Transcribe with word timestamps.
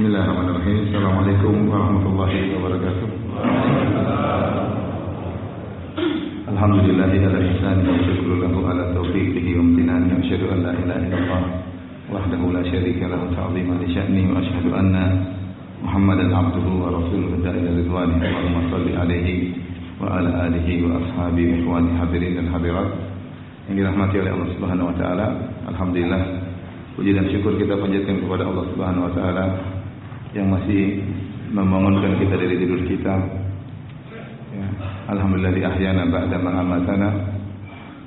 Bismillahirrahmanirrahim. 0.00 0.88
Assalamualaikum 0.88 1.54
warahmatullahi 1.68 2.56
wabarakatuh. 2.56 3.08
Alhamdulillahi 6.48 7.20
ala 7.20 7.38
ihsani 7.44 7.84
wa 7.84 8.00
syukru 8.08 8.40
lahu 8.40 8.64
ala 8.64 8.96
taufiqihi 8.96 9.60
wa 9.60 9.68
amtinani 9.68 10.08
wa 10.08 10.24
asyhadu 10.24 10.46
an 10.56 10.58
la 10.64 10.72
ilaha 10.72 11.04
illallah 11.04 11.42
wahdahu 12.16 12.48
la 12.48 12.64
syarika 12.64 13.12
lahu 13.12 13.28
ta'ziman 13.36 13.76
li 13.76 13.88
sya'ni 13.92 14.22
wa 14.32 14.40
asyhadu 14.40 14.70
anna 14.72 15.04
Muhammadan 15.84 16.32
abduhu 16.32 16.80
wa 16.80 16.96
rasuluhu 16.96 17.36
da'ila 17.44 17.68
ridwani 17.68 18.24
Allahumma 18.24 18.72
salli 18.72 18.96
alaihi 18.96 19.52
wa 20.00 20.16
ala 20.16 20.48
alihi 20.48 20.80
wa 20.80 20.96
ashabihi 20.96 21.60
wa 21.68 21.76
ikhwani 21.76 21.90
hadirin 22.00 22.40
dan 22.40 22.46
hadirat 22.48 22.88
yang 23.68 23.76
dirahmati 23.84 24.16
oleh 24.16 24.32
Allah 24.32 24.48
Subhanahu 24.56 24.88
wa 24.88 24.96
taala. 24.96 25.26
Alhamdulillah 25.68 26.22
puji 26.96 27.12
dan 27.12 27.28
syukur 27.28 27.52
kita 27.60 27.76
panjatkan 27.76 28.16
kepada 28.16 28.48
Allah 28.48 28.64
Subhanahu 28.72 29.04
wa 29.04 29.12
taala 29.12 29.69
yang 30.34 30.46
masih 30.50 31.02
membangunkan 31.50 32.14
kita 32.22 32.34
dari 32.38 32.56
tidur 32.62 32.80
kita. 32.86 33.14
Ya. 34.54 34.66
Alhamdulillah 35.10 35.54
di 35.54 35.62
ahyana 35.66 36.06
ba'da 36.06 36.36
ma 36.38 36.50
amatana 36.62 37.10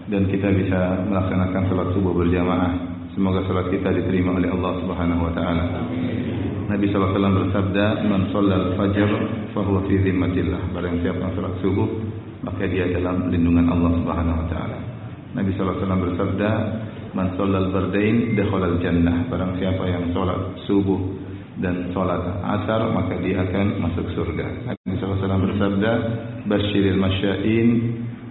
dan 0.08 0.28
kita 0.32 0.52
bisa 0.56 1.04
melaksanakan 1.08 1.62
salat 1.68 1.90
subuh 1.96 2.16
berjamaah. 2.16 2.72
Semoga 3.12 3.44
salat 3.46 3.68
kita 3.70 3.92
diterima 3.92 4.40
oleh 4.40 4.50
Allah 4.50 4.72
Subhanahu 4.84 5.22
wa 5.28 5.34
taala. 5.36 5.66
Nabi 6.64 6.90
wasallam 6.90 7.34
bersabda, 7.44 7.86
"Man 8.08 8.32
shallal 8.32 8.74
fajr 8.80 9.10
fa 9.52 9.62
huwa 9.62 9.84
fi 9.86 10.00
dhimmatillah." 10.00 10.72
Barang 10.72 11.04
siapa 11.04 11.28
salat 11.36 11.56
subuh, 11.60 11.88
maka 12.42 12.64
dia 12.72 12.88
dalam 12.90 13.30
lindungan 13.30 13.68
Allah 13.68 13.92
Subhanahu 14.00 14.38
wa 14.40 14.48
taala. 14.48 14.80
Nabi 15.36 15.52
wasallam 15.60 16.00
bersabda, 16.08 16.50
"Man 17.12 17.28
shallal 17.36 17.68
bardain 17.70 18.40
dakhala 18.40 18.80
al-jannah." 18.80 19.28
Barang 19.28 19.60
siapa 19.60 19.84
yang 19.92 20.10
salat 20.16 20.40
subuh 20.66 21.23
dan 21.62 21.94
salat 21.94 22.24
asar, 22.42 22.90
maka 22.94 23.14
dia 23.22 23.46
akan 23.46 23.84
masuk 23.86 24.10
surga. 24.18 24.74
Nabi 24.74 24.84
wasallam 24.98 25.42
bersabda, 25.46 25.92
"Basyiril 26.50 27.00
masya'in 27.00 27.68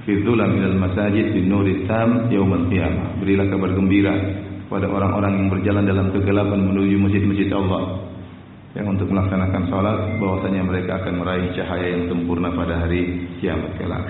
fi 0.02 0.12
dhulam 0.26 0.58
minal 0.58 0.76
masajid 0.76 1.30
bin 1.30 1.46
nuri 1.46 1.86
tam 1.86 2.28
yaumil 2.28 2.66
qiyamah." 2.68 3.22
Berilah 3.22 3.46
kabar 3.48 3.70
gembira 3.72 4.14
pada 4.66 4.86
orang-orang 4.88 5.32
yang 5.38 5.48
berjalan 5.52 5.84
dalam 5.86 6.06
kegelapan 6.10 6.60
menuju 6.66 6.96
masjid-masjid 6.98 7.48
Allah 7.54 8.08
yang 8.72 8.88
untuk 8.88 9.08
melaksanakan 9.12 9.68
salat 9.68 9.98
bahwasanya 10.16 10.64
mereka 10.64 11.04
akan 11.04 11.20
meraih 11.20 11.52
cahaya 11.52 11.92
yang 11.92 12.08
sempurna 12.08 12.48
pada 12.56 12.80
hari 12.80 13.28
kiamat 13.40 13.76
kelak. 13.76 14.08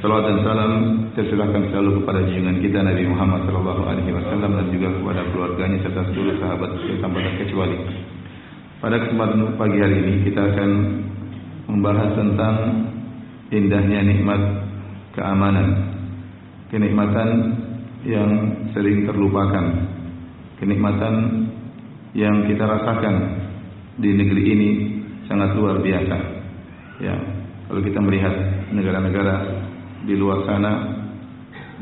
Salawat 0.00 0.24
dan 0.32 0.38
salam 0.42 0.72
tercurahkan 1.12 1.62
selalu 1.70 2.00
kepada 2.02 2.24
junjungan 2.24 2.56
kita 2.64 2.78
Nabi 2.80 3.04
Muhammad 3.04 3.44
sallallahu 3.44 3.82
alaihi 3.84 4.10
wasallam 4.16 4.50
dan 4.56 4.66
juga 4.72 4.88
kepada 4.96 5.22
keluarganya 5.28 5.78
serta 5.84 6.02
seluruh 6.10 6.36
sahabat 6.40 6.70
tanpa 7.04 7.18
terkecuali. 7.20 7.76
Pada 8.80 8.96
kesempatan 8.96 9.60
pagi 9.60 9.76
hari 9.76 9.92
ini 10.00 10.14
kita 10.24 10.40
akan 10.40 10.70
membahas 11.68 12.16
tentang 12.16 12.56
indahnya 13.52 14.00
nikmat 14.08 14.40
keamanan. 15.12 15.68
Kenikmatan 16.72 17.28
yang 18.08 18.30
sering 18.72 19.04
terlupakan. 19.04 19.84
Kenikmatan 20.56 21.14
yang 22.16 22.48
kita 22.48 22.64
rasakan 22.64 23.16
di 24.00 24.16
negeri 24.16 24.42
ini 24.48 24.70
sangat 25.28 25.52
luar 25.60 25.84
biasa. 25.84 26.16
Ya, 27.04 27.20
kalau 27.68 27.84
kita 27.84 28.00
melihat 28.00 28.32
negara-negara 28.72 29.60
di 30.08 30.16
luar 30.16 30.48
sana 30.48 30.72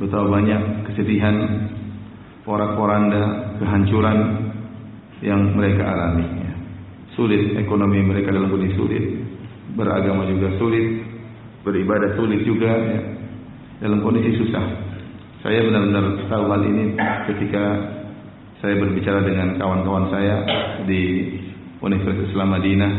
betapa 0.03 0.27
banyak 0.27 0.91
kesedihan, 0.91 1.63
porak-poranda, 2.43 3.55
kehancuran 3.63 4.19
yang 5.23 5.55
mereka 5.55 5.87
alami. 5.95 6.38
Sulit 7.19 7.59
ekonomi 7.59 7.99
mereka 8.07 8.31
dalam 8.31 8.47
kondisi 8.47 8.79
sulit, 8.79 9.03
beragama 9.75 10.23
juga 10.31 10.55
sulit, 10.55 11.03
beribadah 11.67 12.15
sulit 12.15 12.47
juga 12.47 12.71
ya. 12.71 13.01
dalam 13.83 14.07
kondisi 14.07 14.39
susah. 14.39 14.63
Saya 15.43 15.67
benar-benar 15.67 16.31
tahu 16.31 16.45
hal 16.47 16.63
ini 16.63 16.95
ketika 17.27 17.65
saya 18.63 18.75
berbicara 18.79 19.23
dengan 19.27 19.59
kawan-kawan 19.59 20.15
saya 20.15 20.47
di 20.87 21.03
Universitas 21.79 22.31
Islam 22.31 22.59
Madinah 22.59 22.93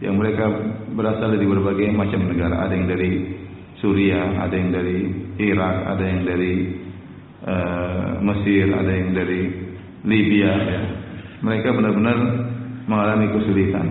yang 0.00 0.16
mereka 0.16 0.48
berasal 0.92 1.36
dari 1.36 1.44
berbagai 1.44 1.88
macam 1.92 2.20
negara. 2.28 2.68
Ada 2.68 2.72
yang 2.76 2.88
dari 2.88 3.12
Suria, 3.80 4.40
ada 4.44 4.54
yang 4.56 4.72
dari 4.72 4.98
Irak, 5.40 5.76
ada 5.88 6.04
yang 6.04 6.20
dari 6.28 6.54
uh, 7.44 8.08
Mesir, 8.24 8.68
ada 8.72 8.92
yang 8.92 9.12
dari 9.16 9.40
Libya. 10.04 10.52
Ya. 10.52 10.80
Mereka 11.40 11.68
benar-benar 11.72 12.18
mengalami 12.90 13.30
kesulitan. 13.30 13.86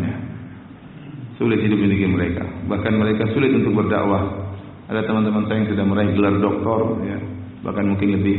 Sulit 1.40 1.64
hidup 1.64 1.80
negeri 1.80 2.12
mereka. 2.12 2.44
Bahkan 2.68 2.94
mereka 3.00 3.32
sulit 3.32 3.56
untuk 3.56 3.72
berdakwah. 3.80 4.52
Ada 4.92 5.08
teman-teman 5.08 5.48
saya 5.48 5.64
yang 5.64 5.70
sudah 5.72 5.86
meraih 5.88 6.12
gelar 6.18 6.36
doktor, 6.42 7.00
ya. 7.08 7.18
bahkan 7.64 7.88
mungkin 7.88 8.20
lebih 8.20 8.38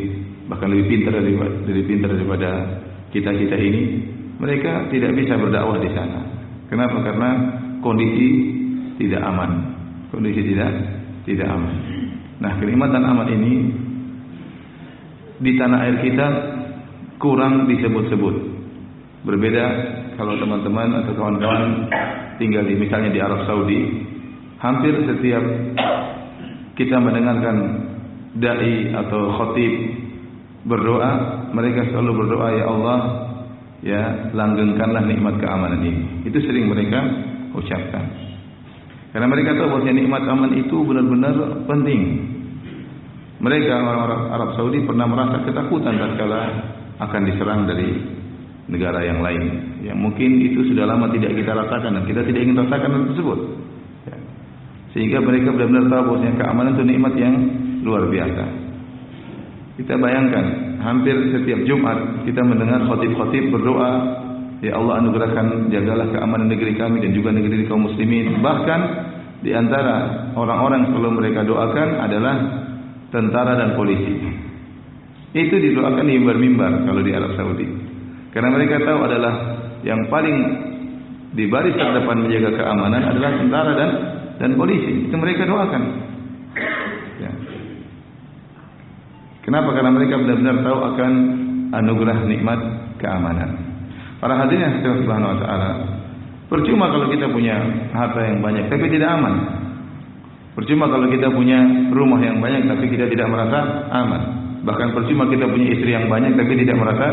bahkan 0.50 0.68
lebih 0.68 0.86
pintar 0.90 1.22
daripada, 1.22 1.54
lebih 1.64 1.84
pintar 1.86 2.10
daripada 2.12 2.50
kita 3.14 3.30
kita 3.30 3.56
ini 3.56 3.82
mereka 4.36 4.90
tidak 4.90 5.14
bisa 5.14 5.38
berdakwah 5.38 5.78
di 5.78 5.90
sana. 5.94 6.20
Kenapa? 6.66 7.00
Karena 7.06 7.30
kondisi 7.80 8.28
tidak 8.98 9.22
aman. 9.24 9.50
Kondisi 10.10 10.42
tidak 10.42 10.70
tidak 11.24 11.48
aman. 11.48 11.74
Nah, 12.42 12.52
kenikmatan 12.58 13.02
aman 13.04 13.28
ini 13.30 13.52
di 15.40 15.56
tanah 15.56 15.78
air 15.86 15.96
kita 16.02 16.26
kurang 17.22 17.70
disebut-sebut. 17.70 18.36
Berbeda 19.22 19.64
kalau 20.20 20.36
teman-teman 20.36 21.00
atau 21.00 21.16
kawan-kawan 21.16 21.88
tinggal 22.36 22.60
di 22.68 22.76
misalnya 22.76 23.08
di 23.08 23.20
Arab 23.24 23.48
Saudi, 23.48 24.04
hampir 24.60 24.92
setiap 25.08 25.40
kita 26.76 27.00
mendengarkan 27.00 27.56
dai 28.36 28.92
atau 28.92 29.32
khatib 29.40 29.72
berdoa, 30.68 31.10
mereka 31.56 31.88
selalu 31.88 32.12
berdoa 32.20 32.48
ya 32.52 32.64
Allah 32.68 32.98
ya 33.80 34.02
langgengkanlah 34.36 35.08
nikmat 35.08 35.40
keamanan 35.40 35.80
ini. 35.88 36.28
Itu 36.28 36.36
sering 36.44 36.68
mereka 36.68 37.00
ucapkan. 37.56 38.04
Karena 39.16 39.26
mereka 39.26 39.56
tahu 39.56 39.80
bahawa 39.80 39.88
nikmat 39.88 40.22
aman 40.28 40.52
itu 40.52 40.76
benar-benar 40.84 41.64
penting. 41.64 42.00
Mereka 43.40 43.72
orang-orang 43.72 44.22
Arab 44.36 44.50
Saudi 44.52 44.84
pernah 44.84 45.08
merasa 45.08 45.40
ketakutan 45.48 45.96
tatkala 45.96 46.42
akan 47.00 47.20
diserang 47.24 47.64
dari 47.64 48.19
negara 48.68 49.00
yang 49.06 49.24
lain. 49.24 49.44
Yang 49.86 49.98
mungkin 49.98 50.30
itu 50.44 50.60
sudah 50.74 50.84
lama 50.84 51.08
tidak 51.14 51.32
kita 51.38 51.52
rasakan 51.54 52.00
dan 52.00 52.04
kita 52.04 52.20
tidak 52.26 52.40
ingin 52.44 52.56
rasakan 52.60 52.90
hal 52.90 53.02
tersebut. 53.14 53.38
Ya. 54.04 54.16
Sehingga 54.92 55.18
mereka 55.24 55.54
benar-benar 55.54 55.86
tahu 55.88 56.02
bahawa 56.18 56.32
keamanan 56.36 56.72
itu 56.76 56.84
nikmat 56.84 57.14
yang 57.16 57.34
luar 57.86 58.04
biasa. 58.10 58.44
Kita 59.80 59.96
bayangkan 59.96 60.44
hampir 60.84 61.16
setiap 61.32 61.64
Jumat 61.64 62.28
kita 62.28 62.44
mendengar 62.44 62.84
khatib-khatib 62.84 63.48
berdoa, 63.48 63.92
Ya 64.60 64.76
Allah 64.76 65.00
anugerahkan 65.00 65.72
jagalah 65.72 66.12
keamanan 66.12 66.52
negeri 66.52 66.76
kami 66.76 67.00
dan 67.00 67.16
juga 67.16 67.32
negeri 67.32 67.64
kaum 67.64 67.88
muslimin. 67.88 68.44
Bahkan 68.44 68.80
di 69.40 69.56
antara 69.56 70.28
orang-orang 70.36 70.84
yang 70.84 70.90
selalu 70.92 71.10
mereka 71.16 71.48
doakan 71.48 71.88
adalah 71.96 72.36
tentara 73.08 73.56
dan 73.56 73.72
polisi. 73.72 74.20
Itu 75.32 75.56
didoakan 75.56 76.04
di 76.04 76.12
mimbar-mimbar 76.20 76.84
kalau 76.84 77.00
di 77.00 77.12
Arab 77.16 77.32
Saudi. 77.40 77.89
Karena 78.30 78.48
mereka 78.54 78.82
tahu 78.82 78.98
adalah 79.06 79.34
yang 79.82 80.06
paling 80.06 80.36
di 81.34 81.46
baris 81.46 81.74
terdepan 81.74 82.26
menjaga 82.26 82.50
keamanan 82.58 83.02
adalah 83.06 83.30
tentara 83.38 83.72
dan 83.74 83.90
dan 84.40 84.50
polisi. 84.58 85.10
Itu 85.10 85.16
mereka 85.18 85.46
doakan. 85.46 86.10
Kenapa? 89.40 89.72
Karena 89.72 89.90
mereka 89.90 90.14
benar-benar 90.20 90.56
tahu 90.62 90.78
akan 90.94 91.12
anugerah 91.74 92.18
nikmat 92.28 92.60
keamanan. 93.00 93.50
Para 94.20 94.36
hadirin 94.36 94.62
yang 94.62 94.74
setia 94.78 95.00
subhanahu 95.00 95.32
wa 95.32 95.38
ta'ala. 95.40 95.70
Percuma 96.46 96.92
kalau 96.92 97.08
kita 97.08 97.30
punya 97.30 97.56
harta 97.94 98.20
yang 98.20 98.44
banyak 98.44 98.68
tapi 98.68 98.86
tidak 98.92 99.10
aman. 99.16 99.34
Percuma 100.54 100.86
kalau 100.92 101.08
kita 101.08 101.30
punya 101.34 101.62
rumah 101.88 102.20
yang 102.20 102.42
banyak 102.42 102.68
tapi 102.68 102.94
kita 102.94 103.08
tidak 103.08 103.26
merasa 103.26 103.90
aman. 103.90 104.22
Bahkan 104.60 104.88
percuma 104.92 105.24
kita 105.30 105.48
punya 105.48 105.66
istri 105.72 105.98
yang 105.98 106.06
banyak 106.06 106.36
tapi 106.36 106.52
tidak 106.60 106.76
merasa 106.76 107.06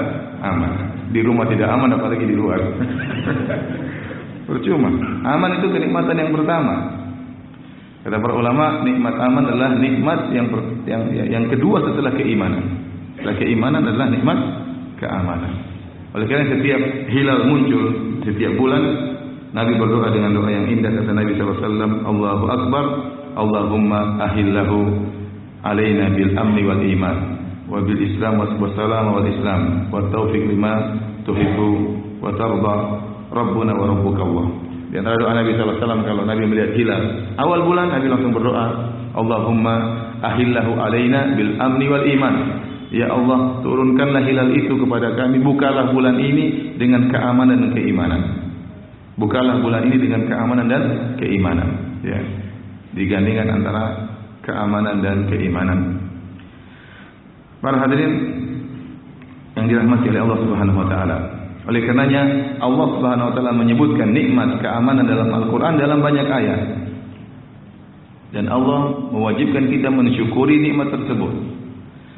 aman. 0.44 0.87
Di 1.08 1.20
rumah 1.24 1.48
tidak 1.48 1.72
aman 1.72 1.96
apalagi 1.96 2.26
di 2.28 2.36
luar. 2.36 2.60
percuma. 4.48 4.90
Aman 5.28 5.60
itu 5.60 5.68
kenikmatan 5.68 6.16
yang 6.16 6.32
pertama. 6.32 6.76
Kata 8.08 8.24
para 8.24 8.34
ulama, 8.40 8.88
nikmat 8.88 9.16
aman 9.20 9.44
adalah 9.52 9.76
nikmat 9.76 10.32
yang 10.32 10.48
yang 10.88 11.04
yang 11.28 11.46
kedua 11.52 11.84
setelah 11.92 12.16
keimanan. 12.16 12.64
Setelah 13.20 13.36
keimanan 13.36 13.84
adalah 13.84 14.08
nikmat 14.08 14.40
keamanan. 15.04 15.54
Oleh 16.16 16.26
kerana 16.32 16.48
setiap 16.56 16.82
hilal 17.12 17.52
muncul 17.52 17.84
setiap 18.24 18.56
bulan, 18.56 18.84
Nabi 19.52 19.76
berdoa 19.76 20.08
dengan 20.16 20.40
doa 20.40 20.48
yang 20.48 20.72
indah 20.72 20.92
kata 20.92 21.12
Nabi 21.12 21.36
SAW, 21.36 22.08
Allahu 22.08 22.46
Akbar, 22.48 22.86
Allahumma 23.36 24.24
ahillahu 24.32 24.78
alaina 25.68 26.16
bil 26.16 26.32
amni 26.40 26.64
wal 26.64 26.80
iman, 26.80 27.18
wa 27.68 27.84
bil 27.84 28.00
islam 28.00 28.40
wa 28.40 28.70
salam 28.74 29.06
wal 29.12 29.28
islam, 29.28 29.62
wa 29.92 30.08
taufiq 30.08 30.44
lima 30.48 30.74
tuhibbu 31.28 31.70
wa 32.24 32.32
tarda, 32.34 32.76
Rabbuna 33.28 33.76
wa 33.76 33.86
Rabbuka 33.92 34.22
Allah. 34.24 34.48
Di 34.88 34.96
antara 35.04 35.20
doa 35.20 35.36
Nabi 35.36 35.52
sallallahu 35.52 35.76
alaihi 35.76 35.84
wasallam 35.84 36.04
kalau 36.08 36.24
Nabi 36.24 36.44
melihat 36.48 36.72
hilal 36.80 37.04
awal 37.36 37.60
bulan 37.68 37.92
Nabi 37.92 38.08
langsung 38.08 38.32
berdoa, 38.32 38.66
Allahumma 39.12 39.76
ahillahu 40.24 40.72
alaina 40.80 41.36
bil 41.36 41.60
amni 41.60 41.86
wal 41.92 42.08
iman. 42.08 42.36
Ya 42.88 43.12
Allah, 43.12 43.60
turunkanlah 43.68 44.24
hilal 44.24 44.56
itu 44.56 44.72
kepada 44.80 45.12
kami, 45.20 45.44
bukalah 45.44 45.92
bulan 45.92 46.24
ini 46.24 46.80
dengan 46.80 47.12
keamanan 47.12 47.68
dan 47.68 47.72
keimanan. 47.76 48.22
Bukalah 49.20 49.60
bulan 49.60 49.92
ini 49.92 49.98
dengan 50.00 50.24
keamanan 50.24 50.72
dan 50.72 50.84
keimanan. 51.20 52.00
Ya. 52.06 52.22
Digandingkan 52.96 53.60
antara 53.60 53.84
keamanan 54.46 55.04
dan 55.04 55.28
keimanan. 55.28 56.07
Para 57.58 57.82
hadirin 57.82 58.14
yang 59.58 59.66
dirahmati 59.66 60.06
oleh 60.14 60.22
Allah 60.22 60.40
Subhanahu 60.46 60.78
wa 60.78 60.88
taala. 60.88 61.18
Oleh 61.68 61.82
karenanya 61.84 62.22
Allah 62.62 62.88
Subhanahu 62.96 63.28
wa 63.28 63.34
taala 63.34 63.52
menyebutkan 63.58 64.14
nikmat 64.14 64.62
keamanan 64.62 65.10
dalam 65.10 65.30
Al-Qur'an 65.34 65.76
dalam 65.82 66.00
banyak 66.00 66.28
ayat. 66.30 66.62
Dan 68.32 68.46
Allah 68.54 69.10
mewajibkan 69.10 69.66
kita 69.72 69.90
mensyukuri 69.90 70.62
nikmat 70.62 70.94
tersebut. 70.94 71.34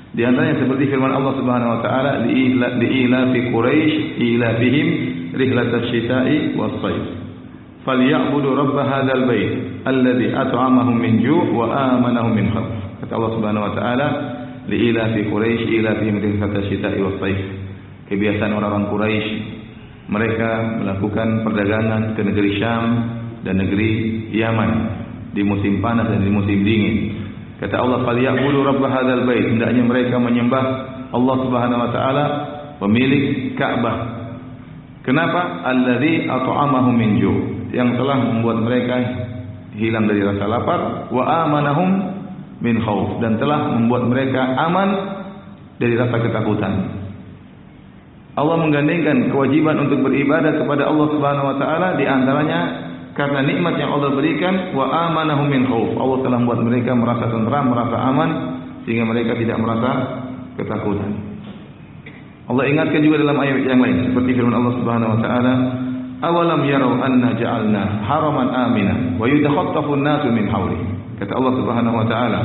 Di 0.09 0.25
antaranya 0.25 0.59
seperti 0.59 0.89
firman 0.89 1.13
Allah 1.13 1.33
Subhanahu 1.37 1.69
wa 1.69 1.79
taala 1.85 2.11
li 2.25 2.57
ila 2.59 3.29
fi 3.29 3.39
Quraisy 3.53 3.93
ila 4.17 4.47
bihim 4.57 4.87
rihlat 5.37 5.69
asy-syita'i 5.69 6.57
was-sayf. 6.59 7.05
Falyabudu 7.87 8.57
rabb 8.57 8.75
hadzal 8.75 9.23
bait 9.29 9.81
alladhi 9.87 10.33
at'amahum 10.35 10.97
min 10.97 11.23
ju' 11.23 11.55
wa 11.55 11.71
amanahum 11.71 12.35
min 12.35 12.51
khauf. 12.51 12.67
Kata 13.05 13.11
Allah 13.15 13.31
Subhanahu 13.37 13.65
wa 13.69 13.73
taala 13.77 14.07
li 14.69 14.93
ila 14.93 15.17
fi 15.17 15.25
Quraisy 15.25 15.65
ila 15.81 15.97
bihim 15.97 16.21
rihlat 16.21 16.53
asy-syita'i 16.53 17.01
was-sayf 17.01 17.39
kebiasaan 18.09 18.53
orang-orang 18.53 18.87
Quraisy 18.93 19.29
mereka 20.09 20.81
melakukan 20.81 21.45
perdagangan 21.45 22.17
ke 22.17 22.21
negeri 22.25 22.57
Syam 22.57 22.85
dan 23.45 23.61
negeri 23.61 23.89
Yaman 24.33 24.71
di 25.33 25.45
musim 25.45 25.77
panas 25.79 26.09
dan 26.09 26.25
di 26.25 26.31
musim 26.33 26.65
dingin. 26.65 26.97
Kata 27.61 27.77
Allah, 27.77 28.01
"Falyaqudu 28.01 28.65
rabb 28.65 28.81
hadzal 28.81 29.29
bait." 29.29 29.45
Hendaknya 29.53 29.85
mereka 29.85 30.17
menyembah 30.17 30.65
Allah 31.13 31.35
Subhanahu 31.45 31.83
wa 31.85 31.89
taala, 31.93 32.25
pemilik 32.81 33.53
Ka'bah. 33.53 34.17
Kenapa? 35.05 35.65
Allazi 35.69 36.25
at'amahum 36.25 36.93
min 36.97 37.21
ju', 37.21 37.69
yang 37.73 37.93
telah 37.97 38.17
membuat 38.17 38.61
mereka 38.65 38.95
hilang 39.77 40.09
dari 40.09 40.25
rasa 40.25 40.45
lapar, 40.49 41.11
wa 41.13 41.23
amanahum 41.45 41.89
min 42.59 42.79
khauf 42.83 43.23
dan 43.23 43.39
telah 43.39 43.75
membuat 43.75 44.07
mereka 44.07 44.41
aman 44.67 44.89
dari 45.79 45.95
rasa 45.95 46.19
ketakutan. 46.19 46.73
Allah 48.39 48.55
menggandengkan 48.55 49.31
kewajiban 49.35 49.83
untuk 49.83 49.99
beribadah 50.03 50.55
kepada 50.55 50.87
Allah 50.87 51.07
Subhanahu 51.11 51.49
wa 51.49 51.55
taala 51.59 51.87
di 51.99 52.07
antaranya 52.07 52.59
karena 53.15 53.43
nikmat 53.43 53.75
yang 53.75 53.91
Allah 53.91 54.15
berikan 54.15 54.71
wa 54.75 54.87
amanahum 54.87 55.47
min 55.51 55.67
khauf. 55.67 55.91
Allah 55.99 56.17
telah 56.23 56.37
membuat 56.39 56.61
mereka 56.63 56.95
merasa 56.95 57.27
tenteram, 57.27 57.65
merasa 57.67 57.97
aman 57.99 58.29
sehingga 58.87 59.03
mereka 59.03 59.35
tidak 59.35 59.59
merasa 59.59 59.91
ketakutan. 60.55 61.11
Allah 62.49 62.65
ingatkan 62.65 63.01
juga 63.05 63.21
dalam 63.21 63.37
ayat 63.37 63.61
yang 63.61 63.77
lain 63.77 64.09
seperti 64.09 64.29
firman 64.39 64.55
Allah 64.55 64.73
Subhanahu 64.81 65.11
wa 65.15 65.19
taala, 65.21 65.53
"Awalam 66.23 66.61
yarau 66.65 66.97
anna 66.97 67.35
ja'alna 67.37 67.83
haraman 68.07 68.47
amina 68.51 68.95
wa 69.19 69.25
yudkhattafu 69.27 69.99
an-nasu 69.99 70.27
min 70.31 70.47
hawli." 70.49 70.98
Kata 71.19 71.31
Allah 71.35 71.53
Subhanahu 71.59 71.95
wa 71.99 72.07
taala, 72.07 72.41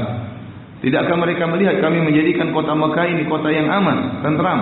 Tidakkah 0.84 1.16
mereka 1.16 1.48
melihat 1.48 1.80
kami 1.80 2.04
menjadikan 2.04 2.52
kota 2.52 2.76
Mekah 2.76 3.06
ini 3.08 3.24
kota 3.24 3.48
yang 3.48 3.72
aman, 3.72 4.20
tenteram, 4.20 4.60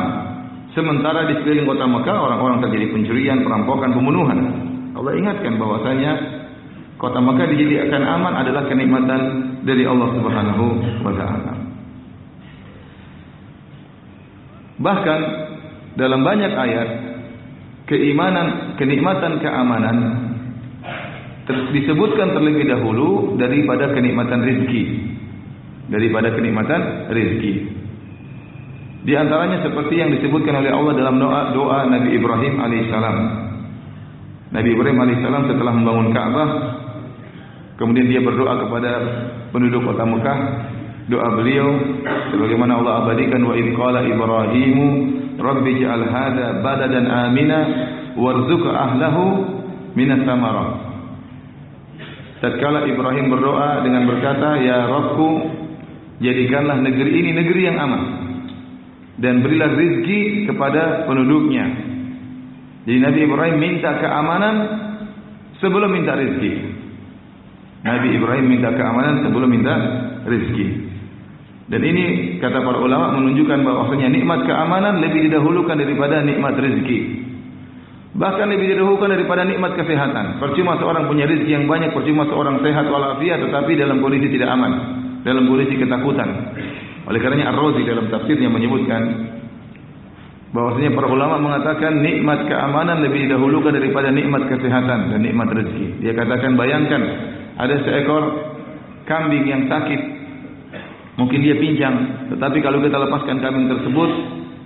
Sementara 0.72 1.28
di 1.28 1.36
sekeliling 1.36 1.68
kota 1.68 1.84
Mekah 1.84 2.16
orang-orang 2.16 2.64
terjadi 2.64 2.96
pencurian, 2.96 3.44
perampokan, 3.44 3.92
pembunuhan. 3.92 4.38
Allah 4.96 5.12
ingatkan 5.20 5.60
bahwasanya 5.60 6.12
kota 6.96 7.20
Mekah 7.20 7.46
dijadikan 7.52 8.00
aman 8.00 8.40
adalah 8.40 8.64
kenikmatan 8.64 9.20
dari 9.68 9.84
Allah 9.84 10.08
Subhanahu 10.16 10.64
wa 11.04 11.12
taala. 11.12 11.52
Bahkan 14.80 15.20
dalam 16.00 16.24
banyak 16.24 16.52
ayat 16.56 16.88
keimanan, 17.84 18.78
kenikmatan 18.80 19.44
keamanan 19.44 19.96
disebutkan 21.48 22.38
terlebih 22.38 22.70
dahulu 22.70 23.34
daripada 23.34 23.90
kenikmatan 23.90 24.46
rezeki. 24.46 24.82
Daripada 25.90 26.30
kenikmatan 26.32 27.10
rezeki. 27.10 27.54
Di 29.02 29.18
antaranya 29.18 29.66
seperti 29.66 29.98
yang 29.98 30.14
disebutkan 30.14 30.62
oleh 30.62 30.70
Allah 30.70 30.94
dalam 30.94 31.18
doa 31.18 31.50
doa 31.50 31.90
Nabi 31.90 32.14
Ibrahim 32.14 32.54
alaihissalam. 32.62 33.16
Nabi 34.54 34.68
Ibrahim 34.78 34.98
alaihissalam 35.02 35.42
setelah 35.50 35.72
membangun 35.74 36.14
Ka'bah, 36.14 36.48
kemudian 37.82 38.06
dia 38.06 38.22
berdoa 38.22 38.62
kepada 38.62 38.90
penduduk 39.50 39.90
kota 39.90 40.06
Mekah. 40.06 40.38
Doa 41.10 41.34
beliau 41.34 41.66
sebagaimana 42.30 42.78
Allah 42.78 42.94
abadikan 43.02 43.42
wa 43.42 43.58
idqala 43.58 44.06
Ibrahim 44.06 44.78
Rabbi 45.34 45.82
ja'al 45.82 46.06
hadha 46.06 46.62
baladan 46.62 47.10
amina 47.10 47.58
warzuq 48.14 48.64
ahlahu 48.70 49.22
minas 49.98 50.22
samarat. 50.22 50.81
Tatkala 52.42 52.90
Ibrahim 52.90 53.30
berdoa 53.30 53.86
dengan 53.86 54.02
berkata, 54.10 54.58
Ya 54.58 54.90
Rabbku, 54.90 55.30
jadikanlah 56.18 56.82
negeri 56.82 57.22
ini 57.22 57.30
negeri 57.38 57.70
yang 57.70 57.78
aman 57.78 58.02
dan 59.22 59.46
berilah 59.46 59.70
rizki 59.78 60.50
kepada 60.50 61.06
penduduknya. 61.06 61.70
Jadi 62.82 62.98
Nabi 62.98 63.20
Ibrahim 63.30 63.56
minta 63.62 63.94
keamanan 64.02 64.54
sebelum 65.62 65.86
minta 65.94 66.18
rizki. 66.18 66.52
Nabi 67.86 68.08
Ibrahim 68.18 68.46
minta 68.50 68.74
keamanan 68.74 69.22
sebelum 69.22 69.46
minta 69.46 69.74
rizki. 70.26 70.90
Dan 71.70 71.78
ini 71.78 72.36
kata 72.42 72.58
para 72.58 72.82
ulama 72.82 73.22
menunjukkan 73.22 73.62
bahwasanya 73.62 74.10
nikmat 74.10 74.50
keamanan 74.50 74.98
lebih 74.98 75.30
didahulukan 75.30 75.78
daripada 75.78 76.26
nikmat 76.26 76.58
rizki. 76.58 77.21
Bahkan 78.12 78.44
lebih 78.44 78.76
didahulukan 78.76 79.08
daripada 79.08 79.40
nikmat 79.48 79.72
kesehatan. 79.72 80.36
Percuma 80.36 80.76
seorang 80.76 81.08
punya 81.08 81.24
rizki 81.24 81.56
yang 81.56 81.64
banyak, 81.64 81.96
percuma 81.96 82.28
seorang 82.28 82.60
sehat 82.60 82.84
walafiat 82.92 83.40
tetapi 83.40 83.72
dalam 83.72 84.04
kondisi 84.04 84.28
tidak 84.36 84.52
aman, 84.52 84.72
dalam 85.24 85.48
kondisi 85.48 85.80
ketakutan. 85.80 86.28
Oleh 87.08 87.18
karenanya 87.24 87.56
Ar-Razi 87.56 87.82
dalam 87.88 88.12
tafsirnya 88.12 88.52
menyebutkan 88.52 89.02
bahwasanya 90.52 90.92
para 90.92 91.08
ulama 91.08 91.40
mengatakan 91.40 92.04
nikmat 92.04 92.44
keamanan 92.44 93.00
lebih 93.00 93.24
didahulukan 93.24 93.72
daripada 93.72 94.12
nikmat 94.12 94.44
kesehatan 94.44 95.08
dan 95.08 95.20
nikmat 95.24 95.48
rezeki. 95.48 96.04
Dia 96.04 96.12
katakan 96.12 96.52
bayangkan 96.60 97.02
ada 97.56 97.80
seekor 97.80 98.22
kambing 99.08 99.48
yang 99.48 99.64
sakit. 99.72 100.20
Mungkin 101.16 101.40
dia 101.44 101.56
pincang, 101.56 102.28
tetapi 102.32 102.60
kalau 102.60 102.80
kita 102.84 102.96
lepaskan 102.96 103.40
kambing 103.40 103.72
tersebut 103.72 104.10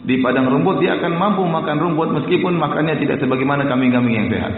di 0.07 0.23
padang 0.23 0.47
rumput 0.47 0.79
dia 0.79 0.97
akan 1.03 1.13
mampu 1.19 1.43
makan 1.43 1.77
rumput 1.83 2.09
meskipun 2.23 2.55
makannya 2.55 2.97
tidak 3.03 3.19
sebagaimana 3.19 3.67
kambing-kambing 3.67 4.15
yang 4.15 4.29
sehat. 4.31 4.55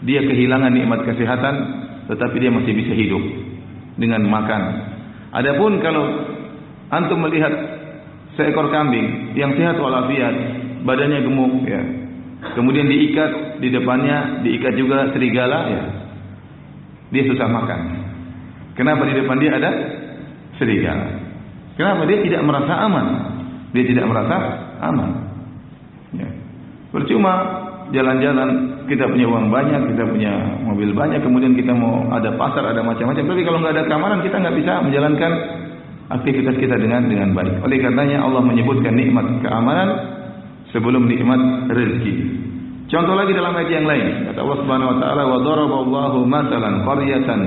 Dia 0.00 0.24
kehilangan 0.24 0.72
nikmat 0.72 1.04
kesehatan 1.04 1.54
tetapi 2.08 2.36
dia 2.40 2.48
masih 2.48 2.72
bisa 2.72 2.96
hidup 2.96 3.20
dengan 4.00 4.24
makan 4.24 4.90
Adapun 5.30 5.78
kalau 5.78 6.04
antum 6.90 7.22
melihat 7.22 7.54
seekor 8.34 8.66
kambing 8.74 9.30
yang 9.38 9.54
sehat 9.54 9.78
walafiat, 9.78 10.34
badannya 10.82 11.22
gemuk 11.22 11.62
ya. 11.70 11.82
Kemudian 12.58 12.90
diikat 12.90 13.62
di 13.62 13.68
depannya, 13.70 14.42
diikat 14.42 14.74
juga 14.74 15.12
serigala 15.14 15.58
ya. 15.70 15.82
Dia 17.14 17.22
susah 17.30 17.46
makan. 17.46 17.80
Kenapa 18.74 19.06
di 19.06 19.14
depan 19.22 19.38
dia 19.38 19.52
ada 19.54 19.70
serigala? 20.58 21.06
Kenapa 21.78 22.02
dia 22.10 22.18
tidak 22.26 22.42
merasa 22.42 22.74
aman? 22.90 23.06
Dia 23.70 23.84
tidak 23.86 24.06
merasa 24.10 24.36
aman. 24.82 25.10
Ya. 26.16 26.28
Percuma 26.90 27.32
jalan-jalan 27.94 28.82
kita 28.90 29.06
punya 29.06 29.26
uang 29.30 29.46
banyak, 29.54 29.94
kita 29.94 30.04
punya 30.10 30.32
mobil 30.66 30.90
banyak, 30.90 31.22
kemudian 31.22 31.54
kita 31.54 31.70
mau 31.70 32.10
ada 32.10 32.34
pasar, 32.34 32.66
ada 32.66 32.82
macam-macam. 32.82 33.22
Tapi 33.22 33.42
kalau 33.46 33.58
nggak 33.62 33.74
ada 33.78 33.84
keamanan, 33.86 34.18
kita 34.26 34.36
nggak 34.42 34.56
bisa 34.58 34.72
menjalankan 34.82 35.32
aktivitas 36.10 36.56
kita 36.58 36.74
dengan 36.74 37.06
dengan 37.06 37.30
baik. 37.30 37.62
Oleh 37.62 37.78
karenanya 37.78 38.26
Allah 38.26 38.42
menyebutkan 38.42 38.98
nikmat 38.98 39.46
keamanan 39.46 39.88
sebelum 40.74 41.06
nikmat 41.06 41.70
rezeki. 41.70 42.14
Contoh 42.90 43.14
lagi 43.14 43.30
dalam 43.30 43.54
ayat 43.54 43.70
yang 43.70 43.86
lain, 43.86 44.06
kata 44.26 44.38
Allah 44.42 44.58
Subhanahu 44.66 44.90
wa 44.90 44.98
taala 44.98 45.22
wa 45.22 45.38
daraballahu 45.46 46.18
matalan 46.26 46.74
qaryatan 46.82 47.40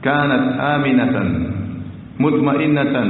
kanat 0.00 0.44
aminatan 0.56 1.28
mutmainnatan 2.16 3.08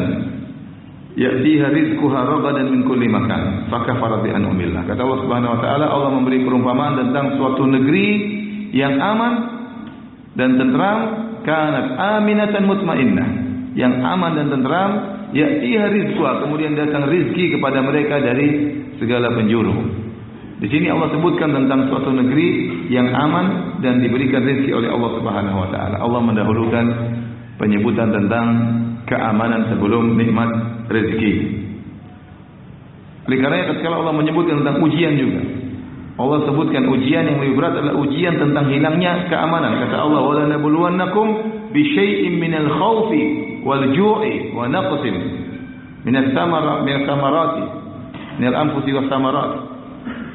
ya'tiha 1.19 1.67
rizquha 1.75 2.21
ragadan 2.27 2.71
min 2.71 2.81
kulli 2.87 3.11
makan. 3.11 3.67
Fakafara 3.73 4.23
bi 4.23 4.31
an'amillah 4.31 4.87
kata 4.87 5.01
Allah 5.03 5.21
Subhanahu 5.27 5.53
wa 5.57 5.61
taala 5.63 5.87
Allah 5.91 6.11
memberi 6.15 6.43
perumpamaan 6.47 6.95
tentang 7.07 7.35
suatu 7.39 7.67
negeri 7.67 8.09
yang 8.71 8.99
aman 9.03 9.35
dan 10.39 10.55
tenteram 10.55 10.99
kanat 11.43 11.87
aminatan 11.99 12.63
mutmainnah. 12.67 13.29
Yang 13.75 13.95
aman 14.03 14.31
dan 14.35 14.47
tenteram 14.51 14.91
ya'tiha 15.35 15.85
rizquha 15.91 16.43
kemudian 16.47 16.75
datang 16.75 17.07
rezeki 17.07 17.59
kepada 17.59 17.83
mereka 17.83 18.19
dari 18.23 18.49
segala 18.99 19.35
penjuru. 19.35 20.03
Di 20.61 20.69
sini 20.69 20.93
Allah 20.93 21.09
sebutkan 21.17 21.57
tentang 21.57 21.89
suatu 21.89 22.13
negeri 22.13 22.69
yang 22.93 23.09
aman 23.17 23.81
dan 23.81 24.05
diberikan 24.05 24.45
rezeki 24.45 24.77
oleh 24.77 24.93
Allah 24.93 25.11
Subhanahu 25.17 25.57
wa 25.57 25.69
taala. 25.73 25.97
Allah 26.05 26.21
mendahulukan 26.21 26.85
penyebutan 27.57 28.13
tentang 28.13 28.47
keamanan 29.09 29.73
sebelum 29.73 30.21
nikmat 30.21 30.80
rezeki. 30.91 31.33
Oleh 33.31 33.39
karena 33.39 33.57
itu 33.71 33.87
Allah 33.87 34.15
menyebutkan 34.15 34.67
tentang 34.67 34.83
ujian 34.83 35.15
juga. 35.15 35.41
Allah 36.21 36.39
sebutkan 36.45 36.85
ujian 36.91 37.25
yang 37.25 37.39
lebih 37.41 37.57
berat 37.57 37.81
adalah 37.81 37.97
ujian 37.97 38.37
tentang 38.37 38.69
hilangnya 38.69 39.31
keamanan. 39.33 39.81
Kata 39.87 39.97
Allah, 40.05 40.21
"Wa 40.21 40.35
lanabluwannakum 40.45 41.27
bi 41.73 41.81
syai'in 41.97 42.37
minal 42.37 42.69
khawfi 42.69 43.23
wal 43.65 43.85
ju'i 43.97 44.53
wa 44.53 44.69
naqsin 44.69 45.17
min 46.05 46.13
ath-thamara 46.13 46.85
min 46.85 46.93
ath-thamarati 47.01 47.65
min 48.37 48.47
al-anfusi 48.53 48.91
was-thamarat." 48.93 49.51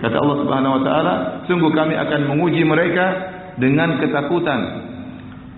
Kata 0.02 0.16
Allah 0.18 0.38
Subhanahu 0.42 0.74
wa 0.80 0.82
taala, 0.82 1.14
sungguh 1.46 1.70
kami 1.70 1.94
akan 1.94 2.34
menguji 2.34 2.66
mereka 2.66 3.06
dengan 3.62 4.02
ketakutan 4.02 4.62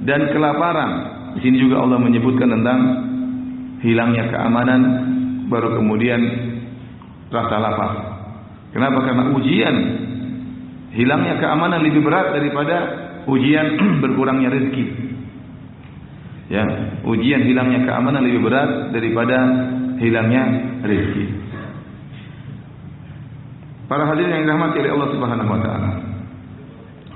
dan 0.04 0.28
kelaparan. 0.36 0.92
Di 1.40 1.48
sini 1.48 1.62
juga 1.62 1.86
Allah 1.86 2.02
menyebutkan 2.02 2.52
tentang 2.52 2.80
hilangnya 3.88 4.28
keamanan 4.28 4.82
baru 5.48 5.80
kemudian 5.80 6.20
rasa 7.32 7.56
lapar. 7.56 7.92
Kenapa? 8.76 9.00
Karena 9.08 9.32
ujian 9.32 9.76
hilangnya 10.92 11.40
keamanan 11.40 11.80
lebih 11.80 12.04
berat 12.04 12.36
daripada 12.36 12.76
ujian 13.32 13.80
berkurangnya 14.04 14.52
rezeki. 14.52 14.86
Ya, 16.48 16.64
ujian 17.04 17.44
hilangnya 17.48 17.88
keamanan 17.88 18.24
lebih 18.28 18.44
berat 18.44 18.92
daripada 18.92 19.38
hilangnya 20.00 20.44
rezeki. 20.84 21.26
Para 23.88 24.04
hadirin 24.04 24.36
yang 24.36 24.44
dirahmati 24.52 24.84
oleh 24.84 24.92
Allah 25.00 25.10
Subhanahu 25.16 25.48
wa 25.48 25.60
taala. 25.64 25.90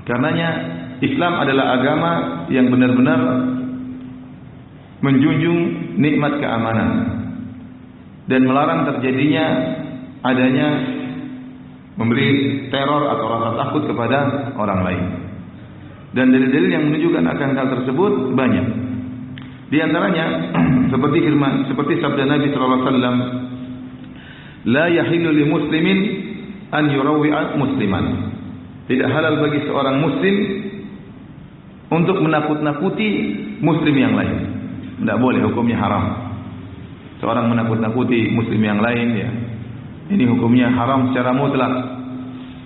Karenanya 0.08 0.48
Islam 1.04 1.32
adalah 1.36 1.66
agama 1.76 2.10
yang 2.48 2.72
benar-benar 2.72 3.20
menjunjung 5.02 5.58
nikmat 5.98 6.38
keamanan 6.38 6.90
dan 8.30 8.46
melarang 8.46 8.86
terjadinya 8.86 9.46
adanya 10.22 10.68
memberi 11.98 12.70
teror 12.70 13.10
atau 13.10 13.26
rasa 13.26 13.50
takut 13.58 13.82
kepada 13.90 14.18
orang 14.56 14.80
lain. 14.86 15.04
Dan 16.12 16.28
dalil-dalil 16.30 16.70
yang 16.70 16.84
menunjukkan 16.92 17.24
akan 17.24 17.50
hal 17.56 17.66
tersebut 17.80 18.12
banyak. 18.36 18.66
Di 19.72 19.80
antaranya 19.80 20.54
seperti 20.92 21.18
firman 21.24 21.66
seperti 21.66 21.98
sabda 22.00 22.24
Nabi 22.28 22.46
sallallahu 22.52 22.72
alaihi 22.78 22.86
wasallam, 22.86 23.16
"La 24.70 24.86
yahillu 24.92 25.28
li 25.32 25.44
muslimin 25.48 25.98
an 26.72 26.88
yurawi'a 26.88 27.56
musliman. 27.60 28.06
Tidak 28.88 29.08
halal 29.08 29.40
bagi 29.44 29.60
seorang 29.68 30.00
muslim 30.00 30.36
untuk 31.92 32.18
menakut-nakuti 32.24 33.08
muslim 33.60 33.94
yang 33.94 34.16
lain. 34.16 34.51
Tidak 35.02 35.18
boleh 35.18 35.42
hukumnya 35.42 35.82
haram. 35.82 36.04
Seorang 37.18 37.50
menakut-nakuti 37.50 38.30
muslim 38.30 38.62
yang 38.62 38.78
lain 38.78 39.08
ya. 39.18 39.30
Ini 40.14 40.30
hukumnya 40.30 40.70
haram 40.70 41.10
secara 41.10 41.34
mutlak. 41.34 41.74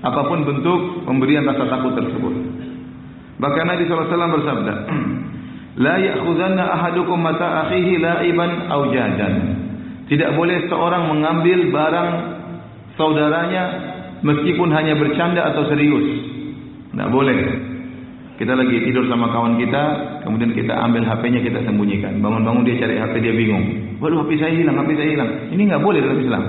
Apapun 0.05 0.45
bentuk 0.45 1.09
pemberian 1.09 1.49
rasa 1.49 1.65
takut 1.65 1.97
tersebut. 1.97 2.35
Bahkan 3.41 3.65
Nabi 3.65 3.89
SAW 3.89 4.37
bersabda, 4.37 4.75
La 5.85 5.97
ya'khudhanna 5.97 6.77
ahadukum 6.77 7.21
mata 7.21 7.69
akhihi 7.69 8.05
la'iban 8.05 8.69
aw 8.69 8.93
jadan. 8.93 9.35
Tidak 10.13 10.37
boleh 10.37 10.69
seorang 10.69 11.09
mengambil 11.09 11.73
barang 11.73 12.11
saudaranya 13.01 13.65
meskipun 14.21 14.73
hanya 14.77 14.93
bercanda 14.93 15.53
atau 15.53 15.73
serius. 15.73 16.21
Tidak 16.93 17.09
boleh. 17.09 17.66
Kita 18.37 18.53
lagi 18.53 18.85
tidur 18.85 19.09
sama 19.09 19.33
kawan 19.33 19.57
kita, 19.57 19.83
kemudian 20.21 20.53
kita 20.53 20.77
ambil 20.77 21.09
HP-nya 21.09 21.41
kita 21.41 21.65
sembunyikan. 21.65 22.21
Bangun-bangun 22.21 22.69
dia 22.69 22.77
cari 22.85 23.01
HP 23.01 23.25
dia 23.25 23.33
bingung. 23.33 23.65
Waduh 23.97 24.29
HP 24.29 24.37
saya 24.37 24.53
hilang, 24.53 24.77
HP 24.77 24.93
saya 24.93 25.09
hilang. 25.09 25.31
Ini 25.57 25.63
nggak 25.73 25.81
boleh 25.81 26.05
dalam 26.05 26.21
Islam. 26.21 26.43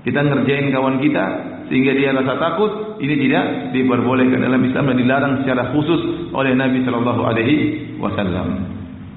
Kita 0.00 0.24
ngerjain 0.24 0.72
kawan 0.72 0.96
kita 1.04 1.24
sehingga 1.68 1.92
dia 1.92 2.16
rasa 2.16 2.40
takut. 2.40 2.96
Ini 3.04 3.14
tidak 3.20 3.44
diperbolehkan 3.76 4.40
dalam 4.40 4.64
Islam 4.64 4.84
dan 4.88 4.96
dilarang 4.96 5.32
secara 5.44 5.76
khusus 5.76 6.32
oleh 6.32 6.56
Nabi 6.56 6.80
Shallallahu 6.80 7.20
Alaihi 7.20 7.56
Wasallam. 8.00 8.48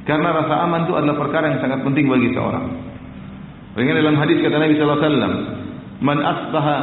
Karena 0.04 0.44
rasa 0.44 0.68
aman 0.68 0.92
itu 0.92 0.94
adalah 1.00 1.16
perkara 1.16 1.56
yang 1.56 1.64
sangat 1.64 1.88
penting 1.88 2.12
bagi 2.12 2.36
seorang. 2.36 2.68
Ingat 3.80 3.96
dalam 3.96 4.20
hadis 4.20 4.44
kata 4.44 4.60
Nabi 4.60 4.76
Shallallahu 4.76 5.00
Alaihi 5.00 5.08
Wasallam, 5.08 5.34
"Man 6.04 6.18
asbaha 6.20 6.78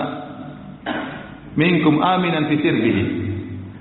minkum 1.61 2.00
aminan 2.00 2.49
fi 2.49 2.57
sirbihi 2.57 3.27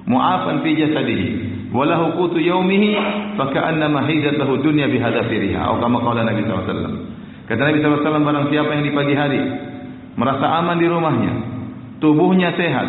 mu'afan 0.08 0.64
fi 0.64 0.74
jasadihi. 0.74 1.28
Wa 1.70 1.84
lahu 1.84 2.16
qutu 2.16 2.40
yawmihi 2.40 2.90
fa 3.36 3.52
ka'annama 3.52 4.08
hidat 4.08 4.40
lahu 4.40 4.58
dunya 4.64 4.88
bi 4.88 4.98
hadafiriha 4.98 5.60
atau 5.60 5.84
kama 5.84 6.00
qala 6.00 6.24
Nabi 6.24 6.48
sallallahu 6.48 6.64
alaihi 6.64 6.72
wasallam. 6.74 6.96
Kata 7.48 7.62
Nabi 7.62 7.78
sallallahu 7.84 8.00
alaihi 8.00 8.08
wasallam 8.08 8.26
barang 8.26 8.48
siapa 8.50 8.70
yang 8.72 8.84
di 8.88 8.94
pagi 8.96 9.16
hari 9.20 9.42
merasa 10.18 10.46
aman 10.64 10.78
di 10.80 10.88
rumahnya 10.88 11.34
tubuhnya 12.02 12.54
sehat 12.58 12.88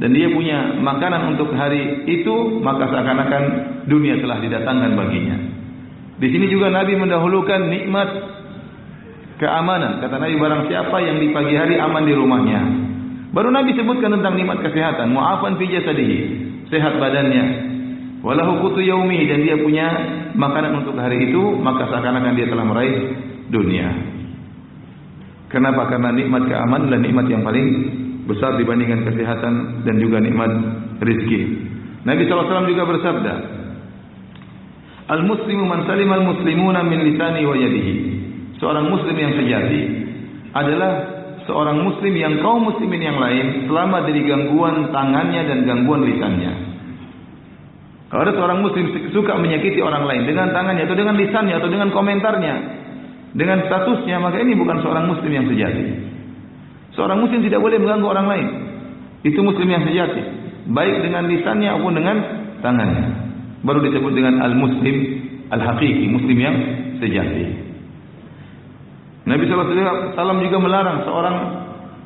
dan 0.00 0.10
dia 0.16 0.32
punya 0.32 0.80
makanan 0.80 1.36
untuk 1.36 1.52
hari 1.52 2.08
itu 2.08 2.60
maka 2.64 2.88
seakan-akan 2.88 3.42
dunia 3.84 4.16
telah 4.20 4.40
didatangkan 4.40 4.96
baginya. 4.96 5.36
Di 6.20 6.28
sini 6.28 6.48
juga 6.52 6.68
Nabi 6.68 7.00
mendahulukan 7.00 7.60
nikmat 7.68 8.08
keamanan. 9.40 10.00
Kata 10.04 10.20
Nabi 10.20 10.36
barang 10.36 10.62
siapa 10.68 10.96
yang 11.04 11.16
di 11.20 11.32
pagi 11.32 11.56
hari 11.56 11.80
aman 11.80 12.04
di 12.04 12.12
rumahnya. 12.16 12.60
Baru 13.30 13.48
Nabi 13.52 13.76
sebutkan 13.76 14.10
tentang 14.10 14.34
nikmat 14.36 14.60
kesehatan, 14.64 15.14
mu'afan 15.14 15.54
fi 15.56 15.64
jasadihi, 15.70 16.18
sehat 16.70 16.96
badannya. 16.96 17.44
Walahu 18.20 18.68
qutu 18.68 18.86
yaumi 18.86 19.26
dan 19.26 19.42
dia 19.42 19.56
punya 19.58 19.86
makanan 20.36 20.84
untuk 20.84 20.94
hari 20.96 21.28
itu, 21.28 21.42
maka 21.58 21.88
seakan-akan 21.88 22.36
dia 22.36 22.46
telah 22.48 22.64
meraih 22.64 22.96
dunia. 23.50 23.88
Kenapa? 25.50 25.90
Karena 25.90 26.14
nikmat 26.14 26.46
keamanan 26.46 26.88
dan 26.94 27.00
nikmat 27.02 27.26
yang 27.26 27.42
paling 27.42 27.68
besar 28.30 28.54
dibandingkan 28.54 29.02
kesehatan 29.02 29.82
dan 29.82 29.98
juga 29.98 30.22
nikmat 30.22 30.52
rezeki. 31.02 31.40
Nabi 32.06 32.22
SAW 32.30 32.70
juga 32.70 32.84
bersabda, 32.86 33.34
Al-Muslimu 35.10 35.66
man 35.66 35.90
salima 35.90 36.22
al-muslimuna 36.22 36.86
min 36.86 37.02
lisani 37.02 37.42
wa 37.42 37.58
yadihi. 37.58 37.94
Seorang 38.62 38.92
muslim 38.92 39.16
yang 39.16 39.34
sejati 39.34 39.80
adalah 40.54 41.19
seorang 41.46 41.80
muslim 41.80 42.14
yang 42.16 42.40
kaum 42.40 42.66
muslimin 42.66 43.00
yang 43.00 43.18
lain 43.20 43.68
selamat 43.68 44.08
dari 44.08 44.20
gangguan 44.24 44.90
tangannya 44.90 45.42
dan 45.46 45.58
gangguan 45.64 46.04
lisannya. 46.04 46.52
Kalau 48.10 48.26
ada 48.26 48.34
seorang 48.34 48.58
muslim 48.58 48.90
suka 49.14 49.38
menyakiti 49.38 49.78
orang 49.78 50.02
lain 50.02 50.26
dengan 50.26 50.50
tangannya 50.50 50.82
atau 50.82 50.98
dengan 50.98 51.14
lisannya 51.14 51.54
atau 51.62 51.70
dengan 51.70 51.94
komentarnya, 51.94 52.54
dengan 53.38 53.62
statusnya, 53.70 54.18
maka 54.18 54.42
ini 54.42 54.58
bukan 54.58 54.82
seorang 54.82 55.06
muslim 55.06 55.30
yang 55.30 55.46
sejati. 55.46 55.86
Seorang 56.98 57.22
muslim 57.22 57.38
tidak 57.46 57.62
boleh 57.62 57.78
mengganggu 57.78 58.06
orang 58.10 58.26
lain. 58.26 58.46
Itu 59.22 59.46
muslim 59.46 59.70
yang 59.70 59.86
sejati, 59.86 60.22
baik 60.74 61.06
dengan 61.06 61.30
lisannya 61.30 61.70
maupun 61.78 61.94
dengan 61.94 62.16
tangannya. 62.58 63.06
Baru 63.62 63.84
disebut 63.84 64.10
dengan 64.16 64.42
al-muslim 64.42 64.96
al-haqiqi, 65.54 66.04
muslim 66.10 66.38
yang 66.40 66.56
sejati. 66.98 67.59
Nabi 69.30 69.46
SAW 69.46 70.42
juga 70.42 70.58
melarang 70.58 71.06
seorang 71.06 71.36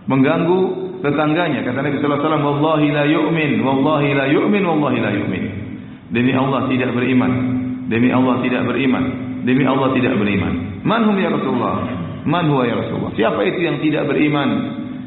mengganggu 0.04 0.60
tetangganya. 1.00 1.64
Kata 1.64 1.80
Nabi 1.80 1.96
SAW, 2.00 2.20
Wallahi 2.20 2.88
la 2.92 3.04
yu'min, 3.08 3.64
Wallahi 3.64 4.08
la 4.12 4.26
yu'min, 4.28 4.62
Wallahi 4.64 4.98
la 5.00 5.10
yu'min. 5.16 5.44
Demi 6.12 6.36
Allah 6.36 6.68
tidak 6.68 6.92
beriman. 6.92 7.32
Demi 7.88 8.12
Allah 8.12 8.44
tidak 8.44 8.68
beriman. 8.68 9.04
Demi 9.44 9.64
Allah 9.64 9.88
tidak 9.96 10.14
beriman. 10.20 10.84
Man 10.84 11.08
hum 11.08 11.16
ya 11.16 11.32
Rasulullah? 11.32 11.74
Man 12.24 12.44
huwa 12.48 12.64
ya 12.68 12.76
Rasulullah? 12.80 13.12
Siapa 13.16 13.40
itu 13.44 13.60
yang 13.64 13.80
tidak 13.80 14.08
beriman? 14.08 14.48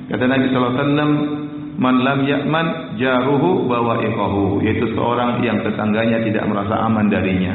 Kata 0.09 0.25
Nabi 0.25 0.45
SAW, 0.49 1.37
Man 1.77 2.01
lam 2.01 2.25
ya'man 2.25 2.97
jaruhu 2.97 3.69
bawa'iqahu. 3.69 4.65
Yaitu 4.65 4.97
seorang 4.97 5.45
yang 5.45 5.61
tetangganya 5.61 6.25
tidak 6.25 6.49
merasa 6.49 6.73
aman 6.81 7.05
darinya. 7.05 7.53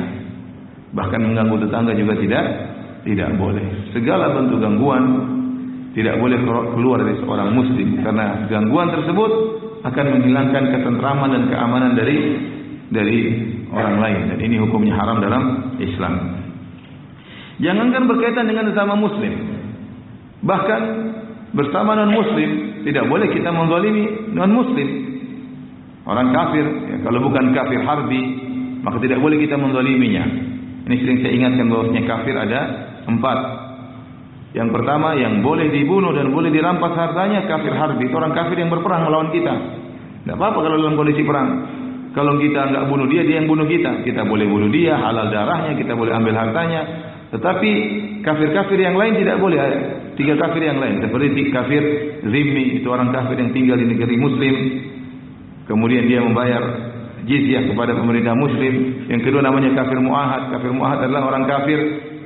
Bahkan 0.95 1.21
mengganggu 1.27 1.57
tetangga 1.67 1.93
juga 1.99 2.15
tidak 2.23 2.45
tidak 3.03 3.31
boleh. 3.39 3.93
Segala 3.95 4.35
bentuk 4.35 4.63
gangguan 4.63 5.05
tidak 5.93 6.17
boleh 6.17 6.39
keluar 6.73 6.99
dari 7.05 7.17
seorang 7.21 7.53
muslim 7.53 8.01
karena 8.01 8.49
gangguan 8.49 8.89
tersebut 8.91 9.33
akan 9.83 10.05
menghilangkan 10.19 10.65
ketentraman 10.73 11.31
dan 11.37 11.43
keamanan 11.51 11.93
dari 11.99 12.19
dari 12.93 13.19
orang 13.73 13.97
lain 13.99 14.21
dan 14.33 14.39
ini 14.41 14.57
hukumnya 14.63 14.95
haram 14.97 15.19
dalam 15.21 15.75
Islam. 15.81 16.15
Jangankan 17.61 18.09
berkaitan 18.09 18.49
dengan 18.49 18.73
sesama 18.73 18.97
muslim. 18.97 19.33
Bahkan 20.43 20.83
bersama 21.53 21.95
non 21.95 22.11
muslim 22.11 22.83
tidak 22.89 23.05
boleh 23.07 23.29
kita 23.31 23.53
menzalimi 23.53 24.33
non 24.33 24.51
muslim. 24.51 24.89
Orang 26.03 26.35
kafir 26.35 26.67
ya, 26.67 26.97
kalau 27.07 27.23
bukan 27.31 27.55
kafir 27.55 27.81
harbi 27.85 28.23
maka 28.83 28.99
tidak 28.99 29.23
boleh 29.23 29.39
kita 29.39 29.55
menzaliminya. 29.55 30.25
Ini 30.83 30.97
sering 30.99 31.19
saya 31.23 31.33
ingatkan 31.37 31.71
bahwasanya 31.71 32.03
kafir 32.11 32.35
ada 32.35 32.61
empat. 33.09 33.39
Yang 34.53 34.69
pertama 34.69 35.17
yang 35.17 35.41
boleh 35.41 35.73
dibunuh 35.73 36.13
dan 36.13 36.29
boleh 36.29 36.53
dirampas 36.53 36.93
hartanya 36.93 37.49
kafir 37.49 37.73
harbi, 37.73 38.05
itu 38.05 38.15
orang 38.15 38.37
kafir 38.37 38.61
yang 38.61 38.69
berperang 38.69 39.09
melawan 39.09 39.33
kita. 39.33 39.55
Tidak 40.23 40.37
apa-apa 40.37 40.59
kalau 40.61 40.77
dalam 40.77 40.95
kondisi 40.95 41.25
perang. 41.25 41.51
Kalau 42.13 42.37
kita 42.37 42.69
enggak 42.69 42.85
bunuh 42.93 43.09
dia, 43.09 43.25
dia 43.25 43.41
yang 43.41 43.49
bunuh 43.49 43.65
kita. 43.65 44.05
Kita 44.05 44.29
boleh 44.29 44.45
bunuh 44.45 44.69
dia, 44.69 45.01
halal 45.01 45.33
darahnya, 45.33 45.73
kita 45.81 45.97
boleh 45.97 46.13
ambil 46.13 46.37
hartanya. 46.37 46.81
Tetapi 47.33 47.73
kafir-kafir 48.21 48.77
yang 48.77 48.95
lain 49.01 49.17
tidak 49.17 49.41
boleh. 49.41 49.59
Tiga 50.21 50.37
kafir 50.37 50.69
yang 50.69 50.77
lain. 50.77 51.01
Seperti 51.01 51.49
kafir 51.49 51.83
zimmi, 52.21 52.77
itu 52.77 52.87
orang 52.93 53.09
kafir 53.09 53.41
yang 53.41 53.57
tinggal 53.57 53.81
di 53.81 53.89
negeri 53.89 54.17
muslim. 54.21 54.55
Kemudian 55.65 56.05
dia 56.05 56.21
membayar 56.21 56.63
jizyah 57.25 57.65
kepada 57.73 57.97
pemerintah 57.97 58.37
muslim. 58.37 59.09
Yang 59.09 59.33
kedua 59.33 59.41
namanya 59.41 59.73
kafir 59.73 59.97
mu'ahad. 59.97 60.53
Kafir 60.53 60.71
mu'ahad 60.77 61.09
adalah 61.09 61.33
orang 61.33 61.49
kafir 61.49 61.79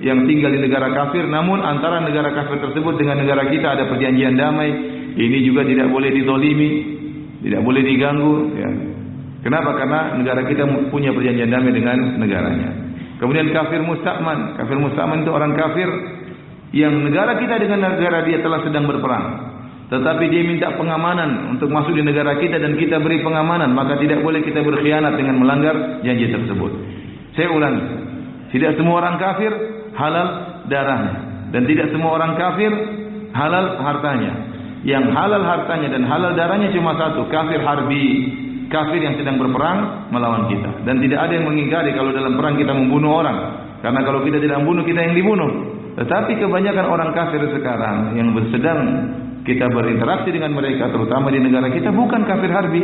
yang 0.04 0.28
tinggal 0.28 0.52
di 0.52 0.60
negara 0.60 0.92
kafir 0.92 1.24
namun 1.24 1.64
antara 1.64 2.04
negara 2.04 2.32
kafir 2.36 2.60
tersebut 2.60 3.00
dengan 3.00 3.22
negara 3.24 3.48
kita 3.48 3.76
ada 3.76 3.84
perjanjian 3.88 4.36
damai. 4.36 4.70
Ini 5.16 5.38
juga 5.48 5.64
tidak 5.64 5.88
boleh 5.88 6.12
ditolimi 6.12 6.70
tidak 7.46 7.62
boleh 7.62 7.82
diganggu 7.84 8.34
ya. 8.58 8.70
kenapa? 9.46 9.78
Karena 9.78 10.18
negara 10.18 10.42
kita 10.44 10.66
punya 10.90 11.14
perjanjian 11.14 11.48
damai 11.48 11.72
dengan 11.72 12.18
negaranya. 12.20 12.70
Kemudian 13.16 13.48
kafir 13.54 13.80
musta'man 13.80 14.60
kafir 14.60 14.76
musta'man 14.76 15.24
itu 15.24 15.32
orang 15.32 15.56
kafir 15.56 15.88
yang 16.76 16.92
negara 17.00 17.38
kita 17.38 17.56
dengan 17.62 17.96
negara 17.96 18.26
dia 18.26 18.42
telah 18.42 18.60
sedang 18.66 18.84
berperang. 18.90 19.26
Tetapi 19.86 20.24
dia 20.26 20.42
minta 20.42 20.74
pengamanan 20.74 21.54
untuk 21.54 21.70
masuk 21.70 21.94
di 21.94 22.02
negara 22.02 22.34
kita 22.42 22.58
dan 22.58 22.74
kita 22.74 22.98
beri 22.98 23.22
pengamanan. 23.22 23.70
Maka 23.70 24.02
tidak 24.02 24.18
boleh 24.18 24.42
kita 24.42 24.66
berkhianat 24.66 25.14
dengan 25.14 25.38
melanggar 25.38 26.02
janji 26.02 26.26
tersebut. 26.26 26.72
Saya 27.38 27.54
ulang 27.54 27.76
tidak 28.50 28.74
semua 28.74 28.98
orang 28.98 29.14
kafir 29.22 29.52
halal 29.96 30.28
darahnya. 30.68 31.14
Dan 31.50 31.64
tidak 31.64 31.90
semua 31.90 32.20
orang 32.20 32.36
kafir 32.36 32.70
halal 33.32 33.80
hartanya. 33.80 34.32
Yang 34.86 35.10
halal 35.10 35.42
hartanya 35.42 35.88
dan 35.90 36.06
halal 36.06 36.36
darahnya 36.36 36.70
cuma 36.70 36.94
satu 36.94 37.26
kafir 37.32 37.58
harbi. 37.64 38.04
Kafir 38.66 38.98
yang 38.98 39.14
sedang 39.14 39.38
berperang 39.38 40.10
melawan 40.10 40.50
kita. 40.50 40.82
Dan 40.82 40.98
tidak 40.98 41.22
ada 41.22 41.32
yang 41.38 41.46
mengingkari 41.46 41.94
kalau 41.94 42.10
dalam 42.10 42.34
perang 42.34 42.58
kita 42.58 42.74
membunuh 42.74 43.22
orang. 43.22 43.38
Karena 43.78 44.02
kalau 44.02 44.26
kita 44.26 44.42
tidak 44.42 44.58
membunuh 44.62 44.82
kita 44.82 45.00
yang 45.06 45.14
dibunuh. 45.14 45.50
Tetapi 45.96 46.36
kebanyakan 46.36 46.86
orang 46.90 47.10
kafir 47.14 47.40
sekarang 47.56 48.18
yang 48.18 48.34
sedang 48.50 48.80
kita 49.46 49.70
berinteraksi 49.70 50.34
dengan 50.34 50.52
mereka 50.52 50.90
terutama 50.90 51.30
di 51.30 51.38
negara 51.38 51.70
kita 51.70 51.94
bukan 51.94 52.26
kafir 52.26 52.50
harbi. 52.50 52.82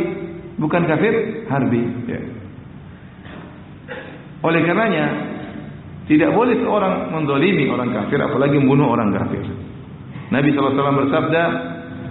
Bukan 0.53 0.81
kafir 0.85 1.13
harbi 1.49 1.81
ya. 2.05 2.21
oleh 4.43 4.61
karenanya 4.67 5.32
tidak 6.03 6.35
boleh 6.35 6.59
seorang 6.59 7.15
mendolimi 7.15 7.71
orang 7.71 7.95
kafir 7.95 8.19
apalagi 8.19 8.59
membunuh 8.59 8.91
orang 8.91 9.15
kafir. 9.15 9.43
Nabi 10.33 10.49
SAW 10.51 10.99
bersabda, 11.07 11.43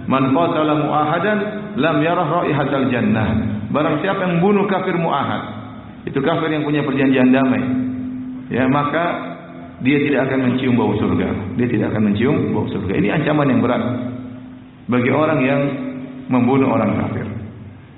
Man 0.09 0.35
qatala 0.35 0.73
mu'ahadan 0.83 1.37
lam 1.79 1.97
yarah 2.03 2.27
ra'ihatal 2.43 2.87
jannah. 2.91 3.29
Barang 3.69 4.01
siapa 4.01 4.27
yang 4.27 4.41
membunuh 4.41 4.65
kafir 4.67 4.97
mu'ahad, 4.97 5.43
itu 6.09 6.19
kafir 6.19 6.49
yang 6.51 6.65
punya 6.67 6.83
perjanjian 6.83 7.31
damai. 7.31 7.63
Ya, 8.51 8.67
maka 8.67 9.33
dia 9.81 9.97
tidak 10.03 10.29
akan 10.29 10.39
mencium 10.51 10.75
bau 10.75 10.93
surga. 10.97 11.57
Dia 11.57 11.67
tidak 11.69 11.95
akan 11.95 12.01
mencium 12.11 12.35
bau 12.51 12.67
surga. 12.67 12.93
Ini 12.97 13.07
ancaman 13.21 13.47
yang 13.49 13.61
berat 13.63 13.83
bagi 14.91 15.11
orang 15.11 15.39
yang 15.41 15.61
membunuh 16.27 16.69
orang 16.71 16.97
kafir. 16.99 17.25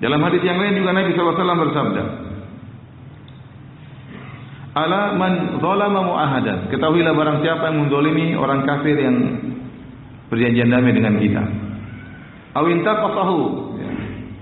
Dalam 0.04 0.20
hadis 0.22 0.44
yang 0.44 0.60
lain 0.60 0.76
juga 0.78 0.92
Nabi 0.92 1.16
SAW 1.16 1.34
bersabda, 1.40 2.04
ala 4.76 5.16
man 5.16 5.58
zalama 5.64 6.00
muahadan. 6.04 6.68
Ketahuilah 6.68 7.16
barang 7.16 7.38
siapa 7.42 7.72
yang 7.72 7.88
menzalimi 7.88 8.36
orang 8.36 8.68
kafir 8.68 9.00
yang 9.00 9.16
perjanjian 10.28 10.68
damai 10.68 10.92
dengan 10.92 11.16
kita. 11.16 11.44
Aw 12.60 12.66
intaqahu 12.68 13.40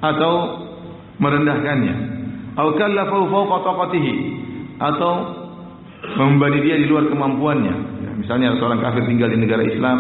atau 0.01 0.33
merendahkannya. 1.21 1.95
Aw 2.57 2.67
kallafahu 2.73 3.23
fawqa 3.29 3.57
taqatihi. 3.61 4.13
Atau 4.81 5.11
membebani 6.17 6.59
dia 6.65 6.75
di 6.81 6.89
luar 6.89 7.07
kemampuannya. 7.07 7.75
Ya, 8.03 8.11
misalnya 8.17 8.57
seorang 8.57 8.81
kafir 8.81 9.05
tinggal 9.05 9.29
di 9.29 9.37
negara 9.37 9.63
Islam 9.63 9.97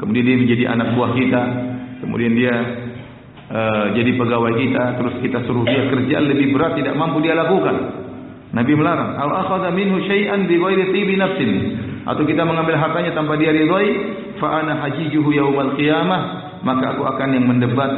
kemudian 0.00 0.24
dia 0.24 0.36
menjadi 0.40 0.64
anak 0.72 0.88
buah 0.96 1.12
kita 1.12 1.42
kemudian 2.00 2.32
dia 2.32 2.54
uh, 3.52 3.84
jadi 3.92 4.10
pegawai 4.16 4.52
kita 4.56 4.84
terus 4.96 5.14
kita 5.20 5.38
suruh 5.44 5.64
dia 5.68 5.92
kerja 5.92 6.16
lebih 6.24 6.56
berat 6.56 6.80
tidak 6.80 6.96
mampu 6.96 7.20
dia 7.20 7.36
lakukan 7.36 7.76
Nabi 8.50 8.72
melarang. 8.74 9.14
Al 9.14 9.30
akhadha 9.46 9.70
minhu 9.70 10.02
syai'an 10.06 10.50
bi 10.50 10.58
ghairi 10.58 10.90
tibi 10.90 11.14
nafsin. 11.14 11.50
Atau 12.02 12.26
kita 12.26 12.42
mengambil 12.42 12.80
hartanya 12.80 13.14
tanpa 13.14 13.38
dia 13.38 13.54
ridhai, 13.54 13.88
fa 14.42 14.64
ana 14.64 14.82
hajijuhu 14.82 15.30
yaumal 15.30 15.78
qiyamah, 15.78 16.22
maka 16.66 16.96
aku 16.96 17.06
akan 17.06 17.28
yang 17.36 17.46
mendebat 17.46 17.92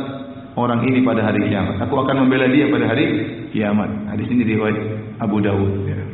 orang 0.58 0.84
ini 0.84 1.00
pada 1.00 1.24
hari 1.24 1.48
kiamat. 1.48 1.80
Aku 1.88 1.94
akan 2.04 2.26
membela 2.26 2.50
dia 2.52 2.68
pada 2.68 2.84
hari 2.92 3.06
kiamat. 3.54 4.12
Hadis 4.12 4.28
ini 4.28 4.44
riwayat 4.44 4.78
Abu 5.22 5.40
Dawud. 5.40 5.88
Ya. 5.88 6.04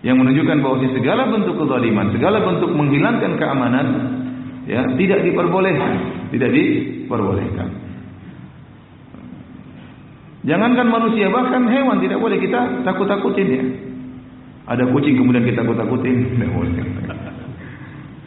Yang 0.00 0.16
menunjukkan 0.24 0.56
bahawa 0.64 0.76
segala 0.96 1.22
bentuk 1.28 1.54
kezaliman, 1.60 2.06
segala 2.14 2.38
bentuk 2.40 2.70
menghilangkan 2.72 3.32
keamanan, 3.36 3.86
ya 4.64 4.80
tidak 4.96 5.26
diperbolehkan, 5.26 5.92
tidak 6.32 6.50
diperbolehkan. 6.54 7.68
Jangankan 10.40 10.88
manusia, 10.88 11.28
bahkan 11.28 11.68
hewan 11.68 12.00
tidak 12.00 12.16
boleh 12.16 12.40
kita 12.40 12.80
takut-takutin 12.80 13.48
ya. 13.52 13.64
Ada 14.72 14.88
kucing 14.88 15.20
kemudian 15.20 15.44
kita 15.44 15.60
takut-takutin, 15.60 16.16
tidak 16.36 16.50
boleh. 16.52 16.72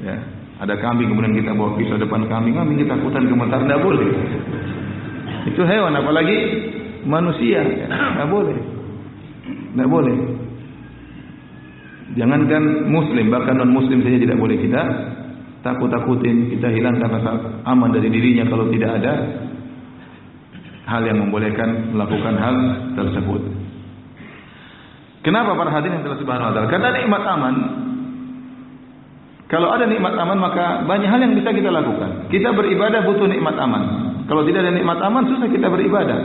Ya. 0.04 0.20
Ada 0.60 0.84
kambing 0.84 1.08
kemudian 1.08 1.32
kita 1.32 1.56
bawa 1.56 1.80
pisau 1.80 1.96
depan 1.96 2.28
kambing, 2.28 2.60
kambing 2.60 2.76
kita 2.84 3.00
takutan 3.00 3.24
gemetar, 3.24 3.64
tidak 3.64 3.80
boleh. 3.80 4.12
Itu 5.48 5.64
hewan, 5.64 5.96
apalagi 5.96 6.38
manusia, 7.08 7.64
ya. 7.64 7.88
tidak 7.88 8.28
boleh. 8.28 8.58
Tidak 9.48 9.88
boleh. 9.88 10.18
Jangankan 12.20 12.92
muslim, 12.92 13.32
bahkan 13.32 13.64
non-muslim 13.64 14.04
saja 14.04 14.20
tidak 14.20 14.36
boleh 14.36 14.60
kita 14.60 14.82
takut-takutin, 15.64 16.52
kita 16.52 16.68
hilangkan 16.68 17.10
rasa 17.16 17.64
aman 17.64 17.96
dari 17.96 18.12
dirinya 18.12 18.44
kalau 18.52 18.68
tidak 18.68 19.00
ada 19.00 19.14
hal 20.84 21.02
yang 21.08 21.18
membolehkan 21.20 21.96
melakukan 21.96 22.36
hal 22.36 22.56
tersebut. 23.00 23.42
Kenapa 25.24 25.56
para 25.56 25.72
hadirin 25.72 26.00
yang 26.00 26.06
telah 26.06 26.20
subhanahu 26.20 26.50
wa 26.52 26.54
ta'ala? 26.54 26.68
Karena 26.68 26.90
nikmat 26.92 27.24
aman. 27.24 27.56
Kalau 29.48 29.72
ada 29.72 29.88
nikmat 29.88 30.18
aman 30.20 30.40
maka 30.42 30.84
banyak 30.84 31.08
hal 31.08 31.20
yang 31.24 31.34
bisa 31.40 31.56
kita 31.56 31.72
lakukan. 31.72 32.28
Kita 32.28 32.52
beribadah 32.52 33.08
butuh 33.08 33.28
nikmat 33.32 33.56
aman. 33.56 33.84
Kalau 34.28 34.44
tidak 34.44 34.68
ada 34.68 34.74
nikmat 34.76 35.00
aman 35.00 35.24
susah 35.32 35.48
kita 35.48 35.72
beribadah. 35.72 36.20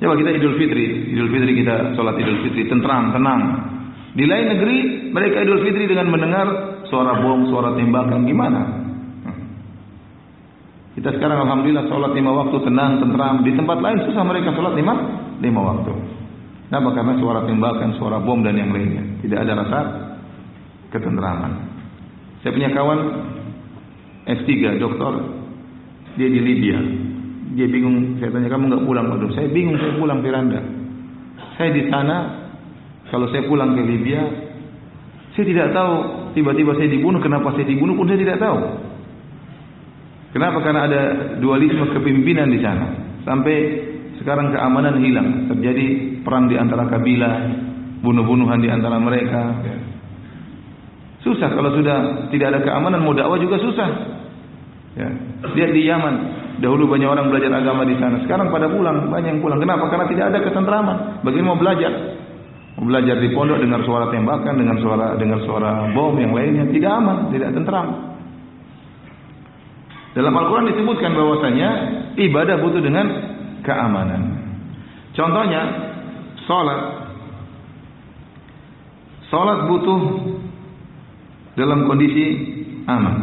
Coba 0.00 0.16
kita 0.16 0.30
Idul 0.32 0.56
Fitri, 0.56 1.12
Idul 1.12 1.28
Fitri 1.28 1.52
kita 1.60 1.92
sholat 1.92 2.16
Idul 2.16 2.40
Fitri 2.46 2.64
tentram, 2.72 3.12
tenang. 3.12 3.40
Di 4.16 4.24
lain 4.24 4.46
negeri 4.56 4.78
mereka 5.12 5.44
Idul 5.44 5.60
Fitri 5.66 5.84
dengan 5.90 6.08
mendengar 6.08 6.46
suara 6.88 7.20
bom, 7.20 7.44
suara 7.50 7.76
tembakan 7.76 8.24
gimana? 8.24 8.79
Kita 11.00 11.16
sekarang 11.16 11.48
alhamdulillah 11.48 11.88
salat 11.88 12.12
lima 12.12 12.28
waktu 12.36 12.60
tenang, 12.60 13.00
tenteram. 13.00 13.40
Di 13.40 13.56
tempat 13.56 13.80
lain 13.80 14.04
susah 14.04 14.20
mereka 14.20 14.52
salat 14.52 14.76
lima 14.76 14.92
lima 15.40 15.60
waktu. 15.72 15.92
Kenapa? 16.68 16.88
Karena 16.92 17.14
suara 17.16 17.40
tembakan, 17.48 17.90
suara 17.96 18.20
bom 18.20 18.44
dan 18.44 18.52
yang 18.60 18.68
lainnya. 18.68 19.00
Tidak 19.24 19.38
ada 19.40 19.52
rasa 19.64 19.78
ketenteraman. 20.92 21.52
Saya 22.44 22.52
punya 22.52 22.70
kawan 22.76 23.00
S3 24.28 24.76
doktor 24.76 25.12
dia 26.20 26.28
di 26.28 26.40
Libya. 26.44 26.76
Dia 27.56 27.66
bingung, 27.66 28.20
saya 28.20 28.30
tanya 28.36 28.52
kamu 28.52 28.70
enggak 28.70 28.84
pulang 28.84 29.06
Waduh, 29.10 29.32
saya 29.32 29.48
bingung 29.48 29.80
saya 29.80 29.96
pulang 29.96 30.20
Firanda. 30.20 30.60
Saya 31.56 31.70
di 31.72 31.88
sana 31.88 32.16
kalau 33.08 33.26
saya 33.32 33.48
pulang 33.48 33.72
ke 33.72 33.82
Libya 33.88 34.20
saya 35.32 35.44
tidak 35.46 35.68
tahu 35.72 35.94
tiba-tiba 36.36 36.76
saya 36.76 36.92
dibunuh, 36.92 37.24
kenapa 37.24 37.56
saya 37.56 37.64
dibunuh 37.64 37.96
pun 37.96 38.04
saya 38.04 38.20
tidak 38.20 38.36
tahu. 38.36 38.58
Kenapa? 40.30 40.62
Karena 40.62 40.86
ada 40.86 41.02
dualisme 41.42 41.90
kepimpinan 41.90 42.46
di 42.54 42.62
sana. 42.62 42.86
Sampai 43.26 43.56
sekarang 44.22 44.54
keamanan 44.54 45.02
hilang. 45.02 45.50
Terjadi 45.50 46.20
perang 46.22 46.46
di 46.46 46.54
antara 46.54 46.86
kabilah, 46.86 47.34
bunuh-bunuhan 48.04 48.62
di 48.62 48.70
antara 48.70 49.00
mereka. 49.02 49.58
Susah 51.20 51.52
kalau 51.52 51.74
sudah 51.76 52.28
tidak 52.32 52.56
ada 52.56 52.60
keamanan, 52.64 53.02
mau 53.04 53.12
dakwah 53.12 53.36
juga 53.36 53.58
susah. 53.60 53.88
Ya. 54.96 55.08
Lihat 55.50 55.70
di 55.74 55.82
Yaman, 55.86 56.14
dahulu 56.62 56.88
banyak 56.88 57.08
orang 57.10 57.28
belajar 57.28 57.50
agama 57.60 57.84
di 57.84 57.96
sana. 57.98 58.22
Sekarang 58.24 58.48
pada 58.54 58.70
pulang, 58.70 59.10
banyak 59.10 59.38
yang 59.38 59.42
pulang. 59.42 59.58
Kenapa? 59.60 59.90
Karena 59.90 60.06
tidak 60.08 60.24
ada 60.30 60.38
ketentraman. 60.46 60.96
Bagaimana 61.26 61.48
mau 61.54 61.58
belajar? 61.60 61.92
Mau 62.78 62.86
belajar 62.88 63.16
di 63.18 63.28
pondok 63.34 63.58
dengar 63.60 63.82
suara 63.84 64.08
tembakan, 64.08 64.54
dengan 64.56 64.76
suara 64.80 65.06
dengar 65.18 65.40
suara 65.44 65.90
bom 65.92 66.16
yang 66.16 66.32
lainnya, 66.32 66.64
tidak 66.70 66.92
aman, 66.96 67.16
tidak 67.34 67.52
tentram. 67.52 68.09
Dalam 70.10 70.34
Al-Quran 70.34 70.74
disebutkan 70.74 71.14
bahwasanya 71.14 71.68
ibadah 72.18 72.58
butuh 72.58 72.82
dengan 72.82 73.06
keamanan. 73.62 74.22
Contohnya, 75.14 75.62
solat. 76.50 76.80
Solat 79.30 79.70
butuh 79.70 80.00
dalam 81.54 81.86
kondisi 81.86 82.26
aman. 82.90 83.16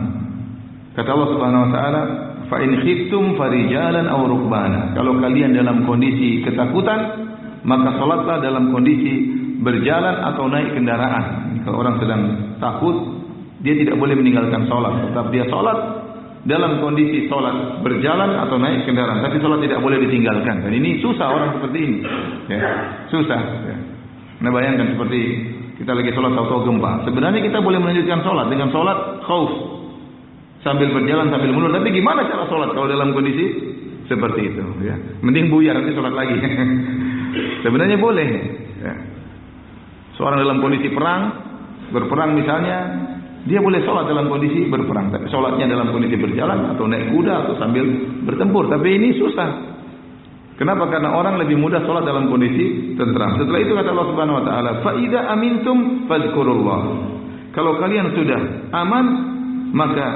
Kata 0.96 1.10
Allah 1.12 1.30
Subhanahu 1.36 1.64
wa 1.68 1.72
taala, 1.76 2.02
"Fa 2.48 2.58
in 2.64 2.80
khiftum 2.80 3.36
farijalan 3.36 4.08
aw 4.08 4.24
rukbana." 4.24 4.96
Kalau 4.96 5.20
kalian 5.20 5.52
dalam 5.60 5.84
kondisi 5.84 6.40
ketakutan, 6.48 7.28
maka 7.68 8.00
salatlah 8.00 8.40
dalam 8.40 8.72
kondisi 8.72 9.36
berjalan 9.60 10.24
atau 10.32 10.48
naik 10.48 10.72
kendaraan. 10.72 11.24
Kalau 11.68 11.84
orang 11.84 12.00
sedang 12.00 12.22
takut, 12.64 12.96
dia 13.60 13.76
tidak 13.76 14.00
boleh 14.00 14.16
meninggalkan 14.16 14.64
salat, 14.72 15.12
tetap 15.12 15.28
dia 15.36 15.44
salat 15.52 16.07
dalam 16.48 16.80
kondisi 16.80 17.28
salat 17.28 17.84
berjalan 17.84 18.40
atau 18.48 18.56
naik 18.56 18.88
kendaraan, 18.88 19.20
tapi 19.20 19.44
salat 19.44 19.60
tidak 19.62 19.84
boleh 19.84 20.00
ditinggalkan. 20.00 20.64
Dan 20.64 20.72
ini 20.72 21.04
susah 21.04 21.28
orang 21.28 21.60
seperti 21.60 21.78
ini. 21.84 21.98
Ya, 22.48 22.72
susah. 23.12 23.40
Ya. 23.68 23.78
Nah 24.38 24.50
bayangkan 24.54 24.96
seperti 24.96 25.20
kita 25.78 25.94
lagi 25.94 26.10
sholat 26.14 26.34
atau 26.34 26.66
gempa. 26.66 27.06
Sebenarnya 27.06 27.42
kita 27.46 27.62
boleh 27.62 27.78
melanjutkan 27.78 28.26
sholat 28.26 28.50
dengan 28.50 28.74
sholat 28.74 29.22
khauf 29.26 29.52
sambil 30.66 30.90
berjalan 30.90 31.30
sambil 31.30 31.54
mundur. 31.54 31.74
Tapi 31.74 31.90
gimana 31.94 32.26
cara 32.26 32.50
sholat 32.50 32.74
kalau 32.74 32.90
dalam 32.90 33.14
kondisi 33.14 33.46
seperti 34.10 34.54
itu? 34.54 34.64
Ya. 34.82 34.98
Mending 35.22 35.54
buyar 35.54 35.78
nanti 35.78 35.94
sholat 35.94 36.14
lagi. 36.18 36.34
Sebenarnya 37.66 37.98
boleh. 38.02 38.30
Ya. 38.82 38.94
Seorang 40.18 40.42
dalam 40.42 40.58
kondisi 40.66 40.90
perang, 40.90 41.30
berperang 41.94 42.34
misalnya, 42.34 42.78
dia 43.48 43.64
boleh 43.64 43.80
sholat 43.88 44.12
dalam 44.12 44.28
kondisi 44.28 44.68
berperang. 44.68 45.08
Tapi 45.10 45.32
sholatnya 45.32 45.72
dalam 45.72 45.90
kondisi 45.96 46.20
berjalan 46.20 46.76
atau 46.76 46.84
naik 46.84 47.16
kuda 47.16 47.34
atau 47.48 47.54
sambil 47.56 47.84
bertempur. 48.28 48.68
Tapi 48.68 48.88
ini 48.92 49.16
susah. 49.16 49.50
Kenapa? 50.60 50.90
Karena 50.92 51.16
orang 51.16 51.40
lebih 51.40 51.56
mudah 51.56 51.80
sholat 51.88 52.04
dalam 52.04 52.28
kondisi 52.28 52.98
tentram. 53.00 53.40
Setelah 53.40 53.60
itu 53.62 53.72
kata 53.72 53.90
Allah 53.94 54.08
Subhanahu 54.12 54.38
Wa 54.42 54.46
Taala, 54.46 54.72
"Faida 54.84 55.20
amintum 55.32 56.10
fadzkurullah." 56.12 56.82
Kalau 57.56 57.78
kalian 57.80 58.14
sudah 58.14 58.70
aman, 58.74 59.06
maka 59.72 60.08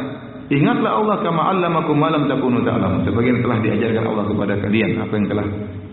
ingatlah 0.51 0.97
Allah 0.97 1.17
kama 1.23 1.41
allamakum 1.55 1.95
ma 1.95 2.11
lam 2.11 2.27
takunu 2.27 2.61
ta'lamun. 2.61 3.07
Sebagian 3.07 3.39
telah 3.41 3.57
diajarkan 3.63 4.03
Allah 4.05 4.25
kepada 4.27 4.53
kalian 4.59 4.89
apa 4.99 5.13
yang 5.15 5.27
telah 5.29 5.45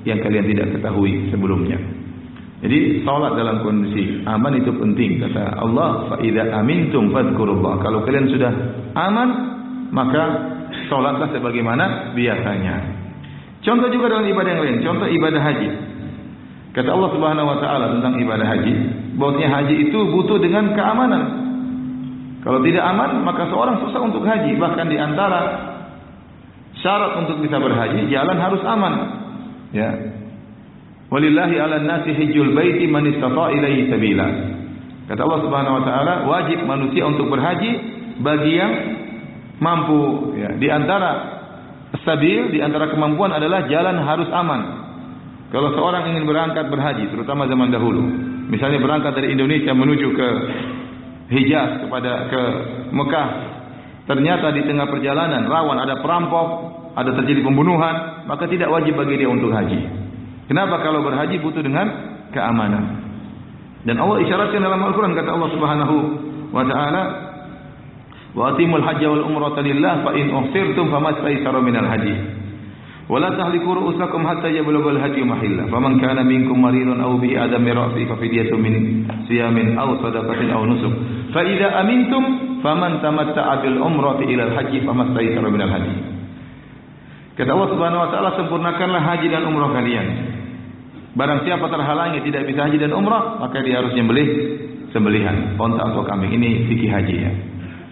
yang 0.05 0.19
kalian 0.25 0.45
tidak 0.49 0.67
ketahui 0.75 1.29
sebelumnya. 1.31 1.79
Jadi 2.59 3.07
sholat 3.07 3.39
dalam 3.39 3.63
kondisi 3.63 4.27
aman 4.27 4.59
itu 4.59 4.75
penting 4.75 5.23
kata 5.23 5.63
Allah. 5.63 6.11
Faida 6.11 6.59
amintum 6.59 7.15
fadzkurullah. 7.15 7.79
Kalau 7.87 8.03
kalian 8.03 8.27
sudah 8.35 8.53
aman, 8.99 9.29
maka 9.95 10.23
sholatlah 10.91 11.31
sebagaimana 11.31 12.15
biasanya. 12.19 12.77
Contoh 13.63 13.91
juga 13.95 14.11
dalam 14.11 14.27
ibadah 14.27 14.51
yang 14.51 14.63
lain, 14.63 14.77
contoh 14.83 15.07
ibadah 15.07 15.43
haji. 15.43 15.69
Kata 16.75 16.95
Allah 16.95 17.11
Subhanahu 17.15 17.47
wa 17.47 17.59
taala 17.63 17.87
tentang 17.99 18.15
ibadah 18.23 18.47
haji, 18.47 18.75
bahwasanya 19.19 19.49
haji 19.51 19.75
itu 19.91 19.99
butuh 20.15 20.39
dengan 20.43 20.75
keamanan. 20.75 21.23
Kalau 22.43 22.63
tidak 22.63 22.87
aman, 22.87 23.23
maka 23.27 23.51
seorang 23.51 23.83
susah 23.83 24.01
untuk 24.03 24.23
haji. 24.23 24.55
Bahkan 24.59 24.87
di 24.87 24.99
antara 24.99 25.41
syarat 26.79 27.23
untuk 27.23 27.43
bisa 27.43 27.59
berhaji, 27.59 28.07
jalan 28.11 28.39
harus 28.39 28.63
aman. 28.63 28.95
Ya. 29.75 29.91
Walillahi 31.09 31.57
'alan 31.57 31.89
nasi 31.89 32.13
hajjul 32.13 32.53
baiti 32.53 32.85
man 32.85 33.09
istata'a 33.09 33.49
ilaihi 33.57 33.89
sabila. 33.89 34.29
Kata 35.09 35.21
Allah 35.25 35.41
Subhanahu 35.41 35.75
wa 35.81 35.85
taala, 35.89 36.15
wajib 36.29 36.69
manusia 36.69 37.09
untuk 37.09 37.33
berhaji 37.33 37.71
bagi 38.21 38.53
yang 38.61 38.73
mampu 39.57 40.37
ya. 40.37 40.53
Di 40.61 40.69
antara 40.69 41.41
stabil 42.05 42.53
di 42.53 42.61
antara 42.61 42.93
kemampuan 42.93 43.33
adalah 43.33 43.65
jalan 43.73 43.97
harus 44.05 44.29
aman. 44.29 44.61
Kalau 45.49 45.73
seorang 45.73 46.13
ingin 46.13 46.29
berangkat 46.29 46.69
berhaji, 46.69 47.09
terutama 47.09 47.49
zaman 47.49 47.73
dahulu, 47.73 48.05
misalnya 48.53 48.85
berangkat 48.85 49.17
dari 49.17 49.33
Indonesia 49.33 49.73
menuju 49.73 50.09
ke 50.13 50.29
Hijaz 51.33 51.89
kepada 51.89 52.29
ke 52.29 52.43
Mekah, 52.93 53.29
ternyata 54.05 54.53
di 54.53 54.69
tengah 54.69 54.93
perjalanan 54.93 55.49
rawan 55.49 55.81
ada 55.81 56.05
perampok, 56.05 56.49
ada 56.93 57.17
terjadi 57.17 57.41
pembunuhan, 57.49 58.29
maka 58.29 58.45
tidak 58.45 58.69
wajib 58.69 58.93
bagi 59.01 59.25
dia 59.25 59.29
untuk 59.33 59.49
haji. 59.49 60.08
Kenapa? 60.49 60.81
Kalau 60.81 61.05
berhaji 61.05 61.37
butuh 61.45 61.61
dengan 61.61 61.87
keamanan. 62.33 62.85
Dan 63.85 64.01
Allah 64.01 64.21
isyaratkan 64.25 64.59
dalam 64.59 64.81
Al-Quran 64.81 65.15
kata 65.15 65.31
Allah 65.33 65.51
Subhanahu 65.55 65.97
wa 66.51 66.65
taala 66.65 67.03
wa 68.37 68.53
atimul 68.53 68.85
hajj 68.85 69.03
wal 69.09 69.25
umrata 69.29 69.65
lillah 69.65 70.05
fa 70.05 70.13
in 70.17 70.29
uhsirtum 70.29 70.93
famastaysara 70.93 71.59
minal 71.65 71.89
hadi 71.89 72.15
wala 73.09 73.33
tahliku 73.33 73.73
ru'usakum 73.73 74.21
hatta 74.23 74.53
yablughal 74.53 75.01
hadi 75.01 75.25
mahilla 75.25 75.65
faman 75.73 75.97
kana 75.97 76.21
minkum 76.21 76.61
maridun 76.61 77.01
aw 77.01 77.17
bi 77.17 77.33
adam 77.33 77.65
ra'si 77.65 78.05
fa 78.05 78.21
fidyatun 78.21 78.59
min 78.61 78.75
siyamin 79.25 79.81
aw 79.81 79.97
sadaqatin 80.05 80.53
aw 80.53 80.61
nusuk 80.69 80.93
fa 81.33 81.41
idza 81.41 81.73
amintum 81.81 82.25
faman 82.61 83.01
tamatta'a 83.01 83.65
bil 83.65 83.81
umrati 83.81 84.29
ila 84.29 84.53
al 84.53 84.55
hajj 84.61 84.73
famastaysara 84.85 85.49
minal 85.49 85.73
hadi 85.73 85.93
kata 87.41 87.49
Allah 87.49 87.69
Subhanahu 87.73 88.01
wa 88.05 88.09
taala 88.13 88.31
sempurnakanlah 88.37 89.01
haji 89.03 89.27
dan 89.33 89.49
umrah 89.49 89.73
kalian 89.73 90.07
barang 91.19 91.41
siapa 91.43 91.67
terhalangi 91.67 92.23
tidak 92.31 92.47
bisa 92.47 92.71
haji 92.71 92.79
dan 92.79 92.95
umrah 92.95 93.43
maka 93.43 93.59
dia 93.67 93.83
harus 93.83 93.91
menyembelih 93.91 94.29
sembelihan 94.95 95.59
unta 95.59 95.83
atau 95.91 96.07
kambing 96.07 96.31
ini 96.39 96.71
fikih 96.71 96.91
haji 96.95 97.17
ya 97.19 97.33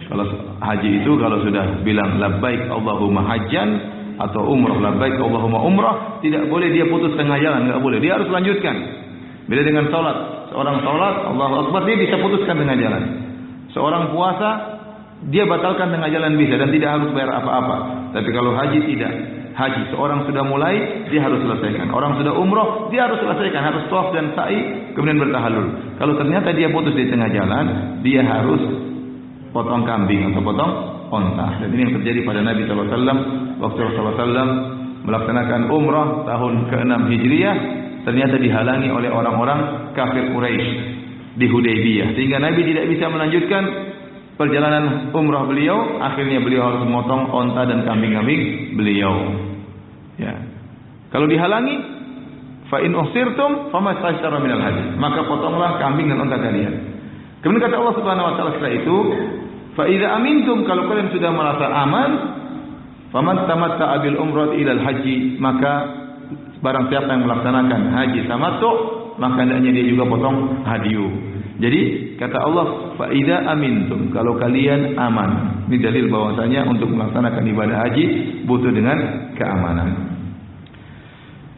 kalau 0.07 0.25
haji 0.63 1.03
itu 1.03 1.11
kalau 1.19 1.43
sudah 1.43 1.83
bilang 1.83 2.15
labbaik 2.15 2.71
Allahumma 2.71 3.27
hajjan 3.27 3.69
atau 4.17 4.49
umrah 4.49 4.79
labbaik 4.79 5.19
Allahumma 5.19 5.59
umrah, 5.61 5.95
tidak 6.23 6.47
boleh 6.47 6.71
dia 6.71 6.87
putus 6.87 7.13
tengah 7.19 7.37
jalan, 7.37 7.69
enggak 7.69 7.81
boleh. 7.83 7.99
Dia 8.01 8.17
harus 8.17 8.29
lanjutkan. 8.31 8.75
Beda 9.47 9.61
dengan 9.63 9.85
salat. 9.93 10.49
Seorang 10.51 10.79
salat, 10.81 11.15
Allahu 11.27 11.55
Akbar, 11.67 11.81
dia 11.85 11.95
bisa 11.99 12.15
putuskan 12.17 12.55
tengah 12.55 12.77
jalan. 12.79 13.03
Seorang 13.75 14.15
puasa, 14.15 14.49
dia 15.27 15.43
batalkan 15.45 15.91
tengah 15.91 16.09
jalan 16.09 16.39
bisa 16.39 16.55
dan 16.55 16.71
tidak 16.71 16.89
harus 16.97 17.09
bayar 17.13 17.31
apa-apa. 17.43 17.77
Tapi 18.15 18.29
kalau 18.31 18.55
haji 18.55 18.79
tidak. 18.89 19.13
Haji 19.57 19.89
seorang 19.89 20.29
sudah 20.29 20.45
mulai, 20.45 21.09
dia 21.09 21.25
harus 21.25 21.41
selesaikan. 21.41 21.89
Orang 21.89 22.21
sudah 22.21 22.29
umrah, 22.29 22.93
dia 22.93 23.09
harus 23.09 23.17
selesaikan, 23.17 23.65
harus 23.65 23.89
tawaf 23.89 24.13
dan 24.13 24.29
sa'i, 24.37 24.93
kemudian 24.93 25.17
bertahalul. 25.17 25.97
Kalau 25.97 26.13
ternyata 26.13 26.53
dia 26.53 26.69
putus 26.69 26.93
di 26.93 27.09
tengah 27.09 27.25
jalan, 27.33 27.65
dia 28.05 28.21
harus 28.21 28.61
potong 29.49 29.81
kambing 29.81 30.29
atau 30.29 30.45
potong 30.45 30.71
onta. 31.09 31.57
Dan 31.57 31.73
ini 31.73 31.89
yang 31.89 31.93
terjadi 31.97 32.21
pada 32.21 32.45
Nabi 32.45 32.69
wasallam 32.69 33.17
waktu 33.57 33.79
Rasulullah 33.81 34.13
sallallahu 34.13 34.53
melaksanakan 35.07 35.61
umrah 35.71 36.07
tahun 36.27 36.53
ke-6 36.67 37.01
Hijriah 37.15 37.55
ternyata 38.03 38.35
dihalangi 38.37 38.91
oleh 38.91 39.09
orang-orang 39.09 39.89
kafir 39.95 40.35
Quraisy 40.35 40.69
di 41.39 41.45
Hudaybiyah 41.47 42.13
sehingga 42.13 42.43
Nabi 42.43 42.61
tidak 42.67 42.91
bisa 42.91 43.07
melanjutkan 43.07 43.63
perjalanan 44.35 45.15
umrah 45.15 45.47
beliau 45.47 46.03
akhirnya 46.03 46.43
beliau 46.43 46.67
harus 46.67 46.81
memotong 46.83 47.23
onta 47.31 47.63
dan 47.71 47.87
kambing-kambing 47.87 48.75
beliau 48.75 49.46
ya 50.17 50.33
kalau 51.13 51.25
dihalangi 51.29 51.75
fa 52.67 52.83
in 52.83 52.91
usirtum 52.91 53.71
famastaysara 53.71 54.37
minal 54.43 54.59
hadi 54.59 54.97
maka 54.99 55.23
potonglah 55.23 55.79
kambing 55.79 56.11
dan 56.11 56.19
onta 56.19 56.37
kalian 56.41 56.73
kemudian 57.39 57.69
kata 57.69 57.79
Allah 57.79 57.95
Subhanahu 57.95 58.27
wa 58.27 58.33
taala 58.35 58.51
setelah 58.59 58.73
itu 58.75 58.97
Fa 59.77 59.85
idza 59.85 60.09
amintum 60.09 60.65
kalau 60.65 60.89
kalian 60.89 61.13
sudah 61.13 61.29
merasa 61.29 61.69
aman, 61.69 62.11
faman 63.13 63.45
tamatta 63.45 64.01
bil 64.01 64.17
umrah 64.17 64.57
ila 64.57 64.71
al 64.73 64.81
haji, 64.81 65.37
maka 65.37 65.73
barang 66.65 66.89
siapa 66.89 67.13
yang 67.13 67.29
melaksanakan 67.29 67.81
haji 67.93 68.25
tamattu, 68.25 68.71
maka 69.21 69.45
hendaknya 69.45 69.77
dia 69.77 69.85
juga 69.93 70.09
potong 70.09 70.65
hadiu. 70.65 71.05
Jadi 71.61 71.81
kata 72.17 72.37
Allah, 72.41 72.65
fa 72.97 73.13
idza 73.13 73.37
amintum 73.53 74.09
kalau 74.09 74.33
kalian 74.41 74.97
aman. 74.97 75.61
Ini 75.69 75.77
dalil 75.77 76.09
bahwasanya 76.09 76.65
untuk 76.65 76.89
melaksanakan 76.97 77.43
ibadah 77.45 77.77
haji 77.85 78.03
butuh 78.49 78.73
dengan 78.73 79.26
keamanan. 79.37 79.89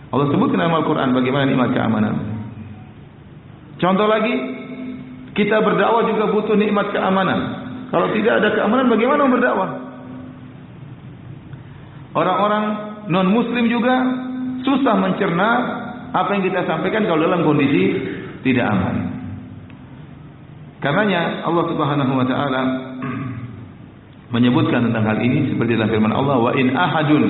Allah 0.10 0.26
sebut 0.30 0.50
dalam 0.54 0.74
Al-Quran 0.74 1.13
bagaimana 1.13 1.46
nikmat 1.48 1.70
keamanan. 1.74 2.15
Contoh 3.80 4.08
lagi, 4.10 4.34
kita 5.38 5.63
berdakwah 5.63 6.04
juga 6.10 6.34
butuh 6.34 6.58
nikmat 6.58 6.92
keamanan. 6.92 7.39
Kalau 7.89 8.12
tidak 8.13 8.44
ada 8.44 8.50
keamanan 8.54 8.92
bagaimana 8.92 9.24
berdakwah? 9.30 9.70
Orang-orang 12.13 12.63
non-muslim 13.08 13.70
juga 13.70 13.96
susah 14.65 14.96
mencerna 14.98 15.50
apa 16.10 16.30
yang 16.36 16.44
kita 16.44 16.65
sampaikan 16.65 17.06
kalau 17.06 17.22
dalam 17.22 17.46
kondisi 17.46 17.96
tidak 18.42 18.65
aman. 18.65 18.96
Karenanya 20.80 21.46
Allah 21.46 21.65
Subhanahu 21.70 22.13
wa 22.18 22.26
taala 22.26 22.62
menyebutkan 24.32 24.89
tentang 24.89 25.06
hal 25.06 25.18
ini 25.22 25.54
seperti 25.54 25.76
dalam 25.76 25.92
firman 25.92 26.13
Allah 26.13 26.38
wa 26.39 26.52
in 26.56 26.72
ahadun 26.72 27.24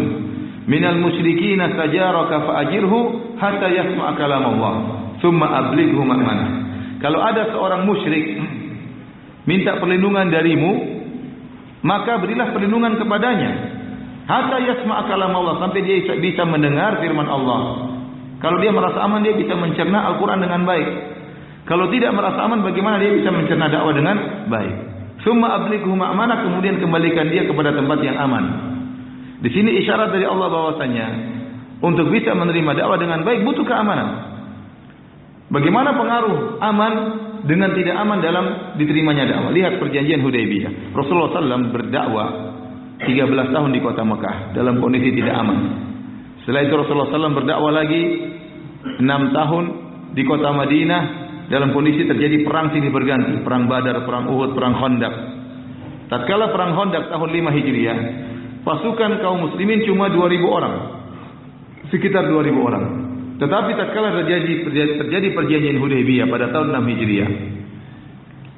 minal 0.66 1.00
musyrikin 1.00 1.62
tajaraka 1.62 2.36
fa 2.48 2.52
ajirhu 2.66 3.00
hatta 3.38 3.68
yasma' 3.70 4.16
kalam 4.20 4.44
Allah 4.44 4.74
thumma 5.24 5.48
ablighu 5.48 6.02
ma'mana. 6.04 6.48
Kalau 7.00 7.24
ada 7.24 7.48
seorang 7.56 7.88
musyrik 7.88 8.26
minta 9.48 9.80
perlindungan 9.80 10.28
darimu 10.28 10.72
maka 11.86 12.20
berilah 12.20 12.52
perlindungan 12.52 13.00
kepadanya. 13.00 13.52
Hatta 14.28 14.58
yasma' 14.60 15.08
kalam 15.08 15.32
Allah 15.32 15.64
sampai 15.64 15.80
dia 15.86 16.04
bisa 16.20 16.44
mendengar 16.44 17.00
firman 17.00 17.30
Allah. 17.30 17.92
Kalau 18.40 18.58
dia 18.64 18.72
merasa 18.72 19.04
aman 19.04 19.20
dia 19.20 19.36
bisa 19.36 19.52
mencerna 19.56 20.12
Al-Qur'an 20.12 20.40
dengan 20.40 20.64
baik. 20.64 20.88
Kalau 21.68 21.92
tidak 21.92 22.16
merasa 22.16 22.50
aman 22.50 22.66
bagaimana 22.66 22.98
dia 22.98 23.14
bisa 23.14 23.30
mencerna 23.30 23.70
dakwah 23.70 23.94
dengan 23.94 24.48
baik? 24.50 24.76
Summa 25.22 25.60
ablighu 25.60 25.92
ma'mana 25.92 26.48
kemudian 26.48 26.80
kembalikan 26.80 27.28
dia 27.28 27.44
kepada 27.44 27.76
tempat 27.76 28.00
yang 28.00 28.16
aman. 28.16 28.69
Di 29.40 29.50
sini 29.56 29.80
isyarat 29.80 30.12
dari 30.12 30.28
Allah 30.28 30.48
bahwasanya 30.52 31.08
untuk 31.80 32.12
bisa 32.12 32.36
menerima 32.36 32.76
dakwah 32.76 33.00
dengan 33.00 33.24
baik 33.24 33.48
butuh 33.48 33.64
keamanan. 33.64 34.08
Bagaimana 35.50 35.96
pengaruh 35.96 36.60
aman 36.60 36.94
dengan 37.48 37.72
tidak 37.74 37.96
aman 37.98 38.20
dalam 38.20 38.46
diterimanya 38.76 39.26
dakwah? 39.32 39.52
Lihat 39.56 39.80
perjanjian 39.80 40.20
Hudaybiyah. 40.22 40.92
Rasulullah 40.92 41.40
SAW 41.40 41.72
berdakwah 41.72 42.28
13 43.00 43.56
tahun 43.56 43.70
di 43.72 43.80
kota 43.80 44.04
Mekah 44.04 44.52
dalam 44.52 44.84
kondisi 44.84 45.16
tidak 45.16 45.36
aman. 45.40 45.58
Setelah 46.44 46.62
itu 46.68 46.74
Rasulullah 46.76 47.10
SAW 47.10 47.38
berdakwah 47.40 47.72
lagi 47.72 48.04
6 49.00 49.08
tahun 49.08 49.64
di 50.20 50.24
kota 50.28 50.52
Madinah 50.52 51.04
dalam 51.48 51.72
kondisi 51.72 52.06
terjadi 52.06 52.44
perang 52.44 52.76
sini 52.76 52.92
berganti, 52.92 53.40
perang 53.42 53.72
Badar, 53.72 54.04
perang 54.04 54.30
Uhud, 54.30 54.54
perang 54.54 54.76
Khandaq. 54.78 55.16
Tatkala 56.12 56.52
perang 56.52 56.76
Khandaq 56.76 57.10
tahun 57.10 57.30
5 57.32 57.56
Hijriah, 57.58 58.00
pasukan 58.64 59.24
kaum 59.24 59.50
muslimin 59.50 59.84
cuma 59.88 60.12
2000 60.12 60.44
orang. 60.46 60.76
Sekitar 61.90 62.28
2000 62.28 62.56
orang. 62.60 62.86
Tetapi 63.40 63.72
tatkala 63.80 64.20
terjadi 64.20 64.68
terjadi 65.00 65.28
perjanjian 65.32 65.80
Hudaybiyah 65.80 66.28
pada 66.28 66.52
tahun 66.52 66.76
6 66.76 66.92
Hijriah. 66.92 67.32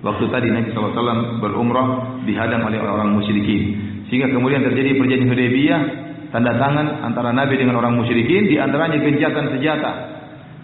Waktu 0.02 0.26
tadi 0.34 0.50
Nabi 0.50 0.74
SAW 0.74 1.38
berumrah 1.38 2.18
dihadang 2.26 2.66
oleh 2.66 2.82
orang-orang 2.82 3.22
musyrikin. 3.22 3.64
Sehingga 4.10 4.34
kemudian 4.34 4.66
terjadi 4.66 4.98
perjanjian 4.98 5.30
Hudaybiyah, 5.30 5.82
tanda 6.34 6.58
tangan 6.58 7.06
antara 7.06 7.30
Nabi 7.30 7.62
dengan 7.62 7.78
orang 7.78 7.94
musyrikin, 8.02 8.50
di 8.50 8.58
antaranya 8.58 8.98
gencatan 8.98 9.54
senjata. 9.54 9.92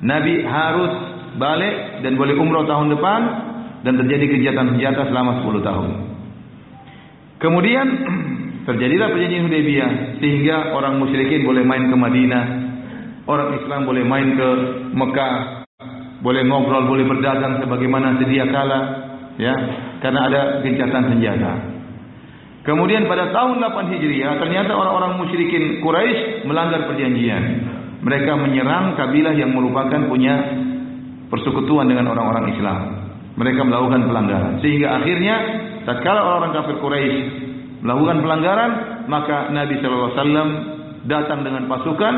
Nabi 0.01 0.41
harus 0.41 0.93
balik 1.37 2.01
dan 2.01 2.17
boleh 2.17 2.33
umrah 2.33 2.65
tahun 2.65 2.97
depan 2.97 3.21
dan 3.85 3.93
terjadi 4.01 4.25
kejahatan 4.33 4.73
senjata 4.73 5.01
selama 5.13 5.45
10 5.45 5.61
tahun. 5.61 5.89
Kemudian 7.37 7.87
terjadilah 8.67 9.07
perjanjian 9.15 9.47
Hudaybiyah 9.47 9.91
sehingga 10.19 10.75
orang 10.75 10.99
musyrikin 10.99 11.47
boleh 11.47 11.63
main 11.63 11.87
ke 11.87 11.95
Madinah, 11.95 12.43
orang 13.23 13.55
Islam 13.63 13.87
boleh 13.87 14.03
main 14.03 14.27
ke 14.35 14.47
Mekah, 14.91 15.35
boleh 16.19 16.43
ngobrol, 16.43 16.83
boleh 16.91 17.07
berdagang 17.07 17.63
sebagaimana 17.63 18.19
sedia 18.19 18.43
kala, 18.51 18.79
ya, 19.39 19.55
karena 20.03 20.19
ada 20.27 20.41
gencatan 20.67 21.03
senjata. 21.15 21.53
Kemudian 22.67 23.07
pada 23.07 23.31
tahun 23.31 23.63
8 23.63 23.95
Hijriah 23.95 24.35
ternyata 24.43 24.75
orang-orang 24.75 25.23
musyrikin 25.23 25.79
Quraisy 25.79 26.43
melanggar 26.43 26.83
perjanjian. 26.91 27.43
Mereka 28.03 28.35
menyerang 28.35 28.99
kabilah 28.99 29.31
yang 29.31 29.55
merupakan 29.55 30.03
punya 30.11 30.35
persekutuan 31.31 31.87
dengan 31.87 32.11
orang-orang 32.11 32.51
Islam. 32.51 32.79
Mereka 33.39 33.63
melakukan 33.63 34.11
pelanggaran. 34.11 34.53
Sehingga 34.59 34.99
akhirnya, 34.99 35.35
tatkala 35.87 36.19
orang-orang 36.27 36.53
kafir 36.59 36.75
Quraisy 36.83 37.46
melakukan 37.81 38.17
pelanggaran, 38.25 38.71
maka 39.05 39.53
Nabi 39.53 39.79
SAW 39.81 40.15
datang 41.07 41.45
dengan 41.45 41.69
pasukan 41.71 42.15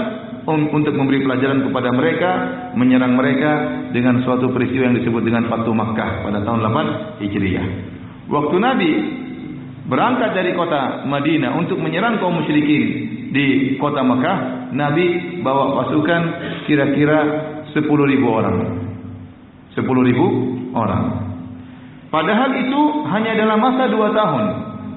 untuk 0.50 0.96
memberi 0.98 1.22
pelajaran 1.22 1.62
kepada 1.68 1.90
mereka, 1.94 2.32
menyerang 2.74 3.14
mereka 3.14 3.52
dengan 3.94 4.24
suatu 4.26 4.50
peristiwa 4.50 4.90
yang 4.90 4.98
disebut 4.98 5.22
dengan 5.22 5.46
Fatu 5.46 5.76
Makkah 5.76 6.26
pada 6.26 6.42
tahun 6.42 6.60
8 6.66 7.22
Hijriah. 7.22 7.68
Waktu 8.30 8.56
Nabi 8.58 8.92
berangkat 9.90 10.38
dari 10.38 10.54
kota 10.54 11.06
Madinah 11.06 11.58
untuk 11.58 11.78
menyerang 11.82 12.18
kaum 12.22 12.42
musyrikin 12.42 12.86
di 13.30 13.76
kota 13.78 14.02
Makkah, 14.02 14.72
Nabi 14.74 15.42
bawa 15.46 15.86
pasukan 15.86 16.22
kira-kira 16.66 17.20
10.000 17.74 17.86
orang. 18.26 18.58
10 19.78 19.86
ribu 19.86 20.28
orang. 20.74 21.04
Padahal 22.10 22.50
itu 22.58 22.82
hanya 23.06 23.38
dalam 23.38 23.60
masa 23.62 23.86
2 23.86 24.18
tahun. 24.18 24.46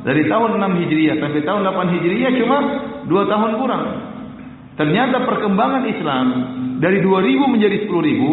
Dari 0.03 0.27
tahun 0.27 0.59
6 0.59 0.81
Hijriah 0.83 1.17
sampai 1.23 1.43
tahun 1.47 1.63
8 1.63 1.95
Hijriah 1.95 2.33
cuma 2.43 2.59
2 3.07 3.33
tahun 3.33 3.51
kurang. 3.59 3.85
Ternyata 4.75 5.23
perkembangan 5.23 5.85
Islam 5.87 6.27
dari 6.83 6.99
2000 7.05 7.55
menjadi 7.55 7.77
10 7.87 8.09
ribu, 8.09 8.33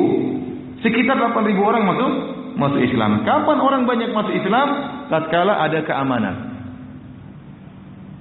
sekitar 0.82 1.20
8 1.20 1.50
ribu 1.50 1.62
orang 1.62 1.84
masuk 1.86 2.12
masuk 2.58 2.82
Islam. 2.82 3.22
Kapan 3.22 3.58
orang 3.62 3.84
banyak 3.86 4.10
masuk 4.10 4.34
Islam? 4.34 4.68
Tatkala 5.14 5.62
ada 5.62 5.80
keamanan. 5.86 6.36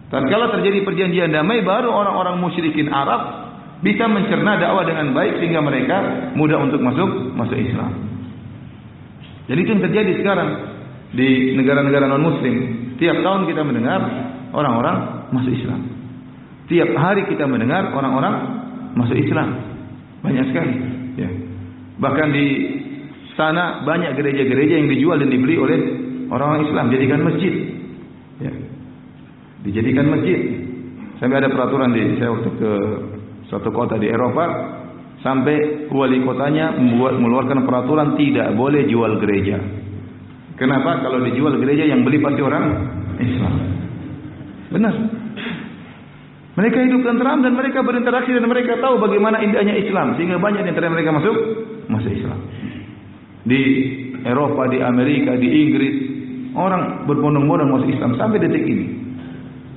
Tatkala 0.09 0.53
terjadi 0.57 0.85
perjanjian 0.89 1.33
damai, 1.33 1.61
baru 1.65 1.93
orang-orang 1.93 2.41
musyrikin 2.41 2.89
Arab 2.89 3.49
bisa 3.85 4.11
mencerna 4.11 4.59
dakwah 4.59 4.83
dengan 4.83 5.15
baik 5.15 5.39
sehingga 5.39 5.63
mereka 5.63 5.97
mudah 6.35 6.59
untuk 6.59 6.81
masuk 6.83 7.33
masuk 7.37 7.57
Islam. 7.57 7.93
Jadi 9.49 9.59
itu 9.65 9.71
yang 9.73 9.85
terjadi 9.85 10.13
sekarang 10.21 10.51
di 11.17 11.57
negara-negara 11.57 12.05
non-Muslim. 12.11 12.78
Tiap 12.99 13.17
tahun 13.23 13.47
kita 13.47 13.63
mendengar 13.63 14.01
orang-orang 14.51 15.31
masuk 15.31 15.55
Islam. 15.55 15.81
Tiap 16.69 16.91
hari 16.99 17.25
kita 17.31 17.47
mendengar 17.49 17.95
orang-orang 17.95 18.35
masuk 18.99 19.17
Islam. 19.17 19.49
Banyak 20.21 20.45
sekali. 20.51 20.75
Ya. 21.17 21.31
Bahkan 21.99 22.29
di 22.35 22.47
sana 23.39 23.87
banyak 23.87 24.19
gereja-gereja 24.19 24.83
yang 24.83 24.91
dijual 24.91 25.17
dan 25.23 25.31
dibeli 25.31 25.57
oleh 25.57 25.79
orang-orang 26.29 26.67
Islam. 26.69 26.87
Jadikan 26.91 27.21
masjid. 27.23 27.55
Ya. 28.43 28.53
Dijadikan 29.63 30.07
masjid. 30.11 30.39
Sampai 31.23 31.43
ada 31.43 31.51
peraturan 31.51 31.95
di 31.95 32.19
saya 32.19 32.31
waktu 32.35 32.51
ke 32.59 32.73
suatu 33.51 33.71
kota 33.75 33.99
di 33.99 34.07
Eropa 34.07 34.45
sampai 35.19 35.91
wali 35.91 36.23
kotanya 36.23 36.79
membuat 36.79 37.19
mengeluarkan 37.19 37.67
peraturan 37.67 38.15
tidak 38.15 38.55
boleh 38.55 38.87
jual 38.87 39.19
gereja. 39.19 39.59
Kenapa? 40.59 40.99
Kalau 41.07 41.23
dijual 41.23 41.55
gereja 41.63 41.87
yang 41.87 42.03
beli 42.03 42.19
pasti 42.19 42.43
orang 42.43 42.65
Islam. 43.23 43.55
Benar. 44.75 44.95
Mereka 46.59 46.79
hidup 46.91 47.07
tenteram 47.07 47.39
dan 47.47 47.55
mereka 47.55 47.87
berinteraksi 47.87 48.35
dan 48.35 48.43
mereka 48.51 48.83
tahu 48.83 48.99
bagaimana 48.99 49.39
indahnya 49.39 49.79
Islam 49.79 50.19
sehingga 50.19 50.43
banyak 50.43 50.67
di 50.67 50.71
antara 50.75 50.91
mereka 50.91 51.15
masuk 51.15 51.37
masuk 51.87 52.11
Islam. 52.11 52.39
Di 53.47 53.63
Eropa, 54.27 54.67
di 54.67 54.83
Amerika, 54.83 55.39
di 55.39 55.47
Inggris 55.47 55.95
orang 56.59 57.07
berbondong-bondong 57.07 57.71
masuk 57.79 57.89
Islam 57.95 58.19
sampai 58.19 58.43
detik 58.43 58.67
ini. 58.67 58.87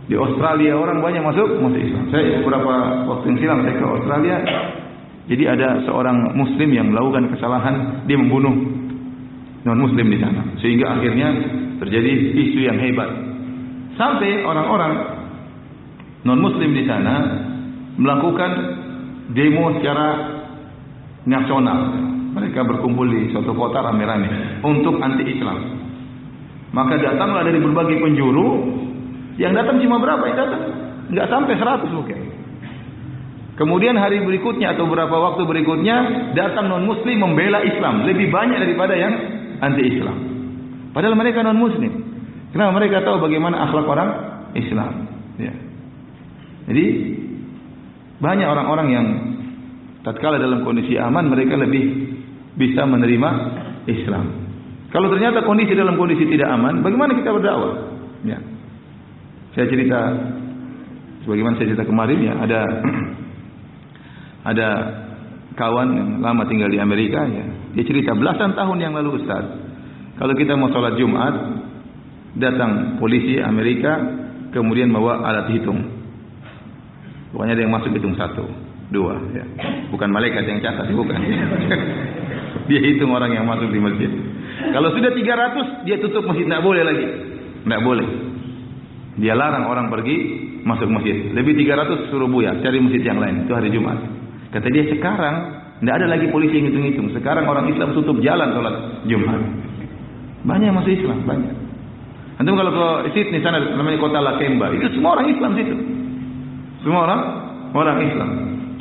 Di 0.10 0.18
Australia 0.18 0.74
orang 0.74 1.06
banyak 1.06 1.22
masuk 1.22 1.62
masuk 1.62 1.78
Islam. 1.78 2.10
Saya 2.10 2.42
beberapa 2.42 3.06
waktu 3.06 3.26
yang 3.30 3.38
silam 3.38 3.60
saya 3.62 3.76
ke 3.78 3.86
Australia 3.86 4.38
jadi 5.30 5.44
ada 5.54 5.86
seorang 5.86 6.34
muslim 6.34 6.70
yang 6.74 6.90
melakukan 6.90 7.30
kesalahan 7.38 8.04
dia 8.10 8.18
membunuh 8.18 8.81
non 9.68 9.78
muslim 9.78 10.08
di 10.10 10.20
sana. 10.22 10.42
Sehingga 10.60 10.98
akhirnya 10.98 11.28
terjadi 11.82 12.12
isu 12.38 12.60
yang 12.66 12.78
hebat. 12.80 13.10
Sampai 13.98 14.42
orang-orang 14.46 14.94
non 16.26 16.40
muslim 16.40 16.72
di 16.74 16.84
sana 16.86 17.16
melakukan 17.98 18.52
demo 19.34 19.78
secara 19.80 20.08
nasional. 21.28 21.80
Mereka 22.32 22.64
berkumpul 22.64 23.12
di 23.12 23.28
suatu 23.36 23.52
kota 23.52 23.84
rame-rame 23.84 24.64
untuk 24.64 25.04
anti 25.04 25.28
Islam 25.28 25.82
maka 26.72 26.96
datanglah 26.96 27.44
dari 27.44 27.60
berbagai 27.60 28.00
penjuru 28.00 28.48
yang 29.36 29.52
datang 29.52 29.80
cuma 29.84 30.00
berapa 30.00 30.24
yang 30.24 30.38
datang? 30.40 30.64
Enggak 31.12 31.28
sampai 31.28 31.54
100 31.60 31.92
mungkin. 31.92 32.20
Kemudian 33.60 34.00
hari 34.00 34.24
berikutnya 34.24 34.74
atau 34.74 34.88
beberapa 34.88 35.12
waktu 35.12 35.44
berikutnya 35.44 36.32
datang 36.32 36.72
non 36.72 36.88
muslim 36.88 37.20
membela 37.20 37.60
Islam. 37.68 38.08
Lebih 38.08 38.32
banyak 38.32 38.64
daripada 38.64 38.96
yang 38.96 39.14
anti 39.62 39.82
Islam. 39.86 40.18
Padahal 40.92 41.16
mereka 41.16 41.46
non 41.46 41.62
muslim. 41.62 41.94
Kenapa 42.52 42.76
mereka 42.76 43.06
tahu 43.06 43.24
bagaimana 43.24 43.64
akhlak 43.70 43.88
orang 43.88 44.10
Islam? 44.58 44.92
Ya. 45.40 45.54
Jadi 46.68 46.86
banyak 48.20 48.48
orang-orang 48.48 48.88
yang 48.92 49.08
tatkala 50.04 50.38
dalam 50.38 50.68
kondisi 50.68 51.00
aman 51.00 51.32
mereka 51.32 51.56
lebih 51.56 51.84
bisa 52.60 52.84
menerima 52.84 53.30
Islam. 53.88 54.26
Kalau 54.92 55.08
ternyata 55.08 55.48
kondisi 55.48 55.72
dalam 55.72 55.96
kondisi 55.96 56.28
tidak 56.28 56.52
aman, 56.52 56.84
bagaimana 56.84 57.16
kita 57.16 57.32
berdakwah? 57.32 57.96
Ya. 58.28 58.38
Saya 59.56 59.66
cerita 59.72 60.00
sebagaimana 61.24 61.56
saya 61.56 61.72
cerita 61.72 61.88
kemarin 61.88 62.20
ya 62.20 62.34
ada 62.36 62.60
ada 64.52 64.68
kawan 65.56 65.90
yang 65.92 66.10
lama 66.24 66.44
tinggal 66.48 66.72
di 66.72 66.80
Amerika 66.80 67.28
ya. 67.28 67.46
Dia 67.76 67.84
cerita 67.88 68.16
belasan 68.16 68.56
tahun 68.56 68.78
yang 68.80 68.94
lalu 68.96 69.24
Ustaz. 69.24 69.46
Kalau 70.20 70.34
kita 70.38 70.54
mau 70.54 70.70
sholat 70.70 71.00
Jumat, 71.00 71.34
datang 72.38 73.02
polisi 73.02 73.42
Amerika, 73.42 73.98
kemudian 74.54 74.92
bawa 74.92 75.24
alat 75.26 75.50
hitung. 75.56 75.82
Pokoknya 77.32 77.56
ada 77.56 77.64
yang 77.64 77.74
masuk 77.74 77.92
hitung 77.96 78.16
satu, 78.20 78.44
dua. 78.92 79.16
Ya. 79.32 79.46
Bukan 79.88 80.12
malaikat 80.12 80.44
yang 80.46 80.60
catat, 80.60 80.92
bukan. 80.92 81.20
dia 82.70 82.80
hitung 82.84 83.12
orang 83.16 83.32
yang 83.32 83.48
masuk 83.48 83.72
di 83.72 83.80
masjid. 83.80 84.12
Kalau 84.76 84.94
sudah 84.94 85.16
300, 85.16 85.88
dia 85.88 85.98
tutup 86.04 86.28
masjid. 86.28 86.46
Tidak 86.46 86.64
boleh 86.64 86.84
lagi. 86.84 87.08
Tidak 87.66 87.82
boleh. 87.82 88.08
Dia 89.18 89.34
larang 89.34 89.68
orang 89.68 89.88
pergi 89.90 90.16
masuk 90.62 90.92
masjid. 90.92 91.34
Lebih 91.34 91.56
300 91.66 92.12
suruh 92.14 92.30
buya, 92.30 92.60
cari 92.62 92.78
masjid 92.84 93.04
yang 93.10 93.18
lain. 93.18 93.48
Itu 93.48 93.58
hari 93.58 93.72
Jumat. 93.74 94.21
Kata 94.52 94.68
dia 94.68 94.84
sekarang 94.92 95.36
tidak 95.82 95.94
ada 95.98 96.08
lagi 96.14 96.30
polisi 96.30 96.62
yang 96.62 96.70
hitung-hitung. 96.70 97.10
Sekarang 97.16 97.50
orang 97.50 97.72
Islam 97.72 97.98
tutup 97.98 98.22
jalan 98.22 98.54
sholat 98.54 98.76
Jumat. 99.10 99.42
Banyak 100.46 100.70
masuk 100.78 100.94
Islam, 100.94 101.26
banyak. 101.26 101.54
Antum 102.38 102.58
kalau 102.58 102.74
ke 102.74 103.14
Sydney 103.14 103.42
sana 103.46 103.62
namanya 103.62 104.02
kota 104.02 104.18
Lakemba, 104.18 104.74
itu 104.74 104.98
semua 104.98 105.18
orang 105.18 105.30
Islam 105.30 105.52
situ. 105.58 105.76
Semua 106.86 107.06
orang 107.06 107.22
orang 107.74 107.98
Islam. 108.02 108.30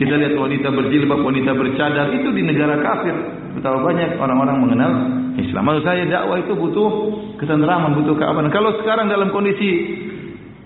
Kita 0.01 0.17
lihat 0.17 0.33
wanita 0.33 0.69
berjilbab, 0.73 1.21
wanita 1.21 1.53
bercadar 1.53 2.09
itu 2.17 2.29
di 2.33 2.41
negara 2.41 2.81
kafir. 2.81 3.13
Betapa 3.57 3.85
banyak 3.85 4.17
orang-orang 4.17 4.57
mengenal 4.65 4.93
Islam. 5.37 5.63
Maksud 5.69 5.85
saya 5.85 6.09
dakwah 6.09 6.41
itu 6.41 6.57
butuh 6.57 6.91
ketentraman, 7.37 8.01
butuh 8.01 8.17
keamanan. 8.17 8.49
Kalau 8.49 8.81
sekarang 8.81 9.13
dalam 9.13 9.29
kondisi 9.29 10.01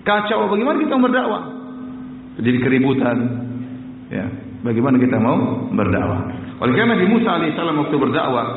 kacau, 0.07 0.47
bagaimana 0.47 0.79
kita 0.79 0.95
berdakwah? 0.95 1.43
Jadi 2.39 2.57
keributan. 2.63 3.17
Ya, 4.07 4.23
bagaimana 4.65 4.97
kita 4.97 5.21
mau 5.21 5.69
berdakwah? 5.69 6.21
Oleh 6.65 6.73
karena 6.73 6.97
Nabi 6.97 7.07
Musa 7.07 7.29
alaihissalam 7.37 7.77
waktu 7.85 7.95
berdakwah, 8.01 8.47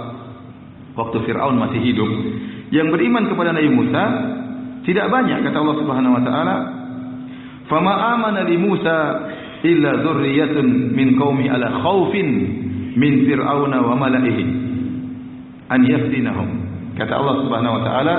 waktu 0.97 1.17
Fir'aun 1.29 1.61
masih 1.61 1.81
hidup, 1.85 2.11
yang 2.73 2.89
beriman 2.89 3.29
kepada 3.29 3.53
Nabi 3.53 3.69
Musa 3.69 4.03
tidak 4.89 5.13
banyak 5.13 5.45
kata 5.45 5.57
Allah 5.61 5.77
Subhanahu 5.85 6.17
wa 6.17 6.23
taala. 6.25 6.57
Fama 7.69 7.93
amana 8.17 8.49
li 8.49 8.57
Musa 8.57 8.97
illa 9.63 10.01
dzurriyyatun 10.01 10.97
min 10.97 11.19
qaumi 11.19 11.51
ala 11.53 11.83
khaufin 11.85 12.29
min 12.95 13.13
fir'auna 13.27 13.79
wa 13.83 13.95
mala'ihi 13.99 14.45
an 15.69 15.81
yaftinahum 15.85 16.49
kata 16.95 17.13
Allah 17.15 17.37
Subhanahu 17.45 17.77
wa 17.79 17.83
taala 17.85 18.17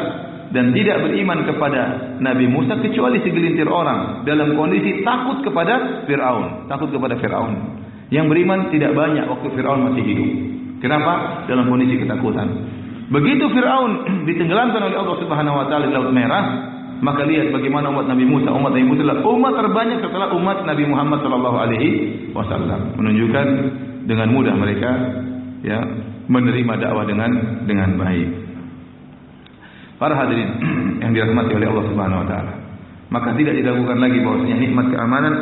dan 0.49 0.73
tidak 0.73 1.05
beriman 1.05 1.45
kepada 1.45 1.81
Nabi 2.19 2.49
Musa 2.49 2.81
kecuali 2.81 3.21
segelintir 3.21 3.69
orang 3.69 4.25
dalam 4.25 4.57
kondisi 4.57 5.05
takut 5.05 5.45
kepada 5.45 6.05
Firaun 6.09 6.67
takut 6.67 6.89
kepada 6.91 7.15
Firaun 7.17 7.78
yang 8.09 8.25
beriman 8.25 8.73
tidak 8.73 8.93
banyak 8.97 9.25
waktu 9.29 9.47
Firaun 9.53 9.93
masih 9.93 10.03
hidup. 10.05 10.29
Kenapa? 10.81 11.45
Dalam 11.45 11.69
kondisi 11.69 12.01
ketakutan. 12.01 12.47
Begitu 13.09 13.45
Firaun 13.53 13.91
ditenggelamkan 14.29 14.81
oleh 14.85 14.97
Allah 14.97 15.17
Subhanahu 15.21 15.55
wa 15.57 15.65
taala 15.69 15.89
di 15.89 15.93
laut 15.93 16.13
merah 16.13 16.43
maka 16.99 17.23
lihat 17.23 17.55
bagaimana 17.55 17.91
umat 17.95 18.11
Nabi 18.11 18.27
Musa. 18.27 18.51
Umat 18.51 18.75
Nabi 18.75 18.85
Musa 18.91 19.01
adalah 19.07 19.23
umat 19.23 19.53
terbanyak 19.55 19.99
setelah 20.03 20.27
umat 20.35 20.57
Nabi 20.67 20.83
Muhammad 20.83 21.19
sallallahu 21.23 21.57
alaihi 21.57 21.89
wasallam. 22.35 22.99
Menunjukkan 22.99 23.47
dengan 24.03 24.27
mudah 24.35 24.55
mereka 24.55 24.89
ya 25.63 25.79
menerima 26.27 26.73
dakwah 26.75 27.05
dengan 27.07 27.31
dengan 27.63 27.95
baik. 27.95 28.29
Para 29.95 30.15
hadirin 30.15 30.49
yang 31.03 31.11
dirahmati 31.15 31.51
oleh 31.55 31.67
Allah 31.71 31.85
Subhanahu 31.87 32.19
wa 32.23 32.27
taala. 32.27 32.53
Maka 33.09 33.33
tidak 33.41 33.57
diragukan 33.57 33.97
lagi 33.97 34.19
bahwasanya 34.21 34.57
nikmat 34.59 34.85
keamanan 34.93 35.33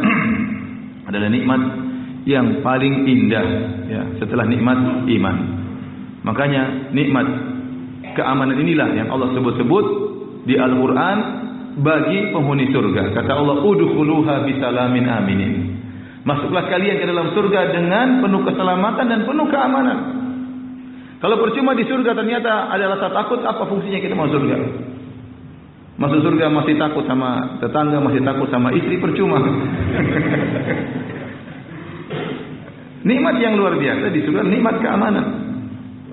adalah 1.10 1.30
nikmat 1.34 1.62
yang 2.28 2.60
paling 2.60 3.08
indah 3.08 3.48
ya 3.88 4.02
setelah 4.20 4.44
nikmat 4.44 5.08
iman 5.08 5.36
makanya 6.28 6.92
nikmat 6.92 7.28
keamanan 8.13 8.60
inilah 8.60 8.92
yang 8.98 9.08
Allah 9.08 9.32
sebut-sebut 9.32 9.86
di 10.44 10.56
Al-Qur'an 10.60 11.18
bagi 11.78 12.34
penghuni 12.34 12.74
surga. 12.74 13.13
Kata 13.13 13.32
Allah, 13.38 13.62
"Udkhuluha 13.62 14.50
bisalamin 14.50 15.06
aminin." 15.06 15.54
Masuklah 16.26 16.68
kalian 16.68 16.98
ke 17.00 17.06
dalam 17.08 17.32
surga 17.32 17.72
dengan 17.72 18.20
penuh 18.20 18.42
keselamatan 18.44 19.06
dan 19.08 19.22
penuh 19.24 19.48
keamanan. 19.48 19.98
Kalau 21.24 21.40
percuma 21.40 21.72
di 21.74 21.88
surga 21.88 22.13
ternyata 22.13 22.68
ada 22.68 22.94
rasa 22.98 23.08
takut, 23.13 23.40
apa 23.42 23.63
fungsinya 23.63 24.00
kita 24.02 24.13
masuk 24.13 24.44
surga? 24.44 24.58
Masuk 25.98 26.20
surga 26.22 26.46
masih 26.54 26.76
takut 26.78 27.08
sama 27.10 27.58
tetangga, 27.58 27.98
masih 28.04 28.22
takut 28.22 28.52
sama 28.54 28.70
istri, 28.76 29.02
percuma. 29.02 29.40
nikmat 33.06 33.36
yang 33.42 33.60
luar 33.60 33.76
biasa 33.78 34.10
di 34.10 34.24
surga, 34.26 34.42
nikmat 34.48 34.82
keamanan. 34.82 35.26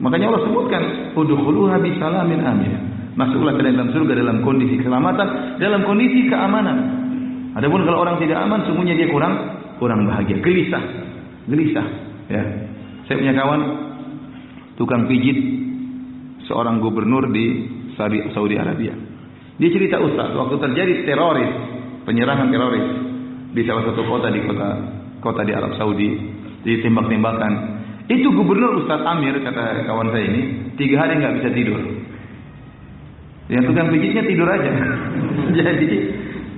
Makanya 0.03 0.27
Allah 0.33 0.42
sebutkan, 0.49 0.83
"Udkhuluha 1.16 1.79
bisalamin 1.81 2.40
aminin." 2.42 2.94
masuklah 3.14 3.55
ke 3.55 3.62
dalam 3.62 3.88
surga 3.94 4.12
dalam 4.18 4.42
kondisi 4.42 4.75
keselamatan, 4.79 5.59
dalam 5.62 5.87
kondisi 5.87 6.27
keamanan. 6.27 6.77
Adapun 7.55 7.87
kalau 7.87 8.03
orang 8.03 8.18
tidak 8.18 8.42
aman, 8.42 8.66
sungguhnya 8.66 8.99
dia 8.99 9.07
kurang 9.07 9.35
kurang 9.79 10.03
bahagia, 10.07 10.42
gelisah, 10.42 10.83
gelisah. 11.47 11.87
Ya, 12.27 12.42
saya 13.07 13.16
punya 13.23 13.35
kawan 13.38 13.61
tukang 14.75 15.07
pijit 15.07 15.38
seorang 16.51 16.83
gubernur 16.83 17.31
di 17.31 17.70
Saudi 18.35 18.59
Arabia. 18.59 18.94
Dia 19.55 19.70
cerita 19.70 20.03
Ustaz, 20.03 20.35
waktu 20.35 20.59
terjadi 20.59 21.07
teroris, 21.07 21.51
penyerangan 22.03 22.51
teroris 22.51 22.87
di 23.55 23.62
salah 23.62 23.87
satu 23.87 24.03
kota 24.03 24.35
di 24.35 24.42
kota 24.42 24.68
kota 25.23 25.47
di 25.47 25.55
Arab 25.55 25.79
Saudi, 25.79 26.11
ditembak-tembakan. 26.64 27.53
Itu 28.09 28.33
gubernur 28.37 28.85
Ustaz 28.85 29.00
Amir 29.05 29.37
kata 29.40 29.88
kawan 29.88 30.12
saya 30.12 30.24
ini, 30.29 30.42
tiga 30.77 31.05
hari 31.05 31.20
nggak 31.20 31.40
bisa 31.40 31.50
tidur. 31.57 31.81
Yang 33.48 33.64
tukang 33.72 33.88
pijitnya 33.92 34.24
tidur 34.24 34.48
aja. 34.48 34.72
Jadi 35.57 35.88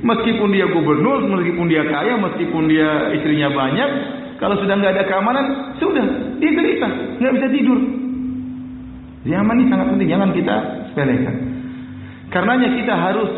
meskipun 0.02 0.48
dia 0.54 0.66
gubernur, 0.70 1.26
meskipun 1.26 1.66
dia 1.70 1.86
kaya, 1.86 2.18
meskipun 2.18 2.66
dia 2.70 3.14
istrinya 3.14 3.50
banyak, 3.54 3.90
kalau 4.38 4.58
sudah 4.58 4.74
nggak 4.74 4.94
ada 4.98 5.04
keamanan, 5.06 5.46
sudah 5.78 6.06
dia 6.42 6.50
gelisah, 6.50 6.92
nggak 7.22 7.34
bisa 7.38 7.48
tidur. 7.54 7.78
Zaman 9.26 9.58
ini 9.58 9.70
sangat 9.70 9.86
penting, 9.90 10.08
jangan 10.10 10.30
kita 10.34 10.56
sepelekan. 10.90 11.36
Karenanya 12.30 12.68
kita 12.74 12.94
harus 12.94 13.30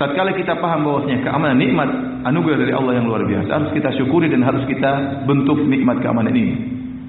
tatkala 0.00 0.32
kita 0.32 0.56
paham 0.56 0.84
bahwasanya 0.84 1.20
keamanan 1.24 1.56
nikmat 1.60 1.90
anugerah 2.24 2.58
dari 2.60 2.72
Allah 2.74 2.92
yang 3.00 3.06
luar 3.08 3.22
biasa, 3.24 3.50
harus 3.50 3.70
kita 3.72 3.90
syukuri 3.96 4.28
dan 4.28 4.44
harus 4.44 4.64
kita 4.68 5.24
bentuk 5.24 5.60
nikmat 5.64 6.00
keamanan 6.04 6.34
ini. 6.34 6.54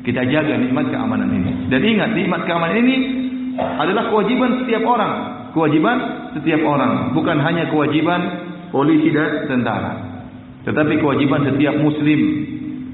Kita 0.02 0.26
jaga 0.26 0.58
nikmat 0.58 0.90
keamanan 0.90 1.30
ini. 1.30 1.70
Dan 1.70 1.82
ingat 1.86 2.10
nikmat 2.18 2.42
keamanan 2.50 2.78
ini 2.82 2.96
adalah 3.60 4.10
kewajiban 4.10 4.66
setiap 4.66 4.82
orang. 4.82 5.14
Kewajiban 5.54 5.98
setiap 6.40 6.62
orang. 6.66 7.14
Bukan 7.14 7.38
hanya 7.38 7.70
kewajiban 7.70 8.22
polisi 8.74 9.14
dan 9.14 9.46
tentara. 9.46 9.94
Tetapi 10.66 10.98
kewajiban 10.98 11.46
setiap 11.54 11.78
muslim. 11.78 12.20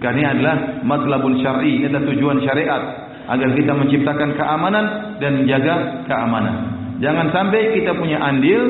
Karena 0.03 0.17
ini 0.19 0.27
adalah 0.27 0.55
matlabun 0.83 1.39
syar'i. 1.39 1.79
Ini 1.79 1.87
adalah 1.87 2.05
tujuan 2.11 2.37
syariat. 2.43 2.81
Agar 3.27 3.49
kita 3.55 3.71
menciptakan 3.75 4.29
keamanan 4.35 4.85
dan 5.23 5.31
menjaga 5.43 5.75
keamanan. 6.11 6.55
Jangan 6.99 7.31
sampai 7.31 7.77
kita 7.77 7.95
punya 7.95 8.19
andil 8.19 8.61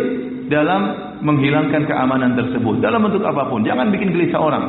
dalam 0.52 1.07
menghilangkan 1.22 1.88
keamanan 1.88 2.38
tersebut. 2.38 2.82
Dalam 2.84 3.06
bentuk 3.06 3.24
apapun. 3.26 3.64
Jangan 3.64 3.90
bikin 3.90 4.14
gelisah 4.14 4.42
orang. 4.42 4.66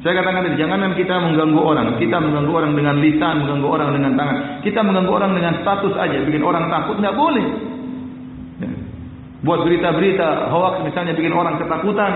Saya 0.00 0.16
katakan 0.16 0.48
tadi, 0.48 0.56
jangan 0.56 0.96
kita 0.96 1.12
mengganggu 1.20 1.60
orang. 1.60 1.86
Kita 2.00 2.16
mengganggu 2.16 2.52
orang 2.56 2.72
dengan 2.72 2.96
lisan, 3.04 3.44
mengganggu 3.44 3.68
orang 3.68 3.90
dengan 3.92 4.12
tangan. 4.16 4.36
Kita 4.64 4.80
mengganggu 4.80 5.12
orang 5.12 5.32
dengan 5.36 5.52
status 5.60 5.92
aja, 5.92 6.16
bikin 6.24 6.40
orang 6.40 6.72
takut, 6.72 6.96
tidak 6.96 7.14
boleh. 7.20 7.46
Ya. 8.64 8.70
Buat 9.44 9.60
berita-berita 9.68 10.48
hoax 10.48 10.88
misalnya 10.88 11.12
bikin 11.12 11.36
orang 11.36 11.60
ketakutan, 11.60 12.12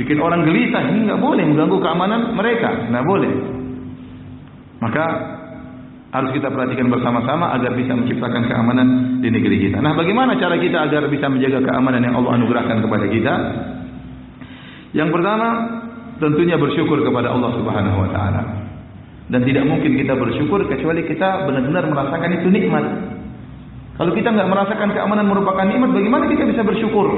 bikin 0.00 0.18
orang 0.24 0.48
gelisah, 0.48 0.82
ini 0.88 1.04
tidak 1.04 1.20
boleh 1.20 1.44
mengganggu 1.44 1.78
keamanan 1.84 2.20
mereka, 2.32 2.68
tidak 2.88 3.04
boleh. 3.04 3.32
Maka 4.80 5.04
harus 6.16 6.32
kita 6.32 6.48
perhatikan 6.48 6.88
bersama-sama 6.88 7.52
agar 7.52 7.76
bisa 7.76 7.92
menciptakan 7.92 8.48
keamanan 8.48 9.20
di 9.20 9.28
negeri 9.28 9.68
kita. 9.68 9.84
Nah, 9.84 9.92
bagaimana 9.92 10.40
cara 10.40 10.56
kita 10.56 10.88
agar 10.88 11.12
bisa 11.12 11.28
menjaga 11.28 11.60
keamanan 11.60 12.00
yang 12.00 12.16
Allah 12.16 12.40
anugerahkan 12.40 12.80
kepada 12.80 13.06
kita? 13.12 13.34
Yang 14.96 15.12
pertama, 15.12 15.48
tentunya 16.16 16.56
bersyukur 16.56 17.04
kepada 17.04 17.36
Allah 17.36 17.52
Subhanahu 17.60 17.98
wa 18.00 18.08
taala. 18.08 18.42
Dan 19.28 19.44
tidak 19.44 19.68
mungkin 19.68 19.92
kita 19.98 20.16
bersyukur 20.16 20.64
kecuali 20.64 21.04
kita 21.04 21.44
benar-benar 21.44 21.84
merasakan 21.84 22.30
itu 22.40 22.48
nikmat. 22.48 22.84
Kalau 24.00 24.12
kita 24.16 24.32
enggak 24.32 24.48
merasakan 24.48 24.88
keamanan 24.96 25.26
merupakan 25.28 25.66
nikmat, 25.68 25.92
bagaimana 25.92 26.24
kita 26.32 26.48
bisa 26.48 26.62
bersyukur? 26.64 27.08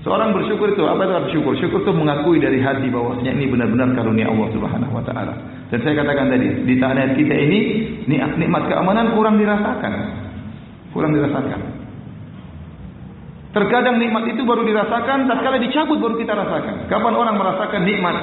Seorang 0.00 0.32
bersyukur 0.32 0.72
itu 0.72 0.80
apa 0.88 1.04
itu 1.04 1.12
bersyukur? 1.28 1.52
Syukur 1.60 1.80
itu 1.84 1.92
mengakui 1.92 2.40
dari 2.40 2.56
hati 2.64 2.88
bahwasanya 2.88 3.36
ini 3.36 3.52
benar-benar 3.52 3.92
karunia 3.92 4.32
Allah 4.32 4.48
Subhanahu 4.56 4.92
wa 4.96 5.04
taala. 5.04 5.59
Dan 5.70 5.78
saya 5.86 5.94
katakan 6.02 6.26
tadi, 6.34 6.66
di 6.66 6.74
tanah 6.82 7.14
kita 7.14 7.34
ini 7.34 7.60
nikmat 8.10 8.66
keamanan 8.66 9.14
kurang 9.14 9.38
dirasakan. 9.38 9.92
Kurang 10.90 11.14
dirasakan. 11.14 11.60
Terkadang 13.50 13.98
nikmat 13.98 14.30
itu 14.30 14.42
baru 14.46 14.62
dirasakan, 14.66 15.26
tatkala 15.30 15.58
dicabut 15.62 15.98
baru 15.98 16.14
kita 16.18 16.34
rasakan. 16.34 16.86
Kapan 16.90 17.14
orang 17.14 17.34
merasakan 17.38 17.82
nikmat? 17.86 18.16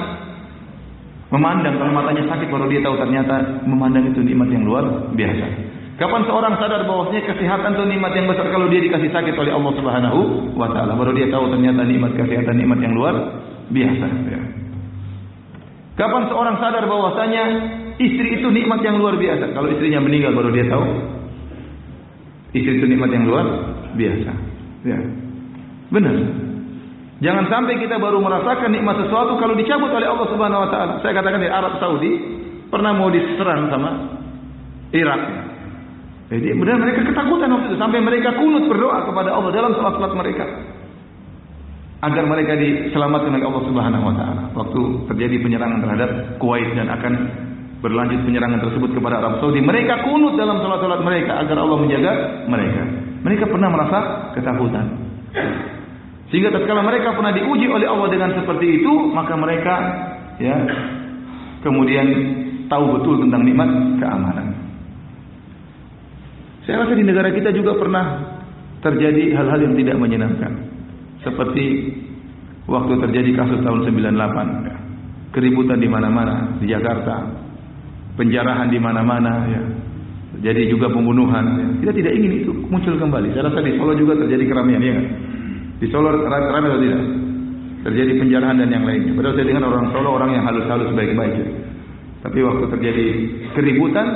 Memandang 1.28 1.76
kalau 1.76 1.92
matanya 1.92 2.24
sakit 2.24 2.48
baru 2.48 2.72
dia 2.72 2.80
tahu 2.80 2.96
ternyata 2.96 3.60
memandang 3.68 4.08
itu 4.08 4.24
nikmat 4.24 4.48
yang 4.48 4.64
luar 4.64 5.12
biasa. 5.12 5.46
Kapan 6.00 6.24
seorang 6.24 6.56
sadar 6.56 6.88
bahwasanya 6.88 7.26
kesehatan 7.28 7.76
itu 7.76 7.84
nikmat 7.84 8.12
yang 8.16 8.24
besar 8.30 8.48
kalau 8.48 8.72
dia 8.72 8.80
dikasih 8.80 9.12
sakit 9.12 9.34
oleh 9.36 9.52
Allah 9.52 9.72
Subhanahu 9.76 10.20
wa 10.56 10.72
taala, 10.72 10.96
baru 10.96 11.12
dia 11.12 11.28
tahu 11.28 11.52
ternyata 11.52 11.84
nikmat 11.84 12.16
kesehatan 12.16 12.54
nikmat 12.56 12.80
yang 12.80 12.96
luar 12.96 13.14
biasa. 13.68 14.06
Ya. 14.32 14.40
Kapan 15.98 16.30
seorang 16.30 16.56
sadar 16.62 16.86
bahwasanya 16.86 17.42
istri 17.98 18.38
itu 18.38 18.46
nikmat 18.54 18.78
yang 18.86 19.02
luar 19.02 19.18
biasa, 19.18 19.50
kalau 19.50 19.66
istrinya 19.74 19.98
meninggal 19.98 20.30
baru 20.30 20.54
dia 20.54 20.70
tahu 20.70 20.86
istri 22.54 22.78
itu 22.78 22.86
nikmat 22.86 23.10
yang 23.10 23.26
luar 23.26 23.46
biasa. 23.98 24.32
Ya. 24.86 24.98
Benar. 25.90 26.14
Jangan 27.18 27.50
sampai 27.50 27.82
kita 27.82 27.98
baru 27.98 28.22
merasakan 28.22 28.70
nikmat 28.70 29.02
sesuatu 29.02 29.34
kalau 29.42 29.58
dicabut 29.58 29.90
oleh 29.90 30.06
Allah 30.06 30.28
Subhanahu 30.30 30.64
wa 30.64 30.70
taala. 30.70 30.92
Saya 31.02 31.18
katakan 31.18 31.42
di 31.42 31.50
Arab 31.50 31.82
Saudi 31.82 32.12
pernah 32.70 32.94
mau 32.94 33.10
diserang 33.10 33.66
sama 33.66 33.90
Irak. 34.94 35.22
Jadi 36.28 36.52
benar 36.54 36.76
mereka 36.78 37.08
ketakutan 37.08 37.48
waktu 37.50 37.66
itu 37.72 37.78
sampai 37.80 38.00
mereka 38.04 38.36
kunut 38.36 38.68
berdoa 38.68 39.08
kepada 39.08 39.32
Allah 39.32 39.50
dalam 39.50 39.72
salat-salat 39.74 40.14
mereka 40.14 40.44
agar 41.98 42.24
mereka 42.30 42.54
diselamatkan 42.54 43.34
oleh 43.34 43.46
Allah 43.46 43.64
Subhanahu 43.66 44.04
wa 44.06 44.14
taala. 44.14 44.42
Waktu 44.54 44.80
terjadi 45.10 45.36
penyerangan 45.42 45.82
terhadap 45.82 46.10
Kuwait 46.38 46.70
dan 46.78 46.86
akan 46.86 47.12
berlanjut 47.82 48.22
penyerangan 48.22 48.62
tersebut 48.62 48.90
kepada 48.94 49.18
Arab 49.18 49.42
Saudi, 49.42 49.58
mereka 49.62 50.06
kunut 50.06 50.38
dalam 50.38 50.62
salat-salat 50.62 51.02
mereka 51.02 51.42
agar 51.42 51.56
Allah 51.58 51.78
menjaga 51.78 52.12
mereka. 52.46 52.82
Mereka 53.26 53.44
pernah 53.50 53.68
merasa 53.74 53.98
ketakutan. 54.38 54.86
Sehingga 56.30 56.54
tatkala 56.54 56.86
mereka 56.86 57.18
pernah 57.18 57.34
diuji 57.34 57.66
oleh 57.66 57.88
Allah 57.88 58.08
dengan 58.12 58.30
seperti 58.36 58.82
itu, 58.82 58.92
maka 59.10 59.34
mereka 59.34 59.74
ya 60.38 60.54
kemudian 61.66 62.06
tahu 62.70 63.00
betul 63.00 63.26
tentang 63.26 63.42
nikmat 63.42 63.70
keamanan. 63.98 64.46
Saya 66.68 66.84
rasa 66.84 66.94
di 66.94 67.02
negara 67.02 67.32
kita 67.32 67.48
juga 67.56 67.80
pernah 67.80 68.36
terjadi 68.84 69.34
hal-hal 69.34 69.60
yang 69.66 69.74
tidak 69.74 69.96
menyenangkan. 69.96 70.67
Seperti 71.22 71.64
waktu 72.68 72.94
terjadi 73.08 73.30
kasus 73.34 73.60
tahun 73.64 73.80
98. 73.90 75.34
Keributan 75.34 75.78
di 75.82 75.88
mana-mana 75.90 76.56
di 76.62 76.66
Jakarta. 76.70 77.46
Penjarahan 78.18 78.70
di 78.70 78.78
mana-mana 78.82 79.32
ya. 79.46 79.62
Jadi 80.38 80.70
juga 80.70 80.90
pembunuhan. 80.90 81.44
Ya. 81.56 81.66
Kita 81.86 81.92
tidak 81.94 82.12
ingin 82.18 82.32
itu 82.44 82.50
muncul 82.70 82.94
kembali. 82.94 83.34
Saya 83.34 83.50
rasa 83.50 83.62
di 83.62 83.74
Solo 83.74 83.94
juga 83.98 84.14
terjadi 84.18 84.44
keramaian 84.46 84.82
ya. 84.82 84.94
Di 85.78 85.86
Solo 85.90 86.14
ramai 86.14 86.68
atau 86.68 86.80
tidak? 86.82 87.02
Terjadi 87.78 88.12
penjarahan 88.18 88.56
dan 88.58 88.70
yang 88.70 88.84
lainnya. 88.84 89.14
Padahal 89.14 89.34
saya 89.38 89.46
dengar 89.46 89.64
orang 89.66 89.86
Solo 89.94 90.08
orang 90.14 90.30
yang 90.34 90.44
halus-halus 90.46 90.90
baik-baik. 90.94 91.34
Ya. 91.38 91.46
Tapi 92.18 92.38
waktu 92.42 92.64
terjadi 92.74 93.06
keributan, 93.54 94.06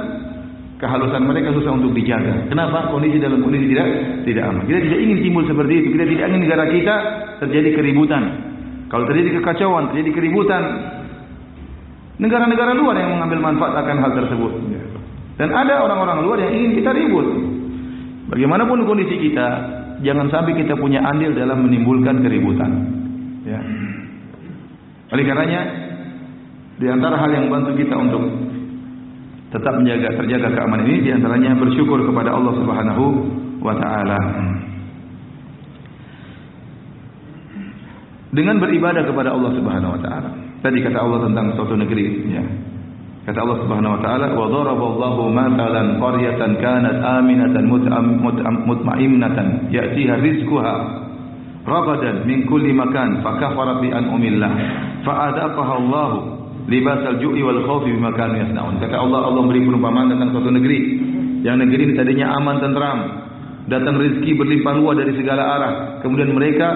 kehalusan 0.82 1.22
mereka 1.22 1.54
susah 1.54 1.78
untuk 1.78 1.94
dijaga. 1.94 2.50
Kenapa? 2.50 2.90
Kondisi 2.90 3.22
dalam 3.22 3.38
kondisi 3.38 3.70
tidak 3.70 3.86
tidak 4.26 4.50
aman. 4.50 4.66
Kita 4.66 4.82
tidak 4.82 4.98
ingin 4.98 5.18
timbul 5.22 5.46
seperti 5.46 5.72
itu. 5.78 5.88
Kita 5.94 6.04
tidak 6.10 6.26
ingin 6.26 6.42
negara 6.42 6.64
kita 6.66 6.94
terjadi 7.46 7.68
keributan. 7.78 8.22
Kalau 8.90 9.06
terjadi 9.06 9.38
kekacauan, 9.38 9.94
terjadi 9.94 10.10
keributan, 10.10 10.62
negara-negara 12.18 12.74
luar 12.74 12.98
yang 12.98 13.14
mengambil 13.14 13.38
manfaat 13.40 13.78
akan 13.78 13.96
hal 14.02 14.12
tersebut. 14.18 14.52
Dan 15.38 15.48
ada 15.54 15.86
orang-orang 15.86 16.18
luar 16.26 16.38
yang 16.44 16.52
ingin 16.52 16.72
kita 16.82 16.90
ribut. 16.92 17.26
Bagaimanapun 18.28 18.84
kondisi 18.84 19.16
kita, 19.16 19.46
jangan 20.02 20.28
sampai 20.28 20.58
kita 20.60 20.76
punya 20.76 21.00
andil 21.06 21.32
dalam 21.32 21.62
menimbulkan 21.64 22.20
keributan. 22.20 22.70
Ya. 23.46 23.60
Oleh 25.14 25.24
karenanya, 25.24 25.60
di 26.76 26.86
antara 26.90 27.16
hal 27.16 27.30
yang 27.32 27.46
bantu 27.48 27.78
kita 27.78 27.94
untuk 27.96 28.22
tetap 29.52 29.72
menjaga 29.76 30.16
terjaga 30.16 30.48
keamanan 30.56 30.88
ini 30.88 30.98
di 31.04 31.10
antaranya 31.12 31.52
bersyukur 31.60 32.00
kepada 32.08 32.32
Allah 32.32 32.52
Subhanahu 32.56 33.04
wa 33.60 33.74
taala. 33.76 34.20
Dengan 38.32 38.56
beribadah 38.64 39.04
kepada 39.04 39.36
Allah 39.36 39.52
Subhanahu 39.52 39.92
wa 39.92 40.00
taala. 40.00 40.30
Tadi 40.64 40.78
kata 40.80 40.98
Allah 41.04 41.20
tentang 41.28 41.46
suatu 41.52 41.76
negeri 41.76 42.32
ya. 42.32 42.44
Kata 43.28 43.38
Allah 43.44 43.58
Subhanahu 43.60 43.92
wa 43.92 44.00
taala, 44.00 44.26
"Wa 44.32 44.46
daraballahu 44.48 45.22
matalan 45.30 46.00
qaryatan 46.00 46.52
kanat 46.58 46.96
aminatan 47.04 47.68
mutma'innatan 48.66 49.68
ya'tiha 49.68 50.16
rizquha 50.16 50.74
ragadan 51.68 52.24
min 52.24 52.48
kulli 52.48 52.72
makan 52.72 53.20
fakafarat 53.20 53.84
bi 53.84 53.92
an'amillah 53.92 54.50
fa'adaqaha 55.06 55.72
Allahu 55.78 56.16
libasal 56.66 57.18
ju'i 57.18 57.42
wal 57.42 57.62
khawfi 57.66 57.90
bima 57.94 58.14
kanu 58.14 58.38
yasnaun. 58.38 58.78
Kata 58.78 58.96
Allah 58.98 59.26
Allah 59.26 59.42
beri 59.46 59.62
perumpamaan 59.62 60.12
tentang 60.12 60.30
suatu 60.34 60.50
negeri. 60.50 60.80
Yang 61.42 61.56
negeri 61.66 61.80
ini 61.90 61.94
tadinya 61.98 62.26
aman 62.38 62.62
tenteram, 62.62 62.98
datang 63.66 63.98
rezeki 63.98 64.32
berlimpah 64.38 64.74
ruah 64.78 64.94
dari 64.94 65.12
segala 65.18 65.42
arah. 65.58 65.72
Kemudian 66.06 66.30
mereka 66.30 66.68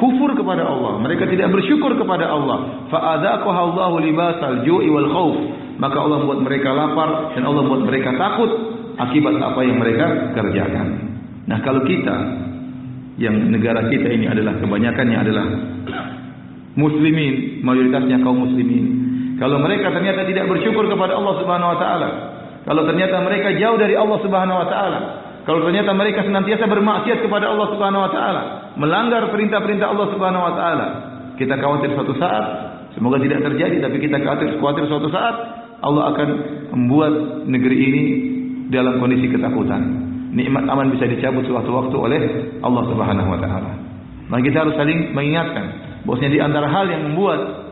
kufur 0.00 0.32
kepada 0.32 0.64
Allah. 0.64 1.00
Mereka 1.04 1.28
tidak 1.28 1.52
bersyukur 1.52 1.92
kepada 2.00 2.32
Allah. 2.32 2.88
Fa 2.88 3.20
adzaqaha 3.20 3.60
Allahu 3.68 3.96
libasal 4.00 4.64
ju'i 4.64 4.88
wal 4.88 5.08
khawf. 5.12 5.36
Maka 5.74 5.96
Allah 5.98 6.16
membuat 6.22 6.40
mereka 6.46 6.70
lapar 6.70 7.34
dan 7.34 7.42
Allah 7.44 7.62
membuat 7.66 7.84
mereka 7.90 8.14
takut 8.14 8.50
akibat 8.96 9.34
apa 9.42 9.60
yang 9.66 9.76
mereka 9.76 10.06
kerjakan. 10.32 10.86
Nah, 11.44 11.58
kalau 11.60 11.82
kita 11.84 12.16
yang 13.18 13.36
negara 13.50 13.86
kita 13.90 14.08
ini 14.10 14.26
adalah 14.26 14.58
kebanyakannya 14.58 15.18
adalah 15.18 15.46
muslimin, 16.78 17.62
mayoritasnya 17.62 18.22
kaum 18.22 18.42
muslimin. 18.48 19.03
Kalau 19.34 19.58
mereka 19.58 19.90
ternyata 19.90 20.22
tidak 20.26 20.46
bersyukur 20.46 20.86
kepada 20.86 21.18
Allah 21.18 21.34
Subhanahu 21.42 21.72
wa 21.74 21.78
taala, 21.78 22.08
kalau 22.64 22.82
ternyata 22.86 23.20
mereka 23.20 23.52
jauh 23.58 23.76
dari 23.76 23.94
Allah 23.98 24.18
Subhanahu 24.22 24.58
wa 24.62 24.68
taala, 24.70 25.00
kalau 25.44 25.60
ternyata 25.68 25.90
mereka 25.92 26.24
senantiasa 26.24 26.64
bermaksiat 26.64 27.18
kepada 27.20 27.50
Allah 27.50 27.66
Subhanahu 27.74 28.04
wa 28.06 28.10
taala, 28.14 28.42
melanggar 28.78 29.28
perintah-perintah 29.28 29.86
Allah 29.90 30.06
Subhanahu 30.14 30.44
wa 30.46 30.54
taala, 30.54 30.86
kita 31.34 31.58
khawatir 31.58 31.92
suatu 31.98 32.14
saat, 32.16 32.44
semoga 32.94 33.18
tidak 33.18 33.42
terjadi 33.42 33.82
tapi 33.82 33.96
kita 33.98 34.22
khawatir 34.22 34.54
khawatir 34.62 34.86
suatu 34.86 35.10
saat 35.10 35.34
Allah 35.82 36.14
akan 36.14 36.28
membuat 36.72 37.12
negeri 37.44 37.76
ini 37.76 38.04
dalam 38.70 39.02
kondisi 39.02 39.28
ketakutan. 39.28 39.82
Nikmat 40.34 40.66
aman 40.66 40.90
bisa 40.94 41.06
dicabut 41.06 41.46
suatu 41.46 41.70
waktu 41.70 41.96
oleh 41.98 42.20
Allah 42.62 42.82
Subhanahu 42.86 43.28
wa 43.34 43.38
taala. 43.38 43.72
Maka 44.30 44.40
kita 44.46 44.64
harus 44.64 44.74
saling 44.80 45.12
mengingatkan 45.12 45.66
bahwasanya 46.08 46.32
di 46.32 46.40
antara 46.40 46.66
hal 46.72 46.86
yang 46.88 47.12
membuat 47.12 47.63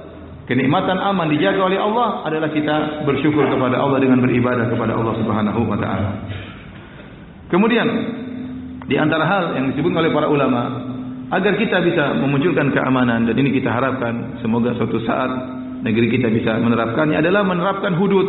kenikmatan 0.46 0.98
aman 0.98 1.30
dijaga 1.30 1.70
oleh 1.70 1.78
Allah 1.78 2.26
adalah 2.26 2.50
kita 2.50 3.06
bersyukur 3.06 3.46
kepada 3.46 3.78
Allah 3.78 3.98
dengan 4.02 4.18
beribadah 4.22 4.66
kepada 4.66 4.98
Allah 4.98 5.14
Subhanahu 5.22 5.60
wa 5.66 5.78
taala. 5.78 6.10
Kemudian 7.52 7.88
di 8.88 8.96
antara 8.98 9.24
hal 9.28 9.44
yang 9.60 9.66
disebut 9.70 9.92
oleh 9.94 10.10
para 10.10 10.26
ulama 10.26 10.62
agar 11.32 11.56
kita 11.56 11.80
bisa 11.80 12.12
memunculkan 12.18 12.74
keamanan 12.74 13.24
dan 13.24 13.34
ini 13.38 13.56
kita 13.56 13.72
harapkan 13.72 14.36
semoga 14.44 14.74
suatu 14.76 15.00
saat 15.06 15.30
negeri 15.80 16.12
kita 16.12 16.28
bisa 16.28 16.60
menerapkannya 16.60 17.16
adalah 17.16 17.40
menerapkan 17.46 17.96
hudud 17.96 18.28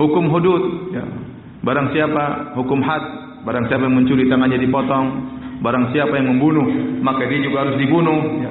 hukum 0.00 0.24
hudud 0.32 0.62
ya. 0.96 1.04
barang 1.60 1.92
siapa 1.92 2.56
hukum 2.56 2.80
had 2.80 3.04
barang 3.44 3.68
siapa 3.68 3.82
yang 3.84 3.96
mencuri 3.96 4.24
tangannya 4.26 4.56
dipotong 4.56 5.06
barang 5.60 5.92
siapa 5.92 6.16
yang 6.16 6.32
membunuh 6.34 6.66
maka 7.04 7.28
dia 7.28 7.40
juga 7.44 7.68
harus 7.68 7.76
dibunuh 7.76 8.20
ya. 8.40 8.50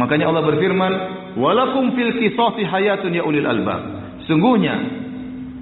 Makanya 0.00 0.32
Allah 0.32 0.42
berfirman 0.48 0.92
Walakum 1.38 1.94
fil 1.94 2.18
qisasi 2.18 2.66
hayatun 2.66 3.14
ya 3.14 3.22
ulil 3.22 3.46
albab. 3.46 3.82
Sungguhnya 4.26 4.74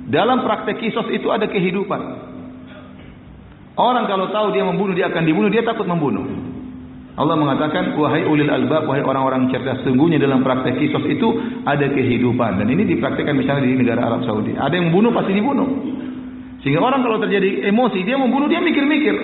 dalam 0.09 0.41
praktek 0.41 0.81
kisos 0.81 1.05
itu 1.13 1.29
ada 1.29 1.45
kehidupan. 1.45 2.01
Orang 3.77 4.09
kalau 4.09 4.33
tahu 4.33 4.57
dia 4.57 4.65
membunuh 4.65 4.97
dia 4.97 5.13
akan 5.13 5.23
dibunuh 5.29 5.53
dia 5.53 5.61
takut 5.61 5.85
membunuh. 5.85 6.25
Allah 7.19 7.35
mengatakan 7.35 7.99
wahai 7.99 8.25
ulil 8.25 8.49
albab 8.49 8.87
wahai 8.87 9.03
orang-orang 9.03 9.51
cerdas 9.51 9.83
sungguhnya 9.83 10.23
dalam 10.23 10.41
praktek 10.41 10.81
kisos 10.81 11.05
itu 11.05 11.29
ada 11.67 11.85
kehidupan 11.91 12.63
dan 12.63 12.67
ini 12.71 12.95
dipraktikkan 12.95 13.35
misalnya 13.37 13.69
di 13.69 13.77
negara 13.77 14.09
Arab 14.09 14.25
Saudi. 14.25 14.57
Ada 14.57 14.73
yang 14.73 14.89
membunuh 14.89 15.13
pasti 15.13 15.37
dibunuh. 15.37 15.69
Sehingga 16.65 16.83
orang 16.83 17.05
kalau 17.07 17.23
terjadi 17.23 17.69
emosi 17.71 18.03
dia 18.09 18.17
membunuh 18.17 18.49
dia 18.49 18.59
mikir-mikir. 18.65 19.15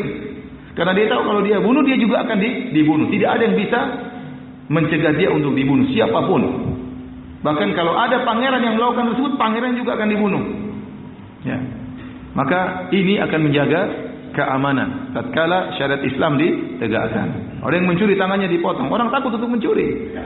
Karena 0.74 0.90
dia 0.90 1.06
tahu 1.06 1.22
kalau 1.22 1.40
dia 1.46 1.62
bunuh 1.62 1.86
dia 1.86 1.94
juga 1.94 2.26
akan 2.26 2.38
dibunuh. 2.74 3.06
Tidak 3.06 3.30
ada 3.30 3.42
yang 3.46 3.56
bisa 3.58 3.80
mencegah 4.68 5.12
dia 5.16 5.28
untuk 5.28 5.52
dibunuh 5.52 5.88
siapapun. 5.92 6.42
Bahkan 7.44 7.68
kalau 7.76 7.92
ada 7.92 8.24
pangeran 8.24 8.64
yang 8.64 8.80
melakukan 8.80 9.12
tersebut, 9.12 9.36
pangeran 9.36 9.76
juga 9.76 10.00
akan 10.00 10.08
dibunuh. 10.08 10.42
Ya. 11.44 11.60
Maka 12.32 12.88
ini 12.90 13.20
akan 13.20 13.40
menjaga 13.44 13.80
keamanan. 14.32 15.12
Tatkala 15.12 15.76
syariat 15.76 16.02
Islam 16.02 16.40
ditegakkan. 16.40 17.60
Orang 17.60 17.84
yang 17.84 17.88
mencuri 17.92 18.16
tangannya 18.16 18.48
dipotong. 18.48 18.88
Orang 18.88 19.12
takut 19.12 19.36
untuk 19.36 19.52
mencuri. 19.52 20.16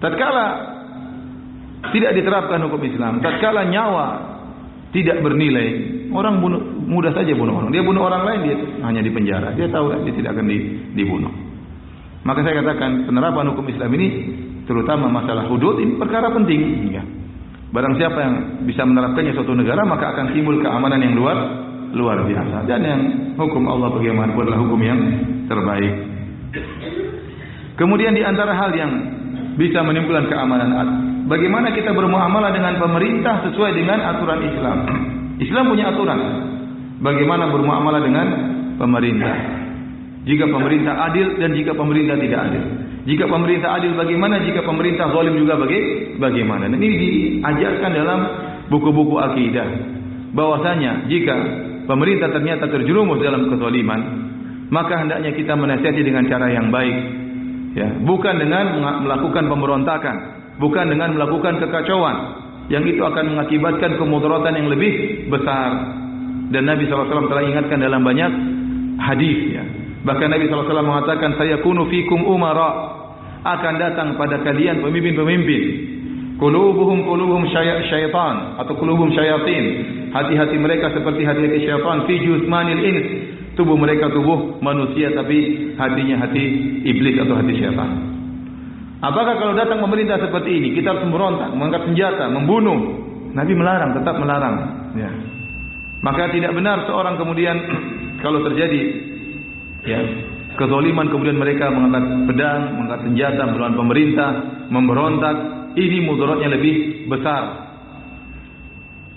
Tatkala 0.00 0.46
tidak 1.92 2.16
diterapkan 2.16 2.58
hukum 2.66 2.82
Islam. 2.88 3.20
Tatkala 3.20 3.68
nyawa 3.68 4.08
tidak 4.96 5.20
bernilai. 5.20 5.68
Orang 6.12 6.40
bunuh, 6.40 6.60
mudah 6.84 7.12
saja 7.12 7.32
bunuh 7.36 7.60
orang. 7.60 7.70
Dia 7.72 7.84
bunuh 7.84 8.02
orang 8.04 8.24
lain, 8.24 8.40
dia 8.44 8.56
hanya 8.84 9.00
di 9.04 9.12
penjara. 9.12 9.52
Dia 9.52 9.68
tahu 9.68 10.00
dia 10.04 10.12
tidak 10.16 10.36
akan 10.36 10.46
dibunuh. 10.96 11.51
Maka 12.22 12.46
saya 12.46 12.62
katakan 12.62 13.10
penerapan 13.10 13.50
hukum 13.50 13.66
Islam 13.66 13.90
ini 13.98 14.08
terutama 14.62 15.10
masalah 15.10 15.50
hudud 15.50 15.82
ini 15.82 15.98
perkara 15.98 16.30
penting. 16.30 16.60
Ya. 16.94 17.02
Barang 17.72 17.96
siapa 17.98 18.18
yang 18.20 18.34
bisa 18.68 18.84
menerapkannya 18.84 19.32
suatu 19.34 19.56
negara 19.56 19.82
maka 19.82 20.14
akan 20.14 20.36
timbul 20.36 20.60
keamanan 20.62 21.02
yang 21.02 21.18
luar 21.18 21.36
luar 21.92 22.22
biasa. 22.24 22.68
Dan 22.68 22.80
yang 22.84 23.00
hukum 23.36 23.66
Allah 23.66 23.90
bagaimana 23.90 24.32
adalah 24.36 24.60
hukum 24.60 24.80
yang 24.80 25.00
terbaik. 25.50 25.92
Kemudian 27.74 28.12
di 28.14 28.22
antara 28.22 28.52
hal 28.54 28.70
yang 28.76 28.92
bisa 29.56 29.80
menimbulkan 29.82 30.28
keamanan 30.30 30.70
bagaimana 31.26 31.72
kita 31.72 31.92
bermuamalah 31.92 32.52
dengan 32.52 32.76
pemerintah 32.78 33.50
sesuai 33.50 33.72
dengan 33.74 33.98
aturan 34.14 34.40
Islam. 34.46 34.78
Islam 35.42 35.64
punya 35.72 35.90
aturan 35.90 36.20
bagaimana 37.02 37.50
bermuamalah 37.50 38.00
dengan 38.04 38.26
pemerintah. 38.78 39.61
Jika 40.22 40.46
pemerintah 40.46 41.10
adil 41.10 41.34
dan 41.42 41.50
jika 41.50 41.74
pemerintah 41.74 42.14
tidak 42.14 42.40
adil. 42.46 42.64
Jika 43.02 43.26
pemerintah 43.26 43.74
adil 43.74 43.98
bagaimana, 43.98 44.38
jika 44.46 44.62
pemerintah 44.62 45.10
zalim 45.10 45.34
juga 45.34 45.58
baga 45.58 45.80
bagaimana. 46.22 46.70
Dan 46.70 46.78
ini 46.78 46.96
diajarkan 47.02 47.90
dalam 47.90 48.20
buku-buku 48.70 49.18
akidah. 49.18 49.68
bahwasanya 50.32 51.12
jika 51.12 51.36
pemerintah 51.84 52.32
ternyata 52.32 52.64
terjerumus 52.72 53.20
dalam 53.20 53.52
kezaliman, 53.52 54.00
maka 54.72 55.04
hendaknya 55.04 55.36
kita 55.36 55.52
menasihati 55.52 56.00
dengan 56.00 56.24
cara 56.24 56.48
yang 56.48 56.72
baik. 56.72 56.96
Ya, 57.76 57.88
bukan 58.00 58.40
dengan 58.40 58.80
melakukan 58.80 59.44
pemberontakan, 59.44 60.16
bukan 60.56 60.88
dengan 60.88 61.20
melakukan 61.20 61.60
kekacauan 61.60 62.16
yang 62.72 62.84
itu 62.88 63.04
akan 63.04 63.36
mengakibatkan 63.36 64.00
kemudaratan 64.00 64.56
yang 64.56 64.68
lebih 64.72 64.92
besar. 65.28 66.00
Dan 66.52 66.68
Nabi 66.68 66.84
SAW 66.88 67.28
telah 67.28 67.44
ingatkan 67.44 67.80
dalam 67.80 68.00
banyak 68.04 68.30
hadis. 69.00 69.38
Ya. 69.56 69.64
Bahkan 70.02 70.28
Nabi 70.34 70.50
SAW 70.50 70.82
mengatakan, 70.82 71.38
saya 71.38 71.62
kunu 71.62 71.86
fikum 71.86 72.26
umara 72.26 72.98
akan 73.42 73.74
datang 73.78 74.08
pada 74.18 74.42
kalian 74.42 74.82
pemimpin-pemimpin. 74.82 75.62
Kulubuhum 76.38 77.06
kulubuhum 77.06 77.46
syaitan 77.54 78.58
atau 78.58 78.74
kulubuhum 78.74 79.14
syayatin. 79.14 79.64
Hati-hati 80.10 80.58
mereka 80.58 80.90
seperti 80.90 81.22
hati-hati 81.22 81.58
syaitan. 81.62 82.02
Fi 82.10 82.18
jusmanil 82.18 82.82
ins 82.82 83.06
tubuh 83.54 83.78
mereka 83.78 84.10
tubuh 84.10 84.58
manusia 84.58 85.12
tapi 85.14 85.70
hatinya 85.78 86.26
hati 86.26 86.42
iblis 86.82 87.14
atau 87.22 87.38
hati 87.38 87.52
syaitan. 87.62 87.90
Apakah 89.02 89.34
kalau 89.38 89.54
datang 89.54 89.82
pemerintah 89.82 90.18
seperti 90.18 90.50
ini 90.50 90.68
kita 90.78 90.94
harus 90.94 91.02
memberontak, 91.06 91.50
mengangkat 91.54 91.90
senjata, 91.90 92.30
membunuh? 92.30 92.78
Nabi 93.32 93.52
melarang, 93.54 93.96
tetap 93.96 94.14
melarang. 94.18 94.56
Ya. 94.98 95.10
Maka 96.02 96.30
tidak 96.34 96.52
benar 96.58 96.86
seorang 96.90 97.18
kemudian 97.18 97.54
kalau 98.22 98.42
terjadi 98.46 99.11
ya. 99.86 100.00
Kezaliman 100.52 101.08
kemudian 101.08 101.40
mereka 101.40 101.72
mengangkat 101.72 102.28
pedang, 102.28 102.76
mengangkat 102.76 103.00
senjata 103.08 103.42
melawan 103.48 103.72
pemerintah, 103.72 104.30
memberontak, 104.68 105.36
ini 105.80 106.04
mudaratnya 106.04 106.48
lebih 106.52 107.08
besar. 107.08 107.72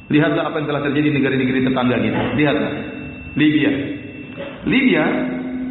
Lihatlah 0.08 0.48
apa 0.48 0.56
yang 0.64 0.68
telah 0.70 0.82
terjadi 0.88 1.08
di 1.12 1.16
negara-negara 1.20 1.60
tetangga 1.66 1.98
kita. 2.00 2.22
Lihatlah. 2.40 2.74
Libya, 3.36 3.72
Libya 4.64 5.04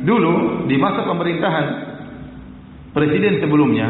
dulu 0.04 0.68
di 0.68 0.76
masa 0.76 1.00
pemerintahan 1.08 1.66
presiden 2.92 3.40
sebelumnya 3.40 3.88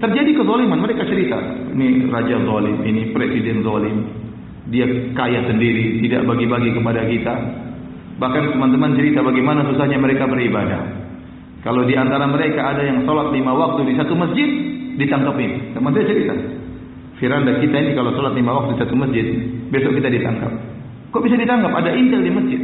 terjadi 0.00 0.40
kezaliman. 0.40 0.80
Mereka 0.80 1.04
cerita 1.04 1.36
ini 1.76 2.08
raja 2.08 2.40
zalim 2.40 2.80
ini 2.80 3.12
presiden 3.12 3.60
zalim. 3.60 3.96
Dia 4.72 4.86
kaya 5.12 5.44
sendiri 5.50 6.00
tidak 6.00 6.24
bagi-bagi 6.24 6.70
kepada 6.72 7.04
kita 7.04 7.34
bahkan 8.20 8.52
teman-teman 8.52 8.94
cerita 8.94 9.24
bagaimana 9.24 9.64
susahnya 9.72 9.96
mereka 9.96 10.28
beribadah 10.28 10.80
kalau 11.64 11.88
di 11.88 11.96
antara 11.96 12.28
mereka 12.28 12.76
ada 12.76 12.84
yang 12.84 13.02
sholat 13.08 13.32
lima 13.32 13.56
waktu 13.56 13.88
di 13.88 13.94
satu 13.96 14.12
masjid 14.12 14.48
ditangkapin 15.00 15.72
teman 15.72 15.90
saya 15.96 16.06
cerita 16.06 16.34
Firanda 17.16 17.52
kita 17.60 17.76
ini 17.80 17.92
kalau 17.96 18.12
sholat 18.12 18.36
lima 18.36 18.52
waktu 18.52 18.76
di 18.76 18.80
satu 18.84 18.94
masjid 18.94 19.26
besok 19.72 19.96
kita 19.96 20.08
ditangkap 20.12 20.52
kok 21.10 21.22
bisa 21.24 21.36
ditangkap 21.40 21.72
ada 21.72 21.90
intel 21.96 22.20
di 22.20 22.32
masjid 22.32 22.60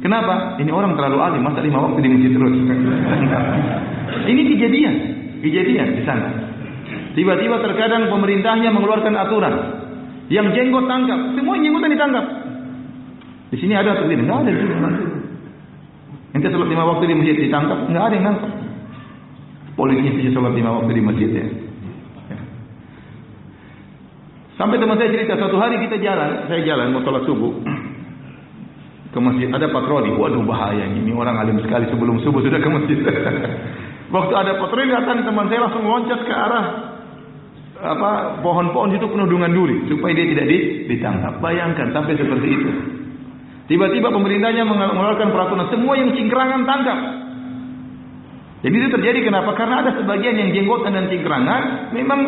Kenapa? 0.00 0.56
Ini 0.56 0.72
orang 0.72 0.96
terlalu 0.96 1.18
alim, 1.20 1.44
masa 1.44 1.60
lima 1.60 1.84
waktu 1.84 2.00
di 2.00 2.08
masjid 2.08 2.32
terus. 2.32 2.56
Ini 4.32 4.42
kejadian, 4.56 4.94
kejadian 5.44 5.88
di 5.92 6.02
sana. 6.08 6.28
Tiba-tiba 7.12 7.60
terkadang 7.60 8.08
pemerintahnya 8.08 8.72
mengeluarkan 8.72 9.12
aturan. 9.12 9.54
Yang 10.32 10.56
jenggot 10.56 10.88
tangkap, 10.88 11.36
semua 11.36 11.58
yang 11.60 11.64
jenggotan 11.68 11.92
ditangkap. 11.92 12.24
Di 13.50 13.56
sini 13.58 13.74
ada 13.74 13.98
atau 13.98 14.06
tidak? 14.06 14.24
Tidak 14.24 14.38
ada. 14.38 14.50
Di 14.50 14.60
sini. 14.62 14.76
Nanti 16.30 16.46
sholat 16.46 16.68
lima 16.70 16.84
waktu 16.86 17.04
di 17.10 17.14
masjid 17.18 17.36
ditangkap, 17.42 17.78
tidak 17.90 18.02
ada 18.06 18.14
yang 18.14 18.26
nangkap. 18.30 18.52
Polisi 19.74 20.08
saja 20.14 20.30
sholat 20.30 20.52
lima 20.54 20.70
waktu 20.78 20.92
di 20.94 21.02
masjid 21.02 21.28
ya. 21.34 21.46
ya. 22.30 22.38
Sampai 24.54 24.78
teman 24.78 24.94
saya 24.94 25.10
cerita, 25.10 25.34
suatu 25.34 25.58
hari 25.58 25.82
kita 25.82 25.98
jalan, 25.98 26.46
saya 26.46 26.62
jalan 26.62 26.94
mau 26.94 27.02
sholat 27.02 27.26
subuh 27.26 27.52
ke 29.10 29.18
masjid 29.18 29.50
ada 29.50 29.66
patroli 29.74 30.14
waduh 30.14 30.46
bahaya 30.46 30.86
ini 30.86 31.10
orang 31.10 31.34
alim 31.34 31.58
sekali 31.58 31.82
sebelum 31.90 32.22
subuh 32.22 32.46
sudah 32.46 32.62
ke 32.62 32.70
masjid 32.70 32.98
waktu 34.14 34.34
ada 34.38 34.54
patroli 34.62 34.86
datang 34.86 35.26
teman 35.26 35.50
saya 35.50 35.66
langsung 35.66 35.82
loncat 35.82 36.20
ke 36.22 36.30
arah 36.30 36.66
apa 37.80 38.38
pohon-pohon 38.38 38.94
itu 38.94 39.02
penuh 39.10 39.26
dengan 39.26 39.50
duri 39.50 39.82
supaya 39.90 40.14
dia 40.14 40.26
tidak 40.30 40.46
ditangkap 40.86 41.42
bayangkan 41.42 41.90
sampai 41.90 42.14
seperti 42.14 42.48
itu 42.54 42.70
tiba-tiba 43.70 44.10
pemerintahnya 44.10 44.66
mengeluarkan 44.66 45.30
peraturan. 45.30 45.70
Semua 45.70 45.94
yang 45.94 46.10
cingkrangan 46.18 46.66
tangkap. 46.66 46.98
Jadi 48.60 48.74
itu 48.76 48.88
terjadi. 48.92 49.18
Kenapa? 49.24 49.54
Karena 49.54 49.86
ada 49.86 49.96
sebagian 49.96 50.36
yang 50.36 50.50
jenggotan 50.52 50.92
dan 50.92 51.06
cingkrangan 51.08 51.94
memang 51.94 52.20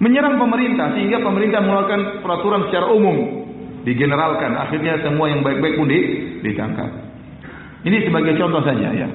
menyerang 0.00 0.40
pemerintah 0.40 0.96
sehingga 0.96 1.22
pemerintah 1.22 1.62
mengeluarkan 1.62 2.24
peraturan 2.24 2.66
secara 2.66 2.88
umum. 2.90 3.46
Digeneralkan. 3.86 4.58
Akhirnya 4.58 4.98
semua 5.04 5.30
yang 5.30 5.44
baik-baik 5.44 5.78
pun 5.78 5.86
ditangkap. 6.42 6.90
Ini 7.86 8.08
sebagai 8.08 8.34
contoh 8.40 8.64
saja 8.66 8.90
ya. 8.90 9.08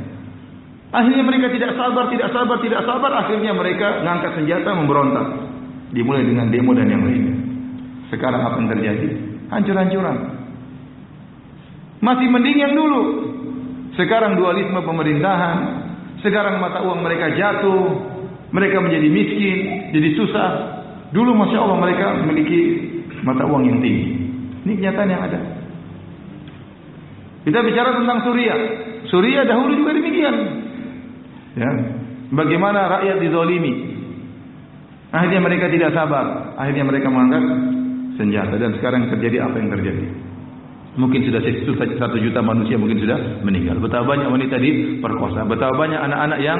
Akhirnya 0.93 1.25
mereka 1.25 1.49
tidak 1.49 1.73
sabar 1.73 2.05
tidak 2.07 2.29
sabar 2.31 2.57
tidak 2.61 2.81
sabar. 2.85 3.11
Akhirnya 3.25 3.51
mereka 3.51 4.05
mengangkat 4.05 4.31
senjata 4.39 4.69
memberontak. 4.77 5.27
Dimulai 5.93 6.25
dengan 6.25 6.47
demo 6.49 6.71
dan 6.73 6.89
yang 6.89 7.03
lainnya. 7.05 7.35
Sekarang 8.09 8.41
apa 8.45 8.55
yang 8.61 8.69
terjadi? 8.71 9.09
Hancur-hancuran 9.53 10.32
masih 12.03 12.27
mending 12.27 12.57
yang 12.59 12.73
dulu 12.75 13.03
sekarang 13.95 14.35
dualisme 14.35 14.83
pemerintahan 14.83 15.57
sekarang 16.19 16.59
mata 16.59 16.83
uang 16.83 16.99
mereka 16.99 17.31
jatuh 17.39 17.83
mereka 18.51 18.83
menjadi 18.83 19.07
miskin 19.07 19.57
jadi 19.95 20.09
susah 20.19 20.49
dulu 21.15 21.31
Masya 21.31 21.57
Allah 21.63 21.77
mereka 21.79 22.05
memiliki 22.19 22.59
mata 23.23 23.47
uang 23.47 23.63
yang 23.63 23.79
tinggi 23.79 24.23
ini 24.63 24.79
kenyataan 24.79 25.11
yang 25.11 25.23
ada. 25.27 25.39
Kita 27.43 27.59
bicara 27.59 27.99
tentang 27.99 28.23
Suriah. 28.23 28.59
Suriah 29.11 29.43
dahulu 29.43 29.75
juga 29.75 29.91
demikian. 29.91 30.35
Ya. 31.59 31.69
Bagaimana 32.31 32.87
rakyat 32.99 33.19
dizolimi. 33.19 33.91
Akhirnya 35.11 35.43
mereka 35.43 35.67
tidak 35.67 35.91
sabar. 35.91 36.55
Akhirnya 36.55 36.87
mereka 36.87 37.11
mengangkat 37.11 37.43
senjata. 38.15 38.55
Dan 38.55 38.79
sekarang 38.79 39.11
terjadi 39.11 39.43
apa 39.43 39.55
yang 39.59 39.69
terjadi. 39.75 40.05
Mungkin 40.93 41.25
sudah 41.25 41.41
satu 41.97 42.21
juta 42.21 42.45
manusia 42.45 42.77
mungkin 42.77 43.01
sudah 43.01 43.41
meninggal. 43.41 43.81
Betapa 43.81 44.13
banyak 44.13 44.29
wanita 44.29 44.61
diperkosa. 44.61 45.41
Betapa 45.49 45.73
banyak 45.73 45.97
anak-anak 45.97 46.39
yang 46.39 46.59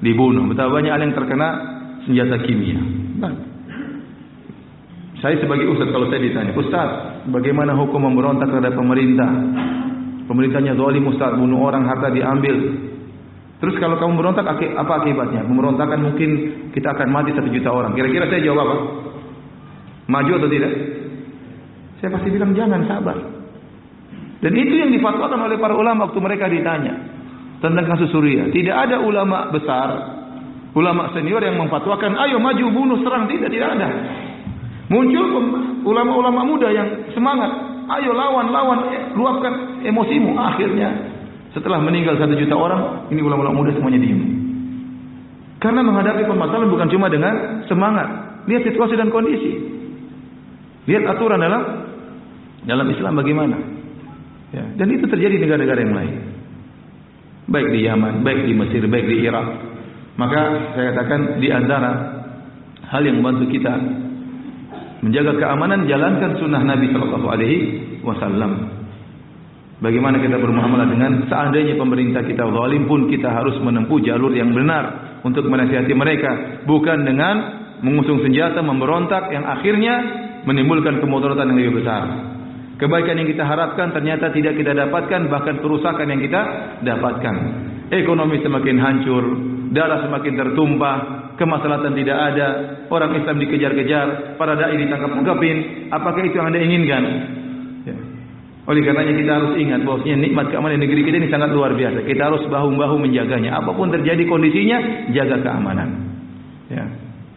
dibunuh. 0.00 0.48
Betapa 0.48 0.80
banyak 0.80 0.88
yang 0.88 1.12
terkena 1.12 1.48
senjata 2.08 2.40
kimia. 2.48 2.80
Saya 5.18 5.34
sebagai 5.42 5.66
ustaz 5.68 5.90
kalau 5.90 6.06
saya 6.08 6.22
ditanya, 6.22 6.54
Ustaz, 6.54 6.90
bagaimana 7.28 7.74
hukum 7.74 7.98
memberontak 8.06 8.48
terhadap 8.54 8.78
pemerintah? 8.78 9.26
Pemerintahnya 10.30 10.78
zalim 10.78 11.04
ustaz, 11.10 11.34
bunuh 11.34 11.58
orang, 11.58 11.90
harta 11.90 12.14
diambil. 12.14 12.54
Terus 13.58 13.74
kalau 13.82 13.98
kamu 13.98 14.14
berontak, 14.14 14.46
apa 14.46 14.92
akibatnya? 15.02 15.42
Pemberontakan 15.42 15.98
mungkin 16.06 16.30
kita 16.70 16.94
akan 16.94 17.10
mati 17.10 17.34
satu 17.34 17.50
juta 17.50 17.74
orang. 17.74 17.98
Kira-kira 17.98 18.30
saya 18.30 18.46
jawab 18.46 18.62
apa? 18.62 18.76
Maju 20.06 20.32
atau 20.38 20.48
tidak? 20.48 20.72
Saya 21.98 22.14
pasti 22.14 22.28
bilang 22.30 22.54
jangan 22.54 22.86
sabar. 22.86 23.18
Dan 24.38 24.52
itu 24.54 24.74
yang 24.78 24.90
difatwakan 24.94 25.50
oleh 25.50 25.58
para 25.58 25.74
ulama 25.74 26.06
waktu 26.10 26.20
mereka 26.22 26.46
ditanya 26.46 26.94
tentang 27.58 27.84
kasus 27.90 28.10
Suriah. 28.14 28.46
Tidak 28.54 28.70
ada 28.70 29.02
ulama 29.02 29.50
besar, 29.50 29.88
ulama 30.78 31.10
senior 31.10 31.42
yang 31.42 31.58
memfatwakan, 31.58 32.14
ayo 32.28 32.38
maju 32.38 32.64
bunuh 32.70 32.98
serang 33.02 33.26
tidak 33.26 33.50
tidak 33.50 33.74
ada. 33.74 33.88
Muncul 34.88 35.26
ulama-ulama 35.84 36.46
muda 36.48 36.70
yang 36.72 37.12
semangat. 37.12 37.50
Ayo 37.88 38.12
lawan, 38.12 38.52
lawan, 38.52 38.78
luapkan 39.16 39.82
emosimu. 39.84 40.36
Akhirnya 40.38 40.88
setelah 41.52 41.80
meninggal 41.80 42.16
satu 42.20 42.36
juta 42.36 42.56
orang, 42.56 43.10
ini 43.10 43.20
ulama-ulama 43.20 43.64
muda 43.64 43.72
semuanya 43.74 44.00
diam. 44.00 44.20
Karena 45.58 45.82
menghadapi 45.82 46.24
permasalahan 46.24 46.70
bukan 46.70 46.88
cuma 46.94 47.10
dengan 47.10 47.64
semangat. 47.66 48.08
Lihat 48.46 48.62
situasi 48.70 48.94
dan 48.94 49.10
kondisi. 49.10 49.58
Lihat 50.86 51.04
aturan 51.04 51.42
dalam 51.42 51.62
dalam 52.64 52.86
Islam 52.88 53.18
bagaimana. 53.18 53.77
Ya, 54.48 54.64
dan 54.80 54.88
itu 54.88 55.04
terjadi 55.04 55.36
di 55.36 55.42
negara-negara 55.44 55.80
yang 55.84 55.94
lain. 55.96 56.14
Baik 57.48 57.68
di 57.72 57.80
Yaman, 57.84 58.24
baik 58.24 58.40
di 58.48 58.52
Mesir, 58.56 58.82
baik 58.88 59.06
di 59.08 59.16
Irak. 59.24 59.46
Maka 60.16 60.40
saya 60.74 60.92
katakan 60.92 61.40
di 61.40 61.48
antara 61.52 61.90
hal 62.88 63.02
yang 63.04 63.20
membantu 63.20 63.48
kita 63.52 63.74
menjaga 65.04 65.36
keamanan 65.38 65.86
jalankan 65.86 66.40
sunnah 66.42 66.62
Nabi 66.64 66.90
sallallahu 66.90 67.26
alaihi 67.28 67.58
wasallam. 68.02 68.52
Bagaimana 69.78 70.18
kita 70.18 70.42
bermuamalah 70.42 70.90
dengan 70.90 71.22
seandainya 71.30 71.78
pemerintah 71.78 72.26
kita 72.26 72.42
zalim 72.50 72.90
pun 72.90 73.06
kita 73.06 73.30
harus 73.30 73.62
menempuh 73.62 74.02
jalur 74.02 74.34
yang 74.34 74.50
benar 74.50 75.18
untuk 75.22 75.46
menasihati 75.46 75.94
mereka 75.94 76.64
bukan 76.66 77.06
dengan 77.06 77.34
mengusung 77.86 78.18
senjata 78.26 78.58
memberontak 78.58 79.30
yang 79.30 79.46
akhirnya 79.46 79.94
menimbulkan 80.42 80.98
kemudaratan 80.98 81.54
yang 81.54 81.58
lebih 81.62 81.74
besar. 81.78 82.27
Kebaikan 82.78 83.18
yang 83.18 83.26
kita 83.26 83.42
harapkan 83.42 83.90
ternyata 83.90 84.30
tidak 84.30 84.54
kita 84.54 84.70
dapatkan 84.70 85.26
bahkan 85.26 85.58
kerusakan 85.58 86.06
yang 86.14 86.22
kita 86.22 86.42
dapatkan. 86.86 87.34
Ekonomi 87.90 88.38
semakin 88.38 88.76
hancur, 88.78 89.24
darah 89.74 90.06
semakin 90.06 90.38
tertumpah, 90.38 90.96
kemaslahatan 91.34 91.98
tidak 91.98 92.14
ada, 92.14 92.48
orang 92.86 93.18
Islam 93.18 93.42
dikejar-kejar, 93.42 94.38
para 94.38 94.54
dai 94.54 94.78
ditangkap-tangkapin, 94.78 95.90
apakah 95.90 96.22
itu 96.22 96.38
yang 96.38 96.48
Anda 96.54 96.60
inginkan? 96.62 97.02
Ya. 97.82 97.96
Oleh 98.68 98.84
karenanya 98.84 99.14
kita 99.16 99.32
harus 99.32 99.52
ingat 99.58 99.80
bahwasanya 99.82 100.16
nikmat 100.22 100.46
keamanan 100.52 100.78
negeri 100.78 101.02
kita 101.02 101.16
ini 101.18 101.28
sangat 101.32 101.50
luar 101.50 101.74
biasa. 101.74 102.04
Kita 102.04 102.22
harus 102.30 102.46
bahu-bahu 102.46 102.94
menjaganya. 103.00 103.58
Apa 103.58 103.74
pun 103.74 103.90
terjadi 103.90 104.22
kondisinya, 104.28 104.78
jaga 105.10 105.40
keamanan. 105.40 105.88
Ya. 106.70 106.84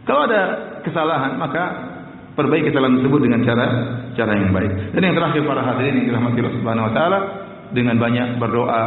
Kalau 0.05 0.27
ada 0.27 0.41
kesalahan, 0.85 1.39
maka 1.39 1.90
perbaiki 2.35 2.71
kesalahan 2.71 2.99
tersebut 3.01 3.19
dengan 3.23 3.39
cara 3.43 3.65
cara 4.15 4.31
yang 4.35 4.51
baik. 4.51 4.71
Dan 4.95 5.01
yang 5.03 5.15
terakhir 5.15 5.41
para 5.47 5.61
hadirin 5.63 5.93
yang 6.03 6.07
dirahmati 6.13 6.37
Allah 6.39 6.55
Subhanahu 6.59 6.87
wa 6.87 6.93
taala 6.93 7.19
dengan 7.71 7.95
banyak 7.99 8.27
berdoa 8.39 8.83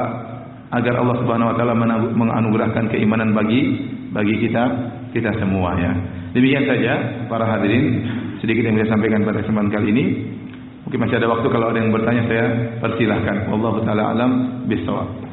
agar 0.74 0.94
Allah 1.00 1.16
Subhanahu 1.22 1.48
wa 1.52 1.56
taala 1.56 1.74
menganugerahkan 2.12 2.84
keimanan 2.92 3.32
bagi 3.32 3.60
bagi 4.12 4.34
kita 4.44 4.62
kita 5.14 5.30
semua 5.38 5.78
ya. 5.78 5.92
Demikian 6.34 6.66
saja 6.66 6.92
para 7.30 7.46
hadirin 7.46 7.84
sedikit 8.42 8.66
yang 8.66 8.76
saya 8.82 8.90
sampaikan 8.92 9.22
pada 9.22 9.40
kesempatan 9.40 9.70
kali 9.70 9.86
ini. 9.94 10.04
Mungkin 10.84 11.00
masih 11.00 11.16
ada 11.16 11.32
waktu 11.32 11.46
kalau 11.48 11.72
ada 11.72 11.78
yang 11.80 11.88
bertanya 11.94 12.22
saya 12.28 12.44
persilahkan. 12.76 13.48
Wallahu 13.48 13.80
taala 13.88 14.12
alam 14.12 14.30
bisawab. 14.68 15.23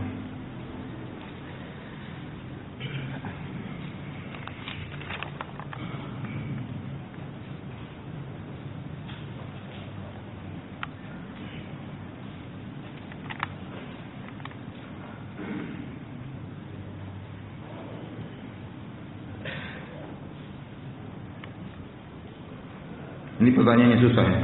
Pertanyaannya 23.71 24.03
susah 24.03 24.25
ya. 24.27 24.39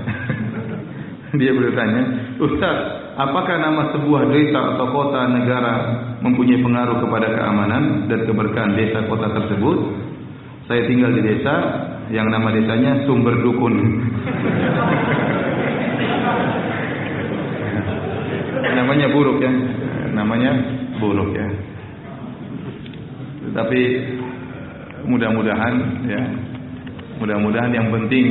Dia 1.43 1.51
bertanya, 1.51 2.01
Ustaz, 2.39 2.77
apakah 3.19 3.59
nama 3.59 3.91
sebuah 3.91 4.31
desa 4.31 4.79
atau 4.79 4.87
kota 4.95 5.27
negara 5.27 5.73
mempunyai 6.23 6.63
pengaruh 6.63 7.03
kepada 7.03 7.27
keamanan 7.35 8.07
dan 8.07 8.23
keberkahan 8.23 8.79
desa 8.79 9.03
kota 9.11 9.35
tersebut? 9.35 9.91
Saya 10.71 10.87
tinggal 10.87 11.11
di 11.11 11.27
desa 11.27 11.51
yang 12.15 12.31
nama 12.31 12.55
desanya 12.55 13.03
Sumber 13.03 13.43
Dukun. 13.43 13.75
Namanya 18.79 19.11
buruk 19.11 19.43
ya. 19.43 19.51
Namanya 20.15 20.51
buruk 21.03 21.35
ya. 21.35 21.43
Tapi 23.51 23.81
mudah-mudahan 25.11 25.75
ya. 26.07 26.23
Mudah-mudahan 27.19 27.73
yang 27.73 27.89
penting 27.91 28.27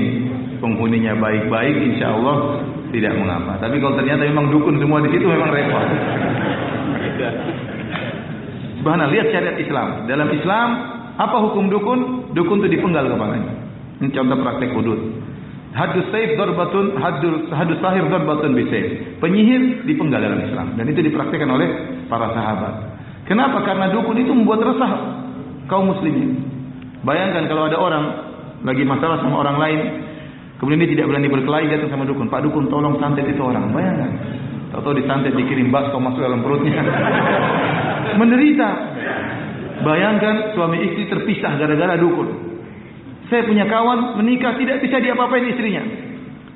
penghuninya 0.58 1.16
baik-baik 1.18 1.76
insya 1.92 2.14
Allah 2.16 2.62
tidak 2.90 3.12
mengapa. 3.18 3.60
Tapi 3.60 3.76
kalau 3.82 3.94
ternyata 3.98 4.22
memang 4.24 4.48
dukun 4.52 4.76
semua 4.80 5.02
di 5.04 5.10
situ 5.12 5.26
memang 5.26 5.50
repot. 5.52 5.86
Subhanallah 8.80 9.12
lihat 9.12 9.26
syariat 9.34 9.56
Islam. 9.58 10.06
Dalam 10.06 10.28
Islam 10.30 10.68
apa 11.16 11.36
hukum 11.42 11.66
dukun? 11.72 12.30
Dukun 12.36 12.62
itu 12.62 12.78
dipenggal 12.78 13.08
kepalanya. 13.08 13.52
Ini 13.98 14.12
contoh 14.12 14.36
praktek 14.40 14.70
hudud. 14.76 15.00
Hadus 15.76 16.08
saif 16.08 16.40
darbatun 16.40 16.96
hadus 16.96 17.52
hadus 17.52 17.78
sahir 17.84 18.04
darbatun 18.08 18.56
bisayf. 18.56 19.20
Penyihir 19.20 19.84
dipenggal 19.84 20.24
dalam 20.24 20.40
Islam 20.40 20.66
dan 20.80 20.84
itu 20.88 21.00
dipraktikkan 21.04 21.50
oleh 21.52 21.68
para 22.08 22.32
sahabat. 22.32 22.74
Kenapa? 23.26 23.60
Karena 23.66 23.90
dukun 23.90 24.16
itu 24.22 24.32
membuat 24.32 24.62
resah 24.62 24.92
kaum 25.66 25.90
muslimin. 25.90 26.38
Bayangkan 27.02 27.50
kalau 27.50 27.66
ada 27.66 27.76
orang 27.76 28.04
lagi 28.62 28.82
masalah 28.86 29.18
sama 29.20 29.42
orang 29.42 29.58
lain, 29.58 29.80
Kemudian 30.56 30.80
dia 30.84 30.90
tidak 30.96 31.06
berani 31.12 31.28
berkelahi 31.28 31.68
datang 31.68 31.92
sama 31.92 32.08
dukun. 32.08 32.32
Pak 32.32 32.40
dukun 32.48 32.72
tolong 32.72 32.96
santet 32.96 33.28
itu 33.28 33.40
orang. 33.44 33.76
Bayangkan. 33.76 34.10
Tahu-tahu 34.72 34.98
disantet 34.98 35.36
dikirim 35.36 35.68
baskom 35.68 36.00
masuk 36.00 36.24
dalam 36.24 36.40
perutnya. 36.40 36.80
Menderita. 38.20 38.70
Bayangkan 39.84 40.56
suami 40.56 40.80
istri 40.88 41.12
terpisah 41.12 41.60
gara-gara 41.60 42.00
dukun. 42.00 42.28
Saya 43.28 43.44
punya 43.44 43.68
kawan 43.68 44.16
menikah 44.22 44.56
tidak 44.56 44.80
bisa 44.80 44.96
diapa-apain 44.96 45.44
istrinya. 45.44 45.84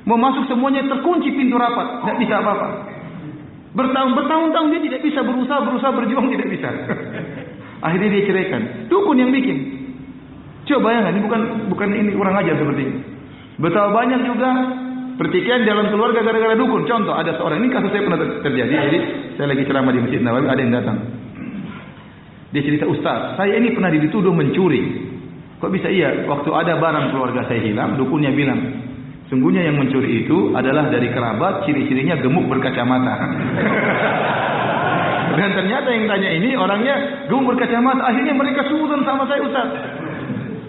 Mau 0.09 0.17
masuk 0.17 0.49
semuanya 0.49 0.81
terkunci 0.89 1.29
pintu 1.37 1.61
rapat. 1.61 2.01
Tidak 2.01 2.17
bisa 2.17 2.41
apa-apa. 2.41 2.67
Bertahun-tahun 3.77 4.67
dia 4.75 4.81
tidak 4.81 5.01
bisa 5.05 5.21
berusaha, 5.21 5.61
berusaha 5.61 5.91
berjuang 5.93 6.27
tidak 6.33 6.47
bisa. 6.49 6.69
Akhirnya 7.85 8.09
dia 8.17 8.23
ceraikan. 8.25 8.61
Dukun 8.89 9.21
yang 9.21 9.29
bikin. 9.29 9.57
Coba 10.65 10.89
bayangkan 10.89 11.13
ini 11.17 11.21
bukan 11.25 11.41
bukan 11.69 11.89
ini 11.93 12.11
kurang 12.13 12.35
ajar 12.37 12.55
seperti 12.57 12.81
ini. 12.81 13.10
Betapa 13.61 13.93
banyak 13.93 14.25
juga 14.25 14.49
pertikaian 15.21 15.61
dalam 15.61 15.93
keluarga 15.93 16.25
gara-gara 16.25 16.57
dukun. 16.57 16.89
Contoh, 16.89 17.13
ada 17.13 17.37
seorang 17.37 17.61
ini 17.61 17.69
kasus 17.69 17.93
saya 17.93 18.03
pernah 18.09 18.19
terjadi. 18.41 18.73
Jadi 18.73 18.99
saya 19.37 19.47
lagi 19.53 19.63
ceramah 19.69 19.93
di 19.93 20.01
Masjid 20.01 20.21
Nawawi, 20.25 20.49
ada 20.49 20.61
yang 20.65 20.73
datang. 20.73 20.97
Dia 22.51 22.61
cerita, 22.65 22.89
Ustaz, 22.89 23.37
saya 23.37 23.53
ini 23.61 23.77
pernah 23.77 23.93
dituduh 23.93 24.33
mencuri. 24.33 25.13
Kok 25.61 25.69
bisa 25.69 25.93
iya? 25.93 26.25
Waktu 26.25 26.49
ada 26.49 26.81
barang 26.81 27.13
keluarga 27.13 27.45
saya 27.45 27.61
hilang, 27.61 28.01
dukunnya 28.01 28.33
bilang, 28.33 28.59
sungguhnya 29.29 29.69
yang 29.69 29.77
mencuri 29.77 30.25
itu 30.25 30.57
adalah 30.57 30.89
dari 30.89 31.13
kerabat, 31.13 31.69
ciri-cirinya 31.69 32.17
gemuk 32.17 32.49
berkacamata. 32.49 33.13
Dan 35.37 35.49
ternyata 35.55 35.87
yang 35.95 36.11
tanya 36.11 36.29
ini 36.33 36.57
orangnya 36.57 36.95
gemuk 37.29 37.55
berkacamata. 37.55 38.09
Akhirnya 38.09 38.33
mereka 38.35 38.67
suudon 38.67 39.05
sama 39.05 39.23
saya 39.29 39.41
Ustaz. 39.45 40.00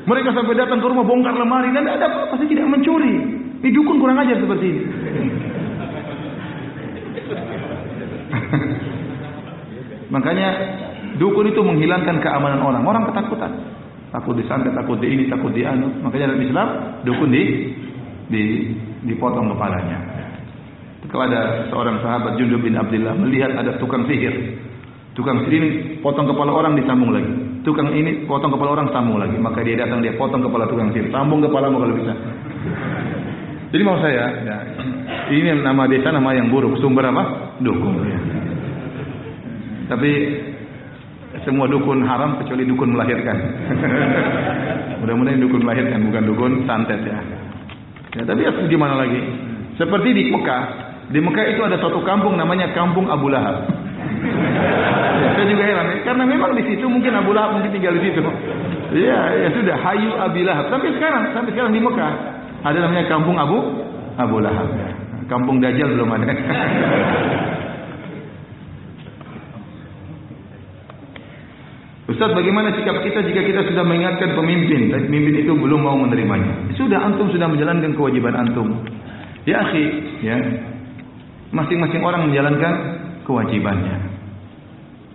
Mereka 0.02 0.34
sampai 0.34 0.58
datang 0.58 0.82
ke 0.82 0.86
rumah 0.90 1.06
bongkar 1.06 1.38
lemari 1.38 1.70
dan 1.70 1.86
ada 1.86 2.10
apa-apa 2.10 2.34
saya 2.34 2.50
tidak 2.50 2.66
mencuri. 2.66 3.22
Ini 3.62 3.70
dukun 3.70 4.02
kurang 4.02 4.18
ajar 4.18 4.34
seperti 4.34 4.66
ini. 4.66 4.82
Makanya 10.14 10.48
dukun 11.22 11.46
itu 11.46 11.62
menghilangkan 11.62 12.18
keamanan 12.18 12.66
orang. 12.66 12.82
Orang 12.82 13.06
ketakutan. 13.14 13.78
Takut 14.10 14.34
disantet, 14.36 14.74
takut 14.74 14.98
di 14.98 15.06
ini, 15.06 15.30
takut 15.30 15.54
di 15.54 15.62
anu. 15.62 15.86
Makanya 16.02 16.34
dalam 16.34 16.42
Islam 16.42 16.68
dukun 17.06 17.30
di 17.30 17.70
di 18.26 18.74
dipotong 19.06 19.54
kepalanya. 19.54 20.02
Kalau 21.06 21.28
ada 21.28 21.68
seorang 21.70 22.02
sahabat 22.02 22.34
Jundub 22.40 22.64
bin 22.64 22.74
Abdullah 22.74 23.14
melihat 23.14 23.54
ada 23.54 23.78
tukang 23.78 24.02
sihir. 24.10 24.58
Tukang 25.14 25.46
sihir 25.46 25.62
ini 25.62 25.70
potong 26.02 26.26
kepala 26.26 26.50
orang 26.56 26.74
disambung 26.74 27.14
lagi 27.14 27.41
tukang 27.62 27.90
ini 27.94 28.26
potong 28.26 28.54
kepala 28.54 28.78
orang 28.78 28.88
sambung 28.90 29.18
lagi. 29.18 29.38
Maka 29.38 29.62
dia 29.62 29.78
datang 29.78 30.02
dia 30.02 30.14
potong 30.18 30.42
kepala 30.42 30.66
tukang 30.66 30.90
sihir 30.94 31.10
sambung 31.10 31.42
kepala 31.42 31.70
mau 31.70 31.82
kalau 31.82 31.96
bisa. 31.96 32.14
Jadi 33.72 33.82
mau 33.88 33.96
saya 34.04 34.24
ya, 34.44 34.56
ini 35.32 35.64
nama 35.64 35.88
desa 35.88 36.12
nama 36.12 36.36
yang 36.36 36.52
buruk. 36.52 36.76
Sumber 36.78 37.08
apa? 37.08 37.56
Dukun. 37.64 37.94
Ya. 38.04 38.20
tapi 39.92 40.12
semua 41.44 41.68
dukun 41.68 42.04
haram 42.04 42.36
kecuali 42.44 42.68
dukun 42.68 42.92
melahirkan. 42.92 43.36
Mudah-mudahan 45.00 45.40
dukun 45.40 45.64
melahirkan 45.64 46.00
bukan 46.04 46.22
dukun 46.28 46.52
santet 46.68 47.00
ya. 47.00 47.18
Ya 48.12 48.22
tapi 48.28 48.44
ya 48.44 48.52
gimana 48.68 49.00
lagi? 49.00 49.20
Seperti 49.80 50.08
di 50.12 50.22
Mekah. 50.28 50.64
Di 51.08 51.18
Mekah 51.20 51.44
itu 51.48 51.60
ada 51.64 51.80
suatu 51.80 52.04
kampung 52.04 52.36
namanya 52.36 52.72
kampung 52.76 53.08
Abu 53.08 53.32
Lahab 53.32 53.68
saya 55.32 55.46
juga 55.46 55.64
heran 55.64 55.86
karena 56.06 56.24
memang 56.26 56.50
di 56.54 56.62
situ 56.68 56.86
mungkin 56.86 57.12
Abu 57.14 57.34
Lahab 57.34 57.58
mungkin 57.58 57.72
tinggal 57.74 57.94
di 57.98 58.02
situ. 58.10 58.20
Iya, 58.92 59.20
ya 59.42 59.48
sudah 59.56 59.76
Hayu 59.80 60.10
Abi 60.20 60.44
Lahab. 60.44 60.68
Sampai 60.68 60.92
sekarang, 60.92 61.32
sampai 61.32 61.50
sekarang 61.56 61.72
di 61.72 61.80
Mekah 61.80 62.12
ada 62.62 62.78
namanya 62.78 63.04
kampung 63.08 63.36
Abu 63.40 63.58
Abu 64.20 64.36
Lahab. 64.38 64.68
Kampung 65.26 65.62
Dajjal 65.62 65.96
belum 65.96 66.10
ada. 66.12 66.26
Ustaz 72.12 72.34
bagaimana 72.36 72.76
sikap 72.76 73.00
kita 73.00 73.24
jika 73.24 73.40
kita 73.40 73.60
sudah 73.72 73.88
mengingatkan 73.88 74.36
pemimpin 74.36 74.92
dan 74.92 75.08
pemimpin 75.08 75.48
itu 75.48 75.52
belum 75.56 75.80
mau 75.80 75.96
menerimanya? 75.96 76.74
Sudah 76.76 76.98
antum 76.98 77.32
sudah 77.32 77.48
menjalankan 77.48 77.96
kewajiban 77.96 78.36
antum. 78.36 78.68
Ya 79.48 79.64
akhi, 79.64 79.84
ya. 80.20 80.36
Masing-masing 81.56 82.04
orang 82.04 82.28
menjalankan 82.28 82.74
kewajibannya. 83.24 83.96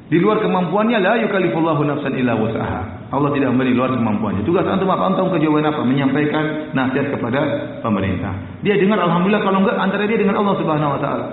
Di 0.08 0.24
luar 0.24 0.39
kemampuannya 0.39 1.03
la 1.03 1.20
yukallifullahu 1.20 1.84
nafsan 1.84 2.16
illa 2.16 2.39
wus'aha. 2.39 3.12
Allah 3.12 3.30
tidak 3.36 3.51
memberi 3.51 3.76
luar 3.76 3.91
kemampuannya. 3.91 4.47
Tugas 4.47 4.64
antum 4.64 4.88
apa? 4.88 5.12
Antum 5.12 5.28
kejawaban 5.36 5.68
apa? 5.68 5.84
Menyampaikan 5.84 6.72
nasihat 6.72 7.12
kepada 7.12 7.39
pemerintah. 7.84 8.32
Dia 8.64 8.80
dengar 8.80 9.03
alhamdulillah 9.03 9.43
kalau 9.43 9.60
enggak 9.68 9.76
antara 9.76 10.08
dia 10.08 10.16
dengan 10.16 10.39
Allah 10.39 10.55
Subhanahu 10.64 10.95
wa 10.95 10.99
taala. 11.03 11.26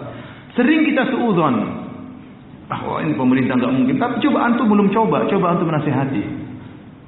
Sering 0.59 0.91
kita 0.91 1.07
suudzon. 1.07 1.55
Ah, 2.67 2.83
oh, 2.83 2.99
ini 2.99 3.15
pemerintah 3.15 3.55
enggak 3.63 3.73
mungkin. 3.79 3.95
Tapi 3.95 4.15
coba 4.27 4.39
antum 4.43 4.67
belum 4.67 4.91
coba, 4.91 5.23
coba 5.31 5.47
antum 5.55 5.71
nasihati. 5.71 6.23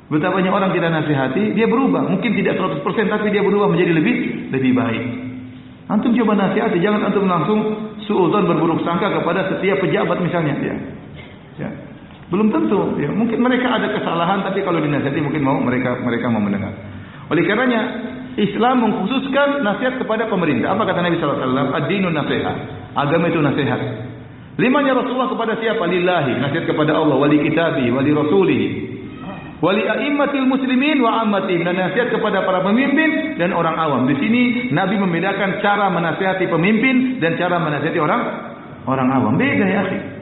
Betapa 0.06 0.38
banyak 0.38 0.54
orang 0.54 0.70
kita 0.70 0.86
nasihati, 0.86 1.50
dia 1.58 1.66
berubah. 1.66 2.06
Mungkin 2.06 2.30
tidak 2.38 2.62
100% 2.62 3.10
tapi 3.10 3.34
dia 3.34 3.42
berubah 3.42 3.66
menjadi 3.74 3.90
lebih 3.90 4.16
lebih 4.54 4.70
baik. 4.70 5.04
Antum 5.90 6.14
coba 6.14 6.46
nasihati, 6.46 6.78
jangan 6.78 7.10
antum 7.10 7.26
langsung 7.26 7.58
suudzon 8.06 8.46
berburuk 8.46 8.86
sangka 8.86 9.10
kepada 9.10 9.50
setiap 9.50 9.82
pejabat 9.82 10.22
misalnya 10.22 10.54
dia. 10.62 10.76
Ya. 11.56 11.70
Belum 12.28 12.50
tentu. 12.50 12.96
Ya. 12.98 13.10
Mungkin 13.12 13.38
mereka 13.38 13.70
ada 13.70 13.92
kesalahan, 13.94 14.42
tapi 14.42 14.62
kalau 14.66 14.82
dinasihati 14.82 15.20
mungkin 15.22 15.42
mau 15.42 15.58
mereka 15.62 15.96
mereka 16.02 16.26
mau 16.28 16.42
mendengar. 16.42 16.74
Oleh 17.30 17.42
karenanya 17.42 17.80
Islam 18.36 18.84
mengkhususkan 18.84 19.64
nasihat 19.64 19.96
kepada 19.96 20.28
pemerintah. 20.28 20.76
Apa 20.76 20.84
kata 20.84 21.00
Nabi 21.00 21.16
Sallallahu 21.16 21.40
Alaihi 21.40 21.50
Wasallam? 21.50 21.68
Ad-dinun 21.72 22.14
nasihat. 22.14 22.56
Agama 22.96 23.24
itu 23.32 23.40
nasihat. 23.40 23.80
Limanya 24.56 24.96
Rasulullah 24.96 25.28
kepada 25.28 25.52
siapa? 25.60 25.84
Lillahi, 25.84 26.40
nasihat 26.40 26.64
kepada 26.64 26.96
Allah, 26.96 27.16
wali 27.20 27.44
kitabi, 27.44 27.92
wali 27.92 28.08
rasuli, 28.16 28.60
wali 29.60 29.84
a'immatil 29.84 30.48
muslimin 30.48 30.96
wa 31.04 31.20
ammatihim 31.24 31.60
dan 31.60 31.76
nasihat 31.76 32.08
kepada 32.08 32.40
para 32.48 32.64
pemimpin 32.64 33.36
dan 33.36 33.52
orang 33.52 33.76
awam. 33.76 34.08
Di 34.08 34.16
sini 34.16 34.72
Nabi 34.72 34.96
membedakan 34.96 35.60
cara 35.60 35.92
menasihati 35.92 36.48
pemimpin 36.48 37.20
dan 37.20 37.36
cara 37.36 37.60
menasihati 37.60 38.00
orang 38.00 38.22
orang 38.88 39.08
awam. 39.12 39.36
Beda 39.36 39.64
ya, 39.68 39.80
akhi. 39.84 40.15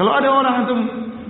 Kalau 0.00 0.16
ada 0.16 0.32
orang 0.32 0.54
antum 0.64 0.80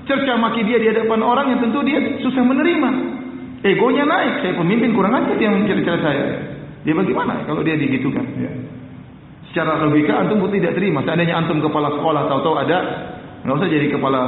cerca 0.06 0.38
maki 0.38 0.62
dia 0.62 0.78
di 0.78 0.86
hadapan 0.94 1.26
orang 1.26 1.50
yang 1.50 1.58
tentu 1.58 1.82
dia 1.82 1.98
susah 2.22 2.38
menerima. 2.38 3.18
Egonya 3.66 4.06
naik, 4.06 4.46
saya 4.46 4.54
pemimpin 4.54 4.94
kurang 4.94 5.10
ajar 5.10 5.34
dia 5.34 5.50
mencerca 5.50 5.98
saya. 5.98 6.38
Dia 6.86 6.94
bagaimana 6.94 7.42
kalau 7.50 7.66
dia 7.66 7.74
digitukan? 7.74 8.22
Ya. 8.38 8.52
Secara 9.50 9.82
logika 9.82 10.22
antum 10.22 10.46
pun 10.46 10.54
tidak 10.54 10.78
terima. 10.78 11.02
Seandainya 11.02 11.34
antum 11.42 11.58
kepala 11.58 11.98
sekolah 11.98 12.30
tahu-tahu 12.30 12.56
ada 12.62 12.78
enggak 13.42 13.58
usah 13.58 13.68
jadi 13.74 13.86
kepala 13.90 14.22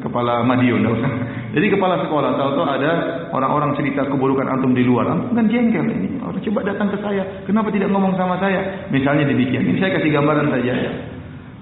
kepala 0.00 0.40
Madiun 0.48 0.80
enggak 0.80 1.04
usah. 1.04 1.12
Jadi 1.54 1.70
kepala 1.70 2.02
sekolah 2.02 2.34
tahu-tahu 2.34 2.66
ada 2.66 2.90
orang-orang 3.30 3.78
cerita 3.78 4.02
keburukan 4.08 4.48
antum 4.48 4.74
di 4.74 4.82
luar. 4.82 5.06
Antum 5.12 5.38
kan 5.38 5.46
jengkel 5.46 5.86
ini. 5.86 6.18
Orang 6.24 6.40
coba 6.40 6.60
datang 6.66 6.88
ke 6.88 6.98
saya, 6.98 7.22
kenapa 7.46 7.70
tidak 7.70 7.92
ngomong 7.94 8.16
sama 8.18 8.40
saya? 8.42 8.88
Misalnya 8.90 9.28
demikian. 9.28 9.62
Ini 9.62 9.76
saya 9.78 10.00
kasih 10.00 10.10
gambaran 10.18 10.50
saja 10.50 10.72
ya. 10.72 10.92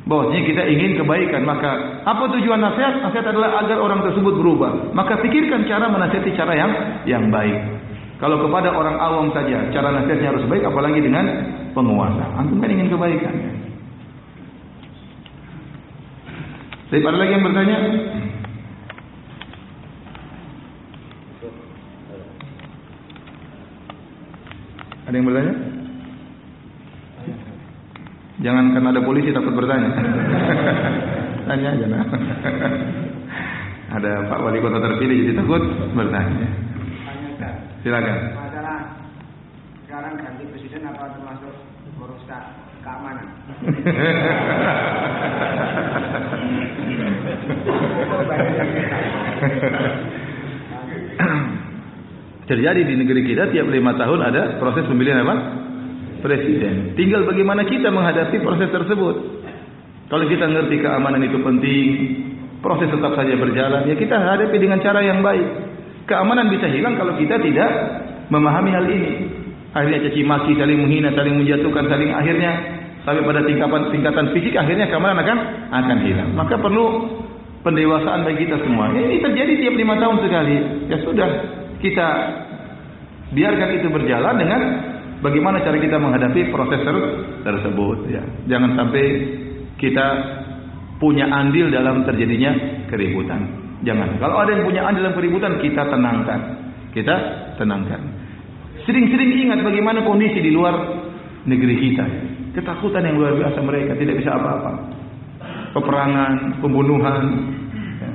Bahwasanya 0.03 0.42
kita 0.42 0.62
ingin 0.66 0.98
kebaikan, 0.98 1.46
maka 1.46 2.03
apa 2.03 2.26
tujuan 2.34 2.59
nasihat? 2.59 3.07
Nasihat 3.07 3.22
adalah 3.22 3.62
agar 3.62 3.78
orang 3.78 4.03
tersebut 4.03 4.34
berubah. 4.34 4.90
Maka 4.90 5.22
pikirkan 5.22 5.62
cara 5.70 5.86
menasihati 5.86 6.34
cara 6.34 6.59
yang 6.59 6.72
yang 7.07 7.24
baik. 7.30 7.55
Kalau 8.18 8.42
kepada 8.42 8.74
orang 8.74 8.98
awam 8.98 9.30
saja 9.30 9.70
cara 9.70 9.94
nasihatnya 9.94 10.34
harus 10.34 10.46
baik, 10.50 10.66
apalagi 10.66 10.98
dengan 10.98 11.22
penguasa. 11.70 12.34
Antum 12.34 12.59
kan 12.59 12.70
ingin 12.70 12.90
kebaikan. 12.90 13.34
Tapi 16.90 17.00
ada 17.09 17.18
lagi 17.22 17.32
yang 17.32 17.44
bertanya? 17.46 17.76
Ada 25.09 25.14
yang 25.14 25.26
bertanya? 25.30 25.71
Jangan 28.43 28.74
karena 28.74 28.88
ada 28.90 29.03
polisi 29.07 29.30
takut 29.30 29.55
bertanya. 29.55 29.90
Tanya 31.47 31.68
aja 31.74 31.86
nah. 31.86 32.07
ada 33.93 34.12
Pak 34.26 34.38
Wali 34.43 34.59
Kota 34.59 34.78
terpilih 34.82 35.16
jadi 35.30 35.34
takut 35.43 35.62
bertanya. 35.95 36.49
Silakan. 37.82 38.18
Masalah 38.38 38.78
sekarang 39.86 40.14
ganti 40.22 40.47
presiden 40.51 40.86
apa 40.86 41.18
termasuk 41.18 41.55
urusan 41.99 42.43
keamanan? 42.82 43.26
Terjadi 52.51 52.80
di 52.86 52.95
negeri 52.99 53.22
kita 53.22 53.55
tiap 53.55 53.66
lima 53.70 53.95
tahun 53.99 54.20
ada 54.30 54.59
proses 54.59 54.86
pemilihan 54.86 55.22
apa? 55.22 55.62
Presiden. 56.22 56.94
Tinggal 56.94 57.26
bagaimana 57.26 57.66
kita 57.66 57.90
menghadapi 57.90 58.38
proses 58.38 58.70
tersebut. 58.70 59.16
Kalau 60.06 60.24
kita 60.30 60.46
ngerti 60.46 60.78
keamanan 60.78 61.24
itu 61.26 61.42
penting, 61.42 61.86
proses 62.62 62.86
tetap 62.86 63.12
saja 63.18 63.34
berjalan, 63.34 63.82
ya 63.90 63.96
kita 63.98 64.14
hadapi 64.14 64.56
dengan 64.60 64.78
cara 64.78 65.02
yang 65.02 65.18
baik. 65.18 65.42
Keamanan 66.06 66.46
bisa 66.46 66.70
hilang 66.70 66.94
kalau 66.94 67.18
kita 67.18 67.42
tidak 67.42 67.70
memahami 68.30 68.70
hal 68.70 68.86
ini. 68.86 69.12
Akhirnya 69.72 70.04
caci 70.06 70.22
maki, 70.22 70.52
saling 70.54 70.78
menghina, 70.84 71.10
saling 71.16 71.34
menjatuhkan, 71.42 71.88
saling 71.90 72.12
akhirnya 72.12 72.52
sampai 73.02 73.24
pada 73.26 73.40
tingkatan 73.42 73.82
tingkatan 73.90 74.26
fisik 74.36 74.54
akhirnya 74.54 74.86
keamanan 74.86 75.18
akan 75.26 75.38
akan 75.74 75.98
hilang. 76.06 76.30
Maka 76.38 76.54
perlu 76.60 77.08
pendewasaan 77.66 78.22
bagi 78.22 78.46
kita 78.46 78.62
semua. 78.62 78.94
Ini 78.94 79.16
terjadi 79.22 79.52
tiap 79.58 79.74
lima 79.74 79.96
tahun 79.98 80.16
sekali. 80.22 80.56
Ya 80.86 80.98
sudah, 81.02 81.28
kita 81.80 82.06
biarkan 83.32 83.68
itu 83.80 83.88
berjalan 83.88 84.34
dengan 84.36 84.60
bagaimana 85.22 85.62
cara 85.62 85.78
kita 85.78 85.96
menghadapi 85.96 86.50
proses 86.50 86.82
tersebut. 87.46 87.98
Ya. 88.10 88.22
Jangan 88.50 88.76
sampai 88.76 89.04
kita 89.78 90.06
punya 90.98 91.30
andil 91.30 91.70
dalam 91.70 92.02
terjadinya 92.04 92.84
keributan. 92.90 93.40
Jangan. 93.82 94.18
Kalau 94.18 94.36
ada 94.42 94.50
yang 94.54 94.66
punya 94.66 94.82
andil 94.86 95.06
dalam 95.06 95.16
keributan, 95.16 95.58
kita 95.62 95.82
tenangkan. 95.88 96.40
Kita 96.92 97.14
tenangkan. 97.56 98.00
Sering-sering 98.82 99.30
ingat 99.46 99.62
bagaimana 99.62 100.02
kondisi 100.02 100.42
di 100.42 100.50
luar 100.50 100.74
negeri 101.46 101.74
kita. 101.78 102.04
Ketakutan 102.52 103.06
yang 103.06 103.16
luar 103.16 103.38
biasa 103.38 103.58
mereka 103.64 103.96
tidak 103.96 104.20
bisa 104.20 104.36
apa-apa. 104.36 104.72
Peperangan, 105.72 106.60
pembunuhan, 106.60 107.22
ya. 107.96 108.10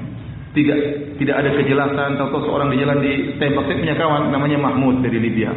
tidak 0.54 0.80
tidak 1.18 1.36
ada 1.42 1.50
kejelasan. 1.58 2.10
Tahu-tahu 2.22 2.46
seorang 2.46 2.70
di 2.70 2.78
jalan 2.78 3.00
ditembak. 3.02 3.64
Saya 3.66 3.78
punya 3.82 3.96
kawan 3.98 4.24
namanya 4.30 4.58
Mahmud 4.62 5.02
dari 5.02 5.18
Libya. 5.18 5.50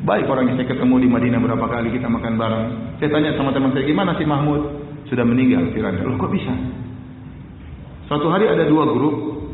Baik 0.00 0.24
orang 0.32 0.48
yang 0.48 0.56
saya 0.56 0.68
ketemu 0.72 0.94
di 1.04 1.08
Madinah 1.12 1.40
berapa 1.44 1.66
kali 1.68 1.92
kita 1.92 2.08
makan 2.08 2.40
bareng. 2.40 2.66
Saya 2.96 3.08
tanya 3.12 3.36
sama 3.36 3.52
teman 3.52 3.76
saya 3.76 3.84
gimana 3.84 4.16
si 4.16 4.24
Mahmud 4.24 4.62
sudah 5.12 5.24
meninggal 5.28 5.68
Firanda. 5.76 6.08
Loh 6.08 6.16
kok 6.16 6.32
bisa? 6.32 6.52
Suatu 8.08 8.32
hari 8.32 8.48
ada 8.48 8.64
dua 8.64 8.88
grup 8.88 9.44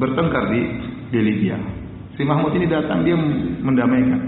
bertengkar 0.00 0.48
di 0.56 0.60
di 1.12 1.20
Libya. 1.20 1.60
Si 2.16 2.24
Mahmud 2.24 2.56
ini 2.56 2.64
datang 2.64 3.04
dia 3.04 3.12
mendamaikan. 3.60 4.20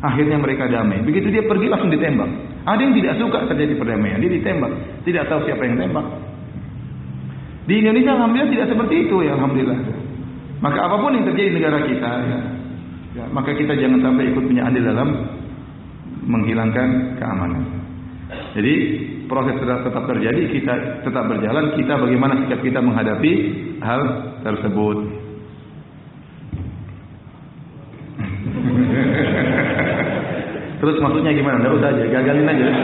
Akhirnya 0.00 0.38
mereka 0.38 0.70
damai. 0.70 1.02
Begitu 1.02 1.28
dia 1.28 1.42
pergi 1.44 1.66
langsung 1.66 1.90
ditembak. 1.90 2.30
Ada 2.64 2.80
yang 2.80 2.94
tidak 2.96 3.14
suka 3.20 3.38
terjadi 3.50 3.74
perdamaian, 3.76 4.22
dia 4.22 4.30
ditembak. 4.30 4.72
Tidak 5.04 5.24
tahu 5.26 5.44
siapa 5.44 5.62
yang 5.66 5.76
tembak. 5.76 6.06
Di 7.66 7.74
Indonesia 7.82 8.14
alhamdulillah 8.16 8.50
tidak 8.50 8.66
seperti 8.72 8.94
itu 9.10 9.16
ya 9.26 9.36
alhamdulillah. 9.36 9.78
Maka 10.60 10.78
apapun 10.86 11.18
yang 11.18 11.24
terjadi 11.28 11.48
di 11.50 11.54
negara 11.60 11.78
kita 11.84 12.10
ya, 12.24 12.38
ya 13.16 13.24
maka 13.34 13.50
kita 13.54 13.74
jangan 13.74 14.00
sampai 14.02 14.30
ikut 14.30 14.44
punya 14.46 14.64
andil 14.66 14.84
dalam 14.86 15.08
menghilangkan 16.26 17.18
keamanan. 17.18 17.64
Jadi 18.54 18.74
proses 19.26 19.58
tetap, 19.58 19.82
tetap 19.86 20.06
terjadi, 20.10 20.42
kita 20.50 20.74
tetap 21.06 21.24
berjalan, 21.26 21.72
kita 21.74 21.98
bagaimana 21.98 22.34
sikap 22.46 22.62
kita 22.62 22.80
menghadapi 22.82 23.32
hal 23.82 24.02
tersebut. 24.46 24.96
Terus 30.80 30.96
maksudnya 31.02 31.32
gimana? 31.36 31.58
Tidak 31.60 31.76
usah 31.76 31.88
aja, 31.92 32.04
gagalin 32.08 32.50
aja. 32.50 32.66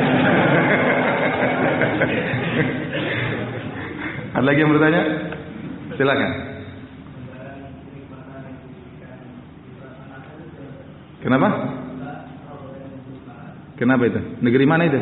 Ada 4.36 4.44
lagi 4.44 4.60
yang 4.60 4.72
bertanya? 4.76 5.02
Silakan. 5.96 6.55
Kenapa? 11.24 11.48
Kenapa 13.76 14.02
itu? 14.08 14.20
Negeri 14.40 14.64
mana 14.64 14.82
itu? 14.88 15.00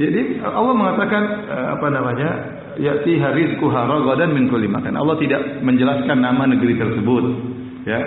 Jadi 0.00 0.40
Allah 0.40 0.74
mengatakan 0.74 1.22
eh, 1.44 1.66
apa 1.76 1.86
namanya? 1.92 2.30
Yati 2.80 3.20
harizku 3.20 3.68
haragadan 3.68 4.32
min 4.32 4.48
kulli 4.48 4.70
makan. 4.70 4.96
Allah 4.96 5.18
tidak 5.20 5.60
menjelaskan 5.60 6.22
nama 6.22 6.48
negeri 6.48 6.78
tersebut. 6.80 7.24
Ya, 7.84 8.00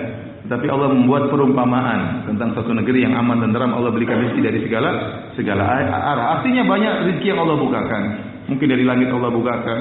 tapi 0.44 0.66
Allah 0.68 0.92
membuat 0.92 1.32
perumpamaan 1.32 2.28
tentang 2.28 2.52
satu 2.52 2.76
negeri 2.76 3.06
yang 3.06 3.14
aman 3.14 3.40
dan 3.40 3.54
tenteram. 3.54 3.72
Allah 3.72 3.94
berikan 3.94 4.20
rezeki 4.20 4.40
dari 4.42 4.58
segala 4.66 4.90
segala 5.38 5.62
arah. 5.88 6.26
Artinya 6.40 6.66
banyak 6.66 6.92
rezeki 7.06 7.26
yang 7.32 7.40
Allah 7.46 7.56
bukakan. 7.60 8.02
Mungkin 8.44 8.66
dari 8.68 8.84
langit 8.84 9.08
Allah 9.08 9.32
bukakan, 9.32 9.78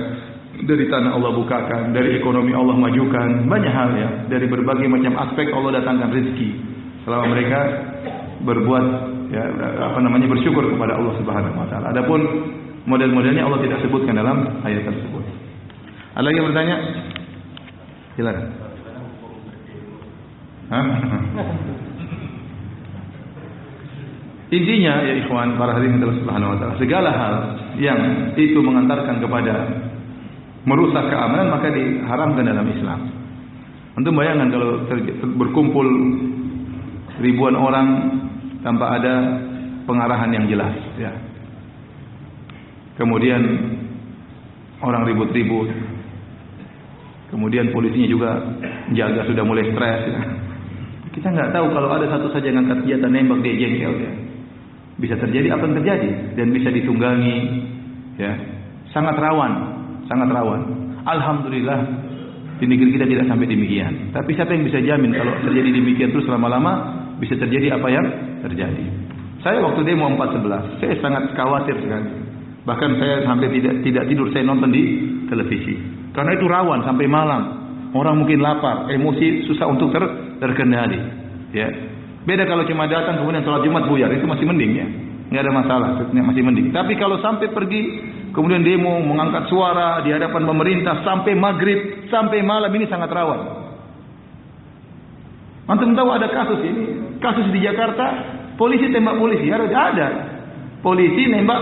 dari 0.63 0.85
tanah 0.87 1.15
Allah 1.15 1.31
bukakan, 1.35 1.91
dari 1.91 2.19
ekonomi 2.19 2.55
Allah 2.55 2.75
majukan, 2.79 3.47
banyak 3.47 3.73
hal 3.73 3.89
ya. 3.95 4.09
Dari 4.31 4.45
berbagai 4.47 4.87
macam 4.87 5.15
aspek 5.27 5.51
Allah 5.51 5.83
datangkan 5.83 6.09
rezeki. 6.11 6.49
Selama 7.03 7.25
mereka 7.35 7.59
berbuat 8.43 8.85
ya 9.31 9.43
apa 9.91 9.99
namanya 10.03 10.27
bersyukur 10.29 10.67
kepada 10.71 10.95
Allah 10.99 11.13
Subhanahu 11.19 11.57
wa 11.57 11.67
taala. 11.67 11.91
Adapun 11.91 12.21
model-modelnya 12.87 13.43
Allah 13.43 13.59
tidak 13.63 13.79
sebutkan 13.83 14.15
dalam 14.15 14.63
ayat 14.63 14.87
tersebut. 14.87 15.23
Ada 16.13 16.27
yang 16.29 16.45
bertanya? 16.51 16.77
Silakan. 18.13 18.47
Intinya 24.53 25.01
ya 25.01 25.13
ikhwan 25.25 25.57
para 25.57 25.73
hadirin 25.81 25.97
Allah 25.97 26.19
Subhanahu 26.21 26.53
wa 26.53 26.57
taala, 26.61 26.77
segala 26.77 27.09
hal 27.09 27.35
yang 27.81 27.99
itu 28.37 28.61
mengantarkan 28.61 29.17
kepada 29.17 29.53
merusak 30.63 31.05
keamanan 31.11 31.47
maka 31.51 31.67
diharamkan 31.71 32.43
dalam 32.47 32.67
Islam. 32.71 32.99
Untuk 33.93 34.11
bayangkan 34.17 34.49
kalau 34.49 34.69
berkumpul 35.37 35.87
ribuan 37.21 37.53
orang 37.53 37.87
tanpa 38.65 38.97
ada 38.97 39.13
pengarahan 39.85 40.31
yang 40.33 40.45
jelas 40.49 40.73
ya. 40.97 41.13
Kemudian 42.97 43.41
orang 44.81 45.03
ribut-ribut. 45.05 45.69
Kemudian 47.33 47.73
polisinya 47.73 48.07
juga 48.09 48.29
jaga 48.93 49.25
sudah 49.25 49.43
mulai 49.45 49.65
stres 49.73 50.01
ya. 50.05 50.21
Kita 51.13 51.29
nggak 51.29 51.53
tahu 51.53 51.65
kalau 51.73 51.89
ada 51.93 52.09
satu 52.09 52.29
saja 52.33 52.49
yang 52.49 52.65
angkat 52.65 52.85
senjata 52.85 53.09
nembak 53.09 53.41
dia 53.45 53.53
jengkel 53.57 53.93
dia. 54.01 54.13
Bisa 54.97 55.17
terjadi 55.17 55.53
apa 55.53 55.65
yang 55.65 55.75
terjadi 55.81 56.09
dan 56.37 56.47
bisa 56.53 56.69
ditunggangi 56.69 57.37
ya. 58.21 58.33
Sangat 58.93 59.17
rawan, 59.17 59.72
sangat 60.13 60.29
rawan. 60.29 60.61
Alhamdulillah 61.09 61.79
di 62.61 62.65
negeri 62.69 62.93
kita 62.93 63.05
tidak 63.09 63.25
sampai 63.25 63.49
demikian. 63.49 64.13
Tapi 64.13 64.29
siapa 64.37 64.53
yang 64.53 64.63
bisa 64.69 64.79
jamin 64.85 65.11
kalau 65.17 65.33
terjadi 65.41 65.69
demikian 65.73 66.13
terus 66.13 66.29
lama-lama 66.29 66.71
bisa 67.17 67.33
terjadi 67.41 67.73
apa 67.73 67.87
yang 67.89 68.05
terjadi? 68.45 68.85
Saya 69.41 69.59
waktu 69.59 69.83
demo 69.83 70.07
411, 70.15 70.79
saya 70.79 70.93
sangat 71.03 71.35
khawatir 71.35 71.75
sekali. 71.81 72.09
Bahkan 72.63 72.89
saya 72.95 73.27
sampai 73.27 73.51
tidak 73.51 73.83
tidak 73.83 74.03
tidur 74.07 74.31
saya 74.31 74.47
nonton 74.47 74.71
di 74.71 74.83
televisi. 75.27 75.75
Karena 76.15 76.31
itu 76.37 76.45
rawan 76.47 76.85
sampai 76.87 77.09
malam. 77.09 77.41
Orang 77.93 78.23
mungkin 78.23 78.41
lapar, 78.41 78.89
emosi 78.89 79.45
susah 79.45 79.69
untuk 79.69 79.93
ter, 79.93 80.01
terkendali. 80.41 80.97
Ya. 81.53 81.67
Beda 82.23 82.47
kalau 82.47 82.63
cuma 82.65 82.87
datang 82.87 83.19
kemudian 83.19 83.43
sholat 83.43 83.61
Jumat 83.67 83.85
buyar 83.85 84.09
itu 84.15 84.23
masih 84.23 84.47
mending 84.47 84.71
ya. 84.79 84.87
Enggak 85.29 85.43
ada 85.43 85.53
masalah, 85.53 85.89
masih 86.09 86.41
mending. 86.41 86.71
Tapi 86.71 86.93
kalau 86.95 87.19
sampai 87.19 87.51
pergi 87.51 87.81
kemudian 88.33 88.65
demo 88.65 88.99
mengangkat 88.99 89.47
suara 89.47 90.01
di 90.01 90.09
hadapan 90.11 90.43
pemerintah 90.43 91.05
sampai 91.05 91.37
maghrib 91.37 92.09
sampai 92.09 92.41
malam 92.41 92.73
ini 92.73 92.85
sangat 92.89 93.09
rawan. 93.13 93.41
Antum 95.63 95.95
tahu 95.95 96.09
ada 96.11 96.27
kasus 96.27 96.59
ini, 96.59 96.85
kasus 97.23 97.47
di 97.55 97.63
Jakarta 97.63 98.33
Polisi 98.53 98.85
tembak 98.93 99.17
polisi, 99.17 99.49
harus 99.49 99.73
ada. 99.73 100.07
Polisi 100.85 101.25
nembak 101.25 101.61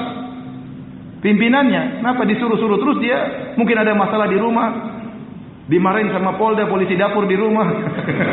pimpinannya. 1.23 2.03
Kenapa 2.03 2.27
disuruh-suruh 2.27 2.79
terus 2.81 2.97
dia? 2.99 3.19
Mungkin 3.55 3.77
ada 3.79 3.95
masalah 3.95 4.27
di 4.27 4.35
rumah. 4.35 4.99
Dimarahin 5.71 6.11
sama 6.11 6.35
Polda, 6.35 6.67
polisi 6.67 6.99
dapur 6.99 7.23
di 7.31 7.37
rumah. 7.39 7.63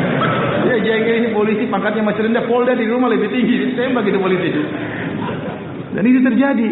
ya 0.67 0.75
jangan 0.83 1.23
ini 1.23 1.29
polisi 1.31 1.63
pangkatnya 1.71 2.03
masih 2.03 2.27
rendah, 2.27 2.43
Polda 2.51 2.75
di 2.75 2.83
rumah 2.83 3.07
lebih 3.07 3.31
tinggi. 3.31 3.79
Tembak 3.79 4.03
itu 4.11 4.19
polisi. 4.19 4.49
Dan 5.95 6.03
ini 6.03 6.19
terjadi. 6.19 6.69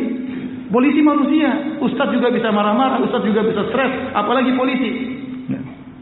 Polisi 0.67 0.99
manusia. 0.99 1.79
Ustaz 1.79 2.11
juga 2.11 2.27
bisa 2.27 2.51
marah-marah, 2.51 2.99
Ustaz 3.03 3.23
juga 3.23 3.43
bisa 3.47 3.67
stres, 3.71 4.11
apalagi 4.11 4.51
polisi. 4.55 4.89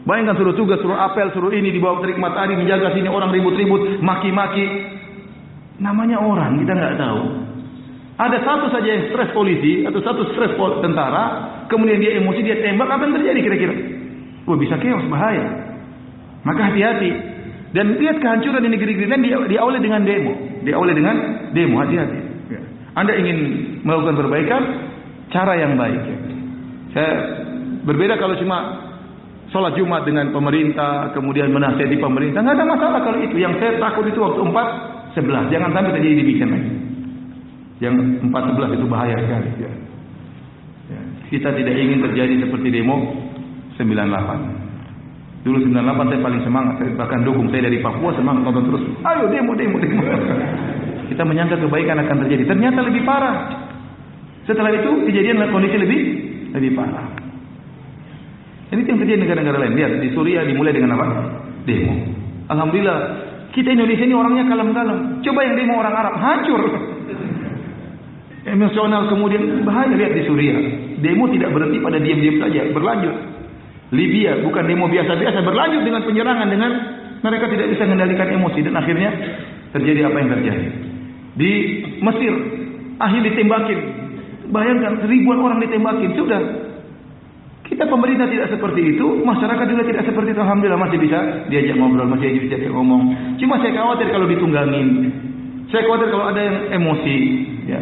Bayangkan 0.06 0.38
suruh 0.38 0.54
tugas, 0.54 0.78
suruh 0.78 0.94
apel, 0.94 1.34
suruh 1.34 1.50
ini 1.50 1.74
di 1.74 1.82
bawah 1.82 1.98
terik 1.98 2.14
matahari 2.14 2.54
menjaga 2.54 2.94
sini 2.94 3.10
orang 3.10 3.34
ribut-ribut, 3.34 3.98
maki-maki. 3.98 4.94
Namanya 5.82 6.22
orang, 6.22 6.62
kita 6.62 6.72
nggak 6.78 6.94
tahu. 6.94 7.22
Ada 8.16 8.38
satu 8.46 8.66
saja 8.70 8.86
yang 8.86 9.02
stres 9.10 9.34
polisi 9.34 9.82
atau 9.82 9.98
satu 10.00 10.30
stres 10.30 10.54
tentara, 10.56 11.24
kemudian 11.66 11.98
dia 11.98 12.22
emosi, 12.22 12.40
dia 12.40 12.62
tembak, 12.62 12.86
apa 12.86 13.02
yang 13.02 13.14
terjadi 13.18 13.40
kira-kira? 13.50 13.74
Wah 14.46 14.56
bisa 14.56 14.78
chaos, 14.78 15.04
bahaya. 15.10 15.42
Maka 16.46 16.70
hati-hati. 16.70 17.10
Dan 17.74 17.98
lihat 17.98 18.22
kehancuran 18.22 18.62
di 18.62 18.70
negeri-negeri 18.78 19.10
lain 19.10 19.22
dia, 19.26 19.36
diawali 19.58 19.78
dengan 19.82 20.06
demo. 20.06 20.32
Diawali 20.62 20.92
dengan 20.94 21.16
demo, 21.50 21.82
hati-hati. 21.82 22.18
Ya. 22.54 22.60
Anda 22.94 23.12
ingin 23.18 23.38
melakukan 23.86 24.18
perbaikan, 24.18 24.62
cara 25.30 25.54
yang 25.54 25.78
baik. 25.78 26.02
Saya 26.90 27.12
berbeda 27.86 28.18
kalau 28.18 28.34
cuma 28.34 28.58
sholat 29.54 29.78
Jumat 29.78 30.02
dengan 30.02 30.34
pemerintah, 30.34 31.14
kemudian 31.14 31.54
menasihati 31.54 31.96
pemerintah, 32.02 32.42
nggak 32.42 32.56
ada 32.58 32.66
masalah 32.66 33.00
kalau 33.06 33.18
itu. 33.22 33.38
Yang 33.38 33.62
saya 33.62 33.72
takut 33.78 34.04
itu 34.10 34.18
waktu 34.18 34.42
empat 34.42 34.68
sebelah. 35.14 35.46
Jangan 35.48 35.70
sampai 35.70 35.94
terjadi 35.96 36.14
demikian 36.26 36.50
lagi. 36.50 36.72
Yang 37.78 37.94
empat 38.26 38.42
sebelah 38.50 38.70
itu 38.74 38.86
bahaya 38.90 39.16
sekali. 39.22 39.50
Ya. 39.62 39.72
Ya. 40.90 41.00
Kita 41.30 41.48
tidak 41.54 41.74
ingin 41.78 41.98
terjadi 42.02 42.34
seperti 42.42 42.68
demo 42.74 42.96
98. 43.78 45.46
Dulu 45.46 45.62
98 45.62 46.10
saya 46.10 46.20
paling 46.26 46.42
semangat. 46.42 46.74
Saya 46.82 46.90
bahkan 46.98 47.20
dukung 47.22 47.46
saya 47.54 47.70
dari 47.70 47.78
Papua 47.78 48.10
semangat 48.18 48.42
nonton 48.50 48.64
terus. 48.66 48.82
Ayo 49.06 49.30
demo, 49.30 49.54
demo, 49.54 49.78
demo. 49.78 50.02
Kita 51.12 51.22
menyangka 51.22 51.54
kebaikan 51.62 52.02
akan 52.02 52.16
terjadi. 52.26 52.50
Ternyata 52.50 52.82
lebih 52.82 53.06
parah. 53.06 53.55
Setelah 54.46 54.70
itu 54.72 54.90
kejadian 55.10 55.42
kondisi 55.50 55.76
lebih 55.76 56.00
lebih 56.54 56.70
parah. 56.78 57.06
Ini 58.70 58.82
yang 58.82 58.98
terjadi 58.98 59.18
di 59.18 59.22
negara-negara 59.26 59.58
lain. 59.62 59.74
Lihat 59.78 59.92
di 60.02 60.08
Suriah 60.10 60.42
dimulai 60.42 60.74
dengan 60.74 60.98
apa? 60.98 61.06
Demo. 61.66 61.94
Alhamdulillah 62.50 62.98
kita 63.54 63.72
Indonesia 63.72 64.04
ini 64.04 64.14
orangnya 64.14 64.44
kalem-kalem. 64.46 64.98
Coba 65.22 65.38
yang 65.46 65.54
demo 65.56 65.74
orang 65.78 65.94
Arab 65.94 66.14
hancur. 66.18 66.62
Emosional 68.46 69.10
kemudian 69.10 69.66
bahaya 69.66 69.90
lihat 69.94 70.12
di 70.14 70.22
Suriah. 70.26 70.58
Demo 71.02 71.26
tidak 71.30 71.50
berhenti 71.50 71.78
pada 71.82 71.98
diam-diam 71.98 72.36
saja, 72.42 72.62
berlanjut. 72.70 73.16
Libya 73.94 74.42
bukan 74.42 74.66
demo 74.66 74.90
biasa-biasa, 74.90 75.38
berlanjut 75.46 75.82
dengan 75.86 76.02
penyerangan 76.02 76.48
dengan 76.50 76.70
mereka 77.22 77.46
tidak 77.50 77.66
bisa 77.70 77.82
mengendalikan 77.86 78.28
emosi 78.34 78.58
dan 78.66 78.74
akhirnya 78.74 79.10
terjadi 79.74 80.00
apa 80.10 80.16
yang 80.20 80.30
terjadi. 80.36 80.66
Di 81.36 81.52
Mesir 82.02 82.32
akhir 82.98 83.20
ditembakin. 83.30 84.05
Bayangkan 84.50 85.02
ribuan 85.06 85.42
orang 85.42 85.58
ditembakin. 85.62 86.10
Sudah 86.14 86.40
kita 87.66 87.82
pemerintah 87.90 88.30
tidak 88.30 88.48
seperti 88.54 88.94
itu, 88.94 89.06
masyarakat 89.26 89.66
juga 89.66 89.82
tidak 89.90 90.04
seperti 90.06 90.30
itu. 90.32 90.40
Alhamdulillah 90.40 90.80
masih 90.80 90.98
bisa 91.02 91.18
diajak 91.50 91.74
ngobrol, 91.74 92.06
masih 92.06 92.38
bisa 92.38 92.54
diajak 92.54 92.72
ngomong. 92.72 93.02
Cuma 93.42 93.58
saya 93.58 93.74
khawatir 93.74 94.06
kalau 94.14 94.26
ditunggangin. 94.30 94.88
Saya 95.74 95.82
khawatir 95.82 96.08
kalau 96.14 96.30
ada 96.30 96.40
yang 96.40 96.56
emosi. 96.78 97.16
Ya. 97.66 97.80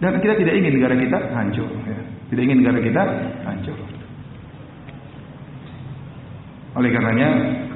Dan 0.00 0.22
kita 0.22 0.38
tidak 0.38 0.54
ingin 0.56 0.72
negara 0.78 0.94
kita 0.94 1.18
hancur. 1.34 1.68
Ya. 1.84 2.00
Tidak 2.30 2.42
ingin 2.46 2.58
negara 2.62 2.78
kita 2.78 3.02
hancur. 3.44 3.76
Oleh 6.70 6.90
karenanya, 6.94 7.28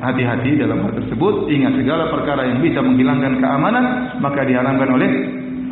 hati-hati 0.07 0.55
dalam 0.55 0.87
hal 0.87 0.95
tersebut. 0.95 1.51
Ingat 1.51 1.83
segala 1.83 2.15
perkara 2.15 2.47
yang 2.47 2.63
bisa 2.63 2.79
menghilangkan 2.79 3.43
keamanan, 3.43 3.85
maka 4.23 4.47
diharamkan 4.47 4.87
oleh 4.87 5.11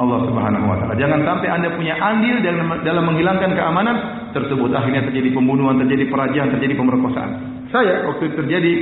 Allah 0.00 0.18
Subhanahu 0.24 0.64
wa 0.68 0.76
taala. 0.80 0.94
Jangan 0.96 1.20
sampai 1.24 1.48
Anda 1.52 1.68
punya 1.76 1.94
andil 2.00 2.40
dalam 2.40 2.80
dalam 2.80 3.04
menghilangkan 3.12 3.50
keamanan 3.52 3.96
tersebut. 4.32 4.70
Akhirnya 4.72 5.04
terjadi 5.04 5.32
pembunuhan, 5.36 5.76
terjadi 5.84 6.08
perajian, 6.08 6.48
terjadi 6.56 6.74
pemerkosaan. 6.76 7.30
Saya 7.68 8.08
waktu 8.08 8.22
itu 8.32 8.34
terjadi 8.40 8.72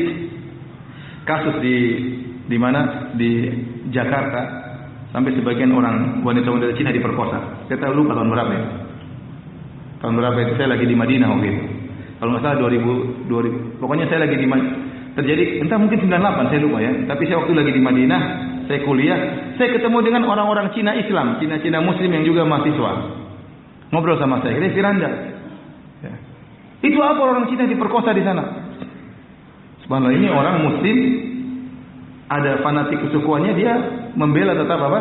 kasus 1.27 1.57
di 1.63 1.77
di 2.51 2.57
mana 2.59 3.11
di 3.15 3.47
Jakarta 3.95 4.43
sampai 5.11 5.35
sebagian 5.35 5.71
orang 5.75 6.23
wanita-wanita 6.23 6.75
Cina 6.79 6.91
diperkosa. 6.95 7.67
Saya 7.67 7.79
tahu 7.79 8.03
lupa 8.03 8.19
tahun 8.19 8.31
berapa 8.31 8.53
ya. 8.55 8.65
Tahun 10.01 10.15
berapa 10.17 10.39
itu 10.43 10.53
saya 10.59 10.69
lagi 10.75 10.87
di 10.87 10.97
Madinah 10.97 11.29
waktu 11.31 11.47
itu. 11.51 11.65
Kalau 12.21 12.37
nggak 12.37 12.43
salah 12.45 12.59
2000, 12.69 13.31
2000 13.33 13.81
pokoknya 13.81 14.07
saya 14.13 14.29
lagi 14.29 14.37
di 14.37 14.47
terjadi 15.11 15.45
entah 15.65 15.79
mungkin 15.81 15.99
98 16.07 16.51
saya 16.51 16.61
lupa 16.63 16.79
ya. 16.79 16.93
Tapi 17.11 17.23
saya 17.27 17.37
waktu 17.43 17.53
lagi 17.59 17.73
di 17.75 17.83
Madinah 17.83 18.23
saya 18.71 18.87
kuliah, 18.87 19.19
saya 19.59 19.75
ketemu 19.75 19.99
dengan 19.99 20.31
orang-orang 20.31 20.71
Cina 20.71 20.95
Islam, 20.95 21.43
Cina-Cina 21.43 21.83
Muslim 21.83 22.07
yang 22.07 22.23
juga 22.23 22.47
mahasiswa. 22.47 23.19
Ngobrol 23.91 24.15
sama 24.23 24.39
saya, 24.47 24.63
ini 24.63 24.71
Firanda. 24.71 25.11
Ya. 26.07 26.15
Itu 26.79 27.03
apa 27.03 27.19
orang 27.19 27.51
Cina 27.51 27.67
diperkosa 27.67 28.15
di 28.15 28.23
sana? 28.23 28.47
Subhanallah 29.83 30.15
ini 30.15 30.31
orang 30.31 30.63
Muslim, 30.63 30.97
ada 32.31 32.63
fanatik 32.63 33.11
kesukuannya 33.11 33.59
dia 33.59 33.75
membela 34.15 34.55
tetap 34.55 34.79
apa? 34.79 35.01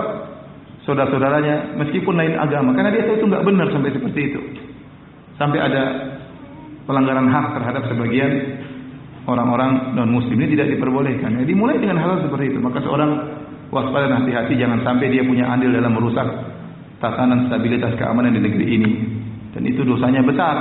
Saudara-saudaranya 0.90 1.78
meskipun 1.78 2.18
lain 2.18 2.42
agama, 2.42 2.74
karena 2.74 2.90
dia 2.90 3.06
tahu 3.06 3.22
itu 3.22 3.26
nggak 3.30 3.46
benar 3.46 3.70
sampai 3.70 3.94
seperti 3.94 4.34
itu. 4.34 4.42
Sampai 5.38 5.62
ada 5.62 5.84
pelanggaran 6.90 7.30
hak 7.30 7.54
terhadap 7.54 7.86
sebagian 7.86 8.34
orang-orang 9.30 9.94
non 9.94 10.10
muslim 10.10 10.42
ini 10.42 10.58
tidak 10.58 10.74
diperbolehkan. 10.74 11.38
Jadi 11.38 11.54
mulai 11.54 11.78
dengan 11.78 12.02
hal 12.02 12.26
seperti 12.26 12.50
itu. 12.50 12.58
Maka 12.58 12.82
seorang 12.82 13.12
waspada 13.70 14.10
dan 14.10 14.26
hati-hati 14.26 14.58
jangan 14.58 14.82
sampai 14.86 15.14
dia 15.14 15.24
punya 15.26 15.50
andil 15.50 15.74
dalam 15.74 15.94
merusak 15.94 16.26
tatanan 17.00 17.48
stabilitas 17.50 17.96
keamanan 17.96 18.36
di 18.36 18.42
negeri 18.42 18.66
ini. 18.76 18.92
Dan 19.50 19.66
itu 19.66 19.82
dosanya 19.82 20.22
besar 20.22 20.56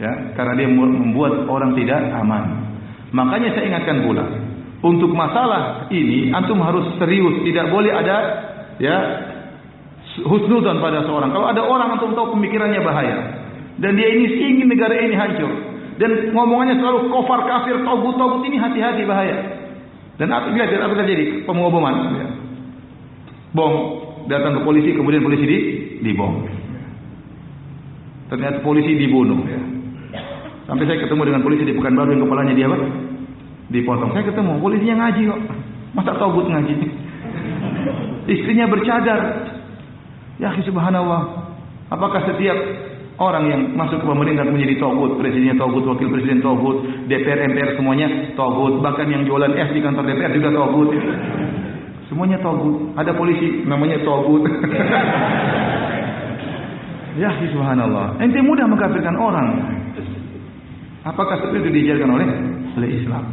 ya 0.00 0.34
karena 0.34 0.52
dia 0.58 0.68
membuat 0.70 1.46
orang 1.46 1.76
tidak 1.78 2.00
aman. 2.16 2.74
Makanya 3.10 3.54
saya 3.54 3.64
ingatkan 3.70 4.02
pula 4.06 4.24
untuk 4.80 5.12
masalah 5.12 5.90
ini 5.92 6.30
antum 6.34 6.58
harus 6.62 6.96
serius. 6.98 7.42
Tidak 7.46 7.66
boleh 7.70 7.92
ada 7.94 8.16
ya 8.82 8.96
husnudzon 10.26 10.82
pada 10.82 11.06
seorang. 11.06 11.30
Kalau 11.30 11.46
ada 11.46 11.62
orang 11.62 11.98
antum 11.98 12.16
tahu 12.16 12.34
pemikirannya 12.38 12.80
bahaya 12.82 13.18
dan 13.80 13.96
dia 13.96 14.08
ini 14.10 14.26
ingin 14.38 14.68
negara 14.68 14.94
ini 14.94 15.14
hancur 15.16 15.50
dan 16.00 16.32
ngomongannya 16.32 16.80
selalu 16.80 17.12
kafir 17.12 17.40
kafir 17.44 17.76
togut 17.84 18.16
togut 18.16 18.42
ini 18.48 18.56
hati-hati 18.56 19.04
bahaya 19.04 19.59
dan 20.20 20.28
apa 20.28 20.52
dia 20.52 20.68
apa 20.68 20.94
terjadi? 21.00 21.48
Pengoboman. 21.48 21.94
Ya. 22.20 22.28
Bom 23.56 23.72
datang 24.28 24.60
ke 24.60 24.60
polisi, 24.68 24.92
kemudian 24.92 25.24
polisi 25.24 25.48
di 25.48 25.58
dibom. 26.04 26.44
Ternyata 28.28 28.60
polisi 28.60 29.00
dibunuh. 29.00 29.40
Ya. 29.48 29.60
Sampai 30.68 30.84
saya 30.86 31.02
ketemu 31.02 31.24
dengan 31.24 31.42
polisi 31.42 31.64
di 31.64 31.74
Pekanbaru 31.74 32.14
yang 32.14 32.22
kepalanya 32.28 32.54
dia 32.54 32.66
apa? 32.68 32.78
Dipotong. 33.72 34.12
Saya 34.12 34.28
ketemu 34.28 34.52
polisinya 34.60 34.94
ngaji 35.08 35.22
kok. 35.24 35.40
Masa 35.96 36.12
tahu 36.14 36.46
ngaji? 36.46 36.74
Istrinya 38.30 38.70
bercadar. 38.70 39.20
Ya 40.36 40.52
subhanallah. 40.62 41.48
Apakah 41.90 42.22
setiap 42.28 42.54
orang 43.20 43.44
yang 43.52 43.60
masuk 43.76 44.00
ke 44.00 44.06
pemerintah 44.08 44.48
menjadi 44.48 44.80
togut, 44.80 45.20
presidennya 45.20 45.60
togut, 45.60 45.84
wakil 45.84 46.08
presiden 46.08 46.40
togut, 46.40 46.88
DPR, 47.04 47.52
MPR 47.52 47.76
semuanya 47.76 48.32
togut, 48.32 48.80
bahkan 48.80 49.12
yang 49.12 49.28
jualan 49.28 49.52
es 49.60 49.68
di 49.76 49.84
kantor 49.84 50.08
DPR 50.08 50.32
juga 50.40 50.50
togut. 50.56 50.88
Semuanya 52.08 52.40
togut. 52.40 52.96
Ada 52.96 53.12
polisi 53.12 53.68
namanya 53.68 54.00
togut. 54.02 54.48
ya 57.20 57.30
subhanallah. 57.44 58.16
Ente 58.24 58.40
mudah 58.40 58.64
mengkafirkan 58.66 59.14
orang. 59.14 59.48
Apakah 61.04 61.44
seperti 61.44 61.68
itu 61.68 61.70
diajarkan 61.76 62.08
oleh 62.08 62.26
oleh 62.80 62.90
Islam? 63.04 63.24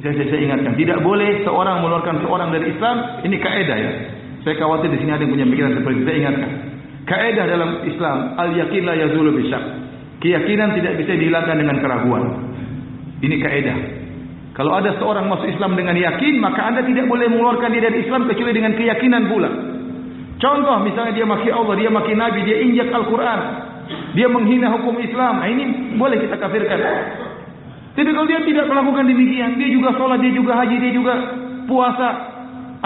Jadi 0.00 0.32
saya 0.32 0.40
ingatkan, 0.40 0.72
tidak 0.80 1.04
boleh 1.04 1.44
seorang 1.44 1.84
mengeluarkan 1.84 2.24
seorang 2.24 2.48
dari 2.52 2.72
Islam. 2.72 2.96
Ini 3.24 3.36
kaidah 3.36 3.78
ya. 3.80 3.92
Saya 4.44 4.56
khawatir 4.56 4.88
di 4.92 4.98
sini 5.04 5.12
ada 5.12 5.24
yang 5.24 5.32
punya 5.32 5.46
pikiran 5.48 5.72
seperti 5.76 5.96
itu. 6.00 6.06
Saya 6.08 6.18
ingatkan. 6.24 6.50
Kaidah 7.10 7.42
dalam 7.42 7.70
Islam, 7.90 8.38
al 8.38 8.54
yakin 8.54 8.86
la 8.86 8.94
yazulu 8.94 9.34
bisyak. 9.34 9.64
Keyakinan 10.22 10.78
tidak 10.78 10.94
bisa 11.02 11.18
dihilangkan 11.18 11.58
dengan 11.58 11.76
keraguan. 11.82 12.22
Ini 13.18 13.36
kaidah. 13.42 13.78
Kalau 14.54 14.78
ada 14.78 14.94
seorang 14.94 15.26
masuk 15.26 15.50
Islam 15.50 15.74
dengan 15.74 15.98
yakin, 15.98 16.38
maka 16.38 16.70
anda 16.70 16.86
tidak 16.86 17.10
boleh 17.10 17.26
mengeluarkan 17.26 17.72
dia 17.74 17.82
dari 17.90 18.06
Islam 18.06 18.30
kecuali 18.30 18.52
dengan 18.54 18.78
keyakinan 18.78 19.26
pula. 19.26 19.50
Contoh 20.38 20.76
misalnya 20.86 21.12
dia 21.18 21.26
maki 21.26 21.50
Allah, 21.50 21.74
dia 21.74 21.90
maki 21.90 22.14
Nabi, 22.14 22.46
dia 22.46 22.56
injak 22.62 22.94
Al-Quran. 22.94 23.40
Dia 24.14 24.30
menghina 24.30 24.70
hukum 24.70 24.94
Islam. 25.02 25.42
Nah, 25.42 25.48
ini 25.50 25.96
boleh 25.98 26.14
kita 26.14 26.38
kafirkan. 26.38 26.78
Jadi 27.98 28.10
kalau 28.14 28.28
dia 28.30 28.40
tidak 28.46 28.70
melakukan 28.70 29.04
demikian, 29.10 29.58
dia 29.58 29.68
juga 29.74 29.98
sholat, 29.98 30.22
dia 30.22 30.30
juga 30.30 30.52
haji, 30.62 30.76
dia 30.78 30.92
juga 30.94 31.14
puasa. 31.66 32.08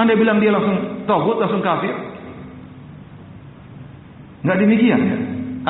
Anda 0.01 0.17
bilang 0.17 0.41
dia 0.41 0.49
langsung 0.49 1.05
tauhid, 1.05 1.37
langsung 1.45 1.61
kafir. 1.61 2.14
Enggak 4.45 4.59
demikian 4.61 5.01
ya. 5.01 5.17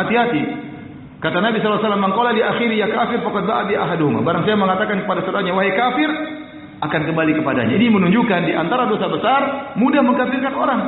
Hati-hati. 0.03 0.43
Kata 1.23 1.41
Nabi 1.41 1.63
SAW, 1.63 1.81
Mangkola 1.97 2.37
di 2.37 2.43
akhiri 2.45 2.77
ya 2.77 2.91
kafir, 2.91 3.23
pokok 3.25 3.49
ba'a 3.49 3.65
di 3.71 3.79
ahaduhma. 3.79 4.21
Barang 4.21 4.45
saya 4.45 4.59
mengatakan 4.61 5.07
kepada 5.07 5.25
saudaranya, 5.25 5.57
wahai 5.57 5.73
kafir, 5.73 6.11
akan 6.85 7.01
kembali 7.09 7.33
kepadanya. 7.39 7.75
Ini 7.81 7.87
menunjukkan 7.89 8.41
di 8.45 8.53
antara 8.53 8.91
dosa 8.91 9.09
besar, 9.09 9.73
mudah 9.81 10.03
mengkafirkan 10.05 10.53
orang. 10.53 10.81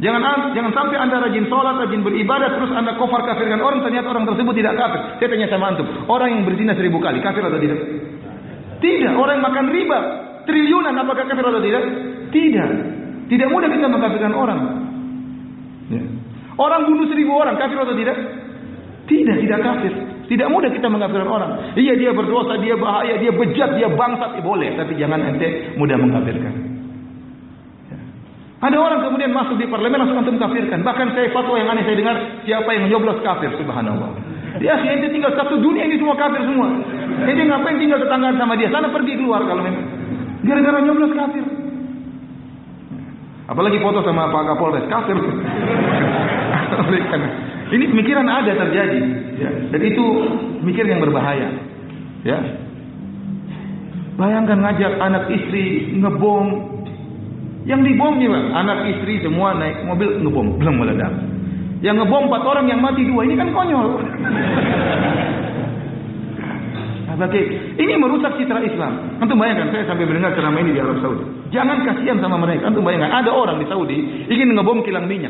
Jangan 0.00 0.56
jangan 0.56 0.72
sampai 0.72 0.96
anda 0.96 1.20
rajin 1.20 1.44
sholat, 1.44 1.76
rajin 1.76 2.00
beribadah, 2.00 2.56
terus 2.56 2.72
anda 2.72 2.96
kafir 2.96 3.20
kafirkan 3.20 3.60
orang, 3.60 3.84
ternyata 3.84 4.08
orang 4.08 4.24
tersebut 4.32 4.54
tidak 4.56 4.80
kafir. 4.80 5.00
Saya 5.20 5.28
tanya 5.28 5.48
sama 5.52 5.76
antum, 5.76 5.86
orang 6.08 6.28
yang 6.32 6.42
berzina 6.48 6.72
seribu 6.72 6.96
kali, 7.02 7.20
kafir 7.20 7.44
atau 7.44 7.60
tidak? 7.60 7.80
Tidak. 8.80 9.12
Orang 9.12 9.42
yang 9.42 9.44
makan 9.44 9.66
riba, 9.68 9.98
triliunan, 10.48 10.94
apakah 10.96 11.28
kafir 11.28 11.44
atau 11.44 11.60
tidak? 11.60 11.84
Tidak. 12.32 12.70
Tidak 13.28 13.48
mudah 13.52 13.68
kita 13.68 13.92
mengkafirkan 13.92 14.32
orang. 14.32 14.60
Ya. 15.92 16.19
Orang 16.60 16.92
bunuh 16.92 17.08
seribu 17.08 17.32
orang, 17.40 17.56
kafir 17.56 17.80
atau 17.80 17.96
tidak? 17.96 18.16
Tidak, 19.08 19.36
tidak 19.48 19.60
kafir. 19.64 19.92
Tidak 20.28 20.46
mudah 20.46 20.70
kita 20.70 20.86
mengkafirkan 20.86 21.26
orang. 21.26 21.50
Iya 21.74 21.96
dia 21.96 22.12
berdosa, 22.12 22.60
dia 22.60 22.76
bahaya, 22.76 23.18
dia 23.18 23.32
bejat, 23.32 23.80
dia 23.80 23.88
bangsat, 23.90 24.38
eh, 24.38 24.44
boleh. 24.44 24.76
Tapi 24.76 24.94
jangan 24.94 25.24
ente 25.24 25.74
mudah 25.74 25.96
mengkafirkan. 25.98 26.54
Ada 28.60 28.76
orang 28.76 29.00
kemudian 29.08 29.32
masuk 29.32 29.56
di 29.56 29.64
parlemen 29.72 30.04
langsung 30.04 30.20
antum 30.20 30.36
kafirkan. 30.36 30.84
Bahkan 30.84 31.16
saya 31.16 31.32
fatwa 31.32 31.56
yang 31.56 31.72
aneh 31.72 31.82
saya 31.82 31.96
dengar 31.96 32.16
siapa 32.44 32.68
yang 32.76 32.92
nyoblos 32.92 33.24
kafir 33.24 33.50
subhanallah. 33.56 34.12
Ya 34.60 34.76
si 34.84 34.86
ente 34.86 35.08
tinggal 35.10 35.32
satu 35.32 35.56
dunia 35.58 35.88
ini 35.88 35.96
semua 35.96 36.14
kafir 36.14 36.44
semua. 36.44 36.68
Ente 37.24 37.42
ngapain 37.48 37.80
tinggal 37.80 37.98
tetanggaan 38.04 38.36
sama 38.36 38.54
dia? 38.60 38.68
Sana 38.68 38.92
pergi 38.92 39.16
keluar 39.16 39.42
kalau 39.48 39.64
memang. 39.64 39.82
Gara-gara 40.44 40.78
nyoblos 40.84 41.12
kafir. 41.16 41.44
Apalagi 43.50 43.82
foto 43.82 44.04
sama 44.06 44.30
Pak 44.30 44.42
Kapolres 44.46 44.86
kafir. 44.86 45.18
ini 47.76 47.84
pemikiran 47.90 48.26
ada 48.26 48.52
terjadi. 48.54 49.00
Ya. 49.40 49.50
Dan 49.72 49.80
itu 49.84 50.04
mikir 50.64 50.84
yang 50.84 51.00
berbahaya. 51.00 51.48
Ya. 52.26 52.38
Bayangkan 54.20 54.60
ngajak 54.60 54.92
anak 55.00 55.32
istri 55.32 55.96
ngebom 55.96 56.76
yang 57.64 57.80
dibom 57.84 58.16
ni 58.20 58.28
anak 58.28 58.88
istri 58.92 59.20
semua 59.20 59.56
naik 59.56 59.84
mobil 59.84 60.20
ngebom, 60.20 60.56
belum 60.60 60.74
meledak. 60.80 61.12
Yang 61.80 62.04
ngebom 62.04 62.28
empat 62.28 62.42
orang 62.44 62.66
yang 62.68 62.80
mati 62.84 63.08
dua, 63.08 63.24
ini 63.24 63.36
kan 63.36 63.48
konyol. 63.52 63.88
Bagi 67.20 67.42
ini 67.76 68.00
merusak 68.00 68.32
citra 68.40 68.64
Islam. 68.64 69.20
Antum 69.20 69.36
bayangkan 69.36 69.68
saya 69.68 69.84
sampai 69.84 70.08
mendengar 70.08 70.32
ceramah 70.32 70.56
ini 70.64 70.72
di 70.72 70.80
Arab 70.80 71.04
Saudi. 71.04 71.24
Jangan 71.52 71.84
kasihan 71.84 72.16
sama 72.16 72.40
mereka. 72.40 72.72
Antum 72.72 72.80
bayangkan 72.80 73.12
ada 73.12 73.28
orang 73.28 73.60
di 73.60 73.68
Saudi 73.68 74.24
ingin 74.24 74.56
ngebom 74.56 74.80
kilang 74.80 75.04
minyak. 75.04 75.28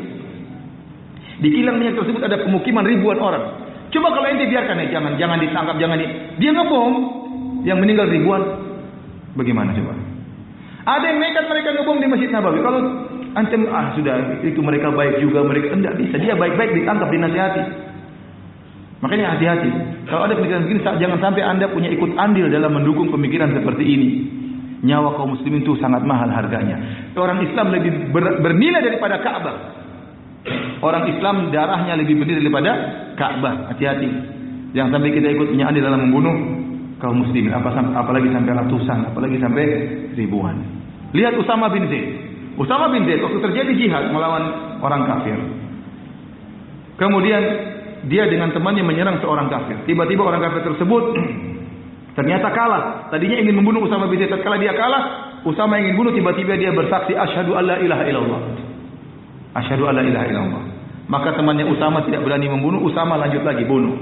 Di 1.41 1.49
kilang 1.49 1.81
minyak 1.81 1.97
tersebut 1.97 2.21
ada 2.21 2.37
pemukiman 2.45 2.85
ribuan 2.85 3.17
orang. 3.17 3.45
Coba 3.91 4.15
kalau 4.15 4.29
ente 4.29 4.47
biarkan 4.47 4.77
ya, 4.87 4.87
jangan 4.93 5.13
jangan 5.19 5.39
ditangkap, 5.43 5.77
jangan 5.81 5.97
di, 5.99 6.07
dia 6.39 6.53
ngebom 6.55 6.93
yang 7.67 7.81
meninggal 7.81 8.07
ribuan. 8.07 8.43
Bagaimana 9.35 9.73
coba? 9.75 9.93
Ada 10.85 11.05
yang 11.11 11.19
nekat 11.19 11.45
mereka 11.49 11.69
ngebom 11.75 11.99
di 11.99 12.07
Masjid 12.07 12.31
Nabawi. 12.31 12.61
Kalau 12.63 12.81
antum 13.35 13.63
ah 13.73 13.95
sudah 13.97 14.43
itu 14.45 14.61
mereka 14.61 14.93
baik 14.93 15.19
juga 15.25 15.43
mereka 15.43 15.75
enggak 15.75 15.97
bisa. 15.97 16.15
Dia 16.21 16.37
baik-baik 16.37 16.71
ditangkap 16.77 17.09
dinasihati. 17.09 17.63
Makanya 19.01 19.33
hati-hati. 19.37 19.71
Kalau 20.13 20.29
ada 20.29 20.37
pemikiran 20.37 20.69
begini 20.69 20.81
jangan 20.85 21.19
sampai 21.25 21.41
Anda 21.41 21.73
punya 21.73 21.89
ikut 21.89 22.21
andil 22.21 22.53
dalam 22.53 22.77
mendukung 22.77 23.09
pemikiran 23.09 23.49
seperti 23.57 23.85
ini. 23.89 24.09
Nyawa 24.81 25.17
kaum 25.17 25.37
muslimin 25.37 25.65
itu 25.65 25.77
sangat 25.81 26.05
mahal 26.05 26.29
harganya. 26.29 26.77
Orang 27.17 27.45
Islam 27.45 27.73
lebih 27.73 28.13
ber, 28.13 28.41
bernilai 28.41 28.81
daripada 28.81 29.21
Ka'bah. 29.21 29.80
Orang 30.81 31.05
Islam 31.13 31.53
darahnya 31.53 31.93
lebih 32.01 32.17
bernilai 32.17 32.41
daripada 32.41 32.73
Ka'bah. 33.21 33.69
Hati-hati. 33.73 34.11
Jangan 34.73 34.97
sampai 34.97 35.13
kita 35.13 35.29
ikut 35.29 35.53
punya 35.53 35.69
andil 35.69 35.85
dalam 35.85 36.09
membunuh 36.09 36.35
kaum 37.03 37.21
muslimin. 37.21 37.53
Apalagi 37.53 38.33
sampai 38.33 38.53
ratusan, 38.65 38.99
apalagi 39.13 39.37
sampai 39.37 39.65
ribuan. 40.17 40.57
Lihat 41.13 41.37
Usama 41.37 41.69
bin 41.69 41.85
Zaid. 41.91 42.09
Usama 42.57 42.89
bin 42.93 43.05
Zaid 43.05 43.21
waktu 43.21 43.39
terjadi 43.45 43.73
jihad 43.77 44.05
melawan 44.15 44.77
orang 44.81 45.05
kafir. 45.05 45.37
Kemudian 46.97 47.43
dia 48.09 48.25
dengan 48.29 48.53
temannya 48.57 48.85
menyerang 48.85 49.19
seorang 49.21 49.53
kafir. 49.53 49.77
Tiba-tiba 49.85 50.23
orang 50.23 50.41
kafir 50.41 50.65
tersebut 50.65 51.03
ternyata 52.19 52.49
kalah. 52.55 53.11
Tadinya 53.11 53.37
ingin 53.43 53.59
membunuh 53.59 53.85
Usama 53.85 54.07
bin 54.07 54.23
Zaid. 54.23 54.31
Tatkala 54.31 54.57
dia 54.57 54.73
kalah, 54.73 55.35
Usama 55.43 55.83
ingin 55.83 55.99
bunuh 55.99 56.15
tiba-tiba 56.15 56.55
dia 56.55 56.71
bersaksi 56.71 57.17
asyhadu 57.17 57.59
alla 57.59 57.77
ilaha 57.83 58.05
illallah. 58.07 58.41
Asyhadu 59.59 59.91
alla 59.91 60.07
ilaha 60.07 60.27
illallah. 60.31 60.70
Maka 61.11 61.35
temannya 61.35 61.67
Usama 61.67 62.07
tidak 62.07 62.23
berani 62.23 62.47
membunuh, 62.47 62.87
Usama 62.87 63.19
lanjut 63.19 63.43
lagi 63.43 63.67
bunuh. 63.67 63.99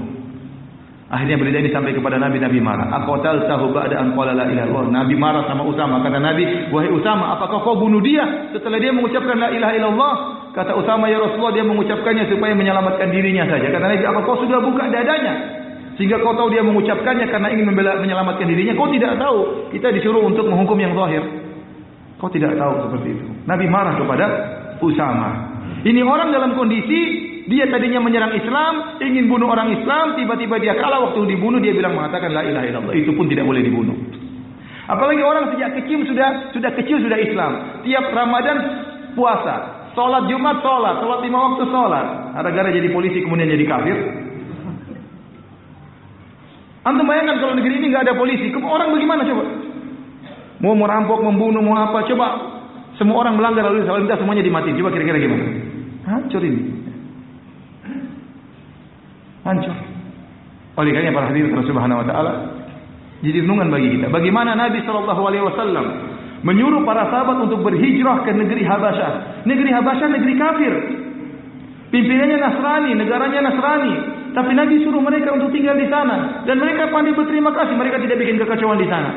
Akhirnya 1.09 1.41
berita 1.41 1.57
ini 1.57 1.73
sampai 1.73 1.97
kepada 1.97 2.21
Nabi, 2.21 2.37
Nabi 2.37 2.61
marah. 2.61 2.85
Aku 3.01 3.17
tahu 3.25 3.49
tahu 3.49 3.73
ba'da 3.73 3.97
an 3.97 4.13
qala 4.13 4.37
la 4.37 4.45
ilaha 4.45 4.69
illallah. 4.69 4.93
Nabi 4.93 5.17
marah 5.17 5.41
sama 5.49 5.65
Usama. 5.65 6.05
Kata 6.05 6.21
Nabi, 6.21 6.69
wahai 6.69 6.93
Usama, 6.93 7.33
apakah 7.33 7.65
kau 7.65 7.81
bunuh 7.81 7.97
dia 7.97 8.53
setelah 8.53 8.77
dia 8.77 8.93
mengucapkan 8.93 9.41
la 9.41 9.49
ilaha 9.49 9.73
illallah? 9.73 10.13
Kata 10.53 10.77
Usama, 10.77 11.09
ya 11.09 11.17
Rasulullah, 11.17 11.57
dia 11.57 11.65
mengucapkannya 11.65 12.29
supaya 12.29 12.53
menyelamatkan 12.53 13.09
dirinya 13.09 13.49
saja. 13.49 13.73
Kata 13.73 13.85
Nabi, 13.89 14.05
apa 14.05 14.19
kau 14.21 14.37
sudah 14.37 14.61
buka 14.61 14.85
dadanya? 14.85 15.33
Sehingga 15.97 16.21
kau 16.21 16.37
tahu 16.37 16.53
dia 16.53 16.61
mengucapkannya 16.61 17.25
karena 17.25 17.47
ingin 17.57 17.65
membela, 17.73 17.97
menyelamatkan 17.97 18.45
dirinya. 18.45 18.77
Kau 18.77 18.93
tidak 18.93 19.17
tahu. 19.17 19.73
Kita 19.73 19.89
disuruh 19.89 20.21
untuk 20.21 20.45
menghukum 20.45 20.77
yang 20.77 20.93
zahir. 20.93 21.25
Kau 22.21 22.29
tidak 22.29 22.53
tahu 22.53 22.85
seperti 22.85 23.17
itu. 23.17 23.25
Nabi 23.49 23.65
marah 23.65 23.97
kepada 23.97 24.25
Usama. 24.77 25.48
Ini 25.79 26.03
orang 26.03 26.35
dalam 26.35 26.59
kondisi 26.59 27.01
dia 27.49 27.65
tadinya 27.65 27.97
menyerang 28.03 28.35
Islam, 28.37 29.01
ingin 29.01 29.25
bunuh 29.25 29.49
orang 29.49 29.73
Islam, 29.73 30.13
tiba-tiba 30.13 30.61
dia 30.61 30.77
kalah 30.77 31.09
waktu 31.09 31.33
dibunuh 31.33 31.57
dia 31.57 31.73
bilang 31.73 31.97
mengatakan 31.97 32.29
la 32.29 32.45
ilaha 32.45 32.65
illallah. 32.69 32.93
Itu 32.93 33.17
pun 33.17 33.25
tidak 33.25 33.49
boleh 33.49 33.65
dibunuh. 33.65 33.97
Apalagi 34.85 35.21
orang 35.25 35.53
sejak 35.53 35.81
kecil 35.81 36.05
sudah 36.05 36.53
sudah 36.53 36.71
kecil 36.77 37.01
sudah 37.01 37.17
Islam. 37.17 37.81
Tiap 37.81 38.05
Ramadan 38.13 38.57
puasa, 39.17 39.89
salat 39.97 40.29
Jumat 40.29 40.61
salat, 40.61 41.01
salat 41.01 41.19
lima 41.25 41.37
waktu 41.49 41.63
salat. 41.73 42.05
Gara-gara 42.37 42.69
jadi 42.69 42.89
polisi 42.93 43.25
kemudian 43.25 43.49
jadi 43.49 43.65
kafir. 43.65 43.97
Antum 46.85 47.05
bayangkan 47.05 47.37
kalau 47.41 47.53
negeri 47.57 47.81
ini 47.81 47.91
enggak 47.91 48.09
ada 48.09 48.17
polisi, 48.17 48.49
orang 48.55 48.89
bagaimana 48.93 49.25
coba? 49.25 49.43
Mau 50.59 50.75
merampok, 50.75 51.19
membunuh, 51.23 51.61
mau 51.63 51.77
apa? 51.77 52.03
Coba 52.07 52.58
semua 52.99 53.23
orang 53.23 53.39
melanggar 53.39 53.63
lalu 53.71 53.87
lintas 53.87 54.19
semuanya 54.19 54.43
dimati. 54.43 54.75
Coba 54.75 54.91
kira-kira 54.91 55.17
gimana? 55.17 55.45
Hancur 56.03 56.43
ini 56.43 56.79
hancur. 59.49 59.75
Oleh 60.79 60.91
karena 60.95 61.11
para 61.11 61.33
hadirin 61.33 61.51
Subhanahu 61.65 62.01
wa 62.03 62.07
taala 62.07 62.33
jadi 63.19 63.43
renungan 63.43 63.67
bagi 63.67 63.99
kita. 63.99 64.07
Bagaimana 64.07 64.55
Nabi 64.55 64.79
sallallahu 64.87 65.21
alaihi 65.27 65.43
wasallam 65.43 65.85
menyuruh 66.47 66.87
para 66.87 67.11
sahabat 67.11 67.43
untuk 67.43 67.67
berhijrah 67.67 68.23
ke 68.23 68.31
negeri 68.31 68.63
Habasyah. 68.63 69.43
Negeri 69.43 69.69
Habasyah 69.75 70.07
negeri 70.07 70.33
kafir. 70.39 70.73
Pimpinannya 71.89 72.37
Nasrani, 72.37 72.91
negaranya 72.95 73.49
Nasrani. 73.49 73.93
Tapi 74.29 74.51
Nabi 74.53 74.85
suruh 74.85 75.01
mereka 75.01 75.33
untuk 75.33 75.49
tinggal 75.49 75.73
di 75.73 75.89
sana 75.89 76.45
dan 76.45 76.61
mereka 76.61 76.93
pandai 76.93 77.17
berterima 77.17 77.49
kasih, 77.49 77.75
mereka 77.75 77.97
tidak 77.97 78.21
bikin 78.21 78.37
kekacauan 78.37 78.77
di 78.77 78.85
sana. 78.85 79.11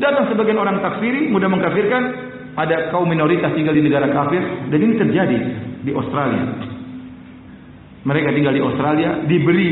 Datang 0.00 0.32
sebagian 0.32 0.56
orang 0.56 0.80
takfiri, 0.80 1.28
mudah 1.28 1.52
mengkafirkan, 1.52 2.29
ada 2.58 2.90
kaum 2.90 3.06
minoritas 3.06 3.54
tinggal 3.54 3.74
di 3.76 3.82
negara 3.84 4.10
kafir 4.10 4.42
dan 4.70 4.78
ini 4.78 4.94
terjadi 4.98 5.38
di 5.86 5.92
Australia. 5.94 6.44
Mereka 8.00 8.28
tinggal 8.32 8.54
di 8.56 8.62
Australia, 8.64 9.10
diberi 9.28 9.70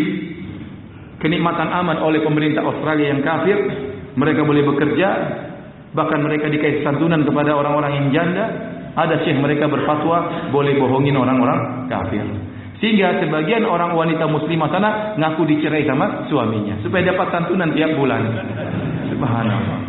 kenikmatan 1.19 1.69
aman 1.73 1.99
oleh 2.05 2.21
pemerintah 2.21 2.63
Australia 2.63 3.17
yang 3.17 3.25
kafir. 3.25 3.57
Mereka 4.19 4.43
boleh 4.43 4.67
bekerja, 4.67 5.09
Bahkan 5.89 6.21
mereka 6.21 6.53
dikasih 6.53 6.85
santunan 6.85 7.25
kepada 7.25 7.57
orang-orang 7.57 7.93
yang 7.97 8.07
janda. 8.13 8.47
Ada 8.99 9.23
syekh 9.23 9.39
mereka 9.39 9.71
berfatwa 9.71 10.51
boleh 10.51 10.75
bohongin 10.77 11.15
orang-orang 11.15 11.87
kafir. 11.87 12.25
Sehingga 12.83 13.23
sebagian 13.23 13.63
orang 13.67 13.95
wanita 13.95 14.27
muslimah 14.27 14.71
sana 14.71 14.91
ngaku 15.19 15.47
dicerai 15.47 15.87
sama 15.87 16.27
suaminya 16.31 16.79
supaya 16.83 17.15
dapat 17.15 17.27
santunan 17.31 17.71
tiap 17.75 17.95
bulan. 17.95 18.23
Subhanallah. 19.15 19.88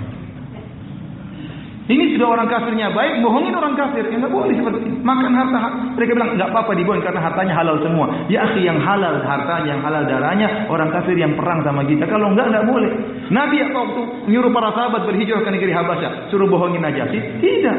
Ini 1.89 2.13
sudah 2.13 2.37
orang 2.37 2.45
kafirnya 2.45 2.93
baik, 2.93 3.25
bohongin 3.25 3.49
orang 3.49 3.73
kafir. 3.73 4.05
Ya 4.13 4.21
enggak 4.21 4.29
boleh 4.29 4.53
seperti 4.53 4.77
ini. 4.85 5.01
Makan 5.01 5.33
harta. 5.33 5.59
Mereka 5.97 6.11
bilang 6.13 6.37
enggak 6.37 6.49
apa-apa 6.53 6.77
dibohongin 6.77 7.01
karena 7.01 7.21
hartanya 7.25 7.53
halal 7.57 7.81
semua. 7.81 8.29
Ya 8.29 8.45
akhi 8.45 8.61
yang 8.61 8.77
halal 8.77 9.25
hartanya, 9.25 9.73
yang 9.73 9.81
halal 9.81 10.05
darahnya 10.05 10.69
orang 10.69 10.93
kafir 10.93 11.17
yang 11.17 11.33
perang 11.33 11.65
sama 11.65 11.81
kita. 11.89 12.05
Kalau 12.05 12.29
enggak 12.29 12.53
enggak 12.53 12.69
boleh. 12.69 12.91
Nabi 13.33 13.65
waktu 13.73 14.01
menyuruh 14.29 14.53
para 14.53 14.69
sahabat 14.77 15.01
berhijrah 15.09 15.41
ke 15.41 15.49
negeri 15.49 15.73
Habasyah, 15.73 16.11
suruh 16.29 16.45
bohongin 16.45 16.85
Najasyi? 16.85 17.41
Tidak. 17.41 17.77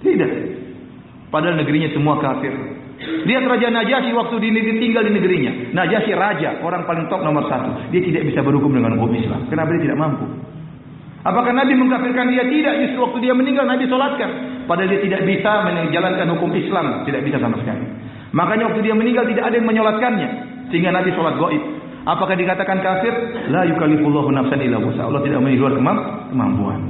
Tidak. 0.00 0.30
Padahal 1.28 1.60
negerinya 1.60 1.92
semua 1.92 2.16
kafir. 2.24 2.56
Lihat 3.28 3.44
Raja 3.52 3.68
Najasyi 3.68 4.16
waktu 4.16 4.36
di 4.40 4.48
negeri 4.48 4.74
tinggal 4.80 5.04
di 5.04 5.12
negerinya. 5.12 5.76
Najasyi 5.76 6.16
raja, 6.16 6.64
orang 6.64 6.88
paling 6.88 7.04
top 7.12 7.20
nomor 7.20 7.44
satu. 7.52 7.92
Dia 7.92 8.00
tidak 8.00 8.32
bisa 8.32 8.40
berhukum 8.40 8.72
dengan 8.72 8.96
hukum 8.96 9.12
Islam. 9.12 9.44
Kenapa 9.52 9.76
dia 9.76 9.92
tidak 9.92 10.00
mampu? 10.00 10.24
Apakah 11.28 11.52
Nabi 11.52 11.76
mengkafirkan 11.76 12.32
dia? 12.32 12.40
Tidak. 12.48 12.74
Justru 12.88 12.98
waktu 13.04 13.18
dia 13.28 13.34
meninggal 13.36 13.68
Nabi 13.68 13.84
solatkan. 13.84 14.30
Padahal 14.64 14.88
dia 14.88 15.00
tidak 15.04 15.28
bisa 15.28 15.52
menjalankan 15.68 16.26
hukum 16.32 16.50
Islam. 16.56 17.04
Tidak 17.04 17.20
bisa 17.20 17.36
sama 17.36 17.60
sekali. 17.60 17.84
Makanya 18.32 18.72
waktu 18.72 18.80
dia 18.80 18.96
meninggal 18.96 19.28
tidak 19.28 19.44
ada 19.52 19.54
yang 19.60 19.68
menyolatkannya. 19.68 20.28
Sehingga 20.72 20.88
Nabi 20.88 21.12
solat 21.12 21.36
goib. 21.36 21.60
Apakah 22.08 22.32
dikatakan 22.32 22.80
kafir? 22.80 23.12
La 23.52 23.68
yukalifullahu 23.68 24.32
nafsan 24.32 24.64
illa 24.64 24.80
wusa. 24.80 25.04
Allah 25.04 25.20
tidak 25.20 25.44
menilai 25.44 25.76
kemampuan. 26.32 26.80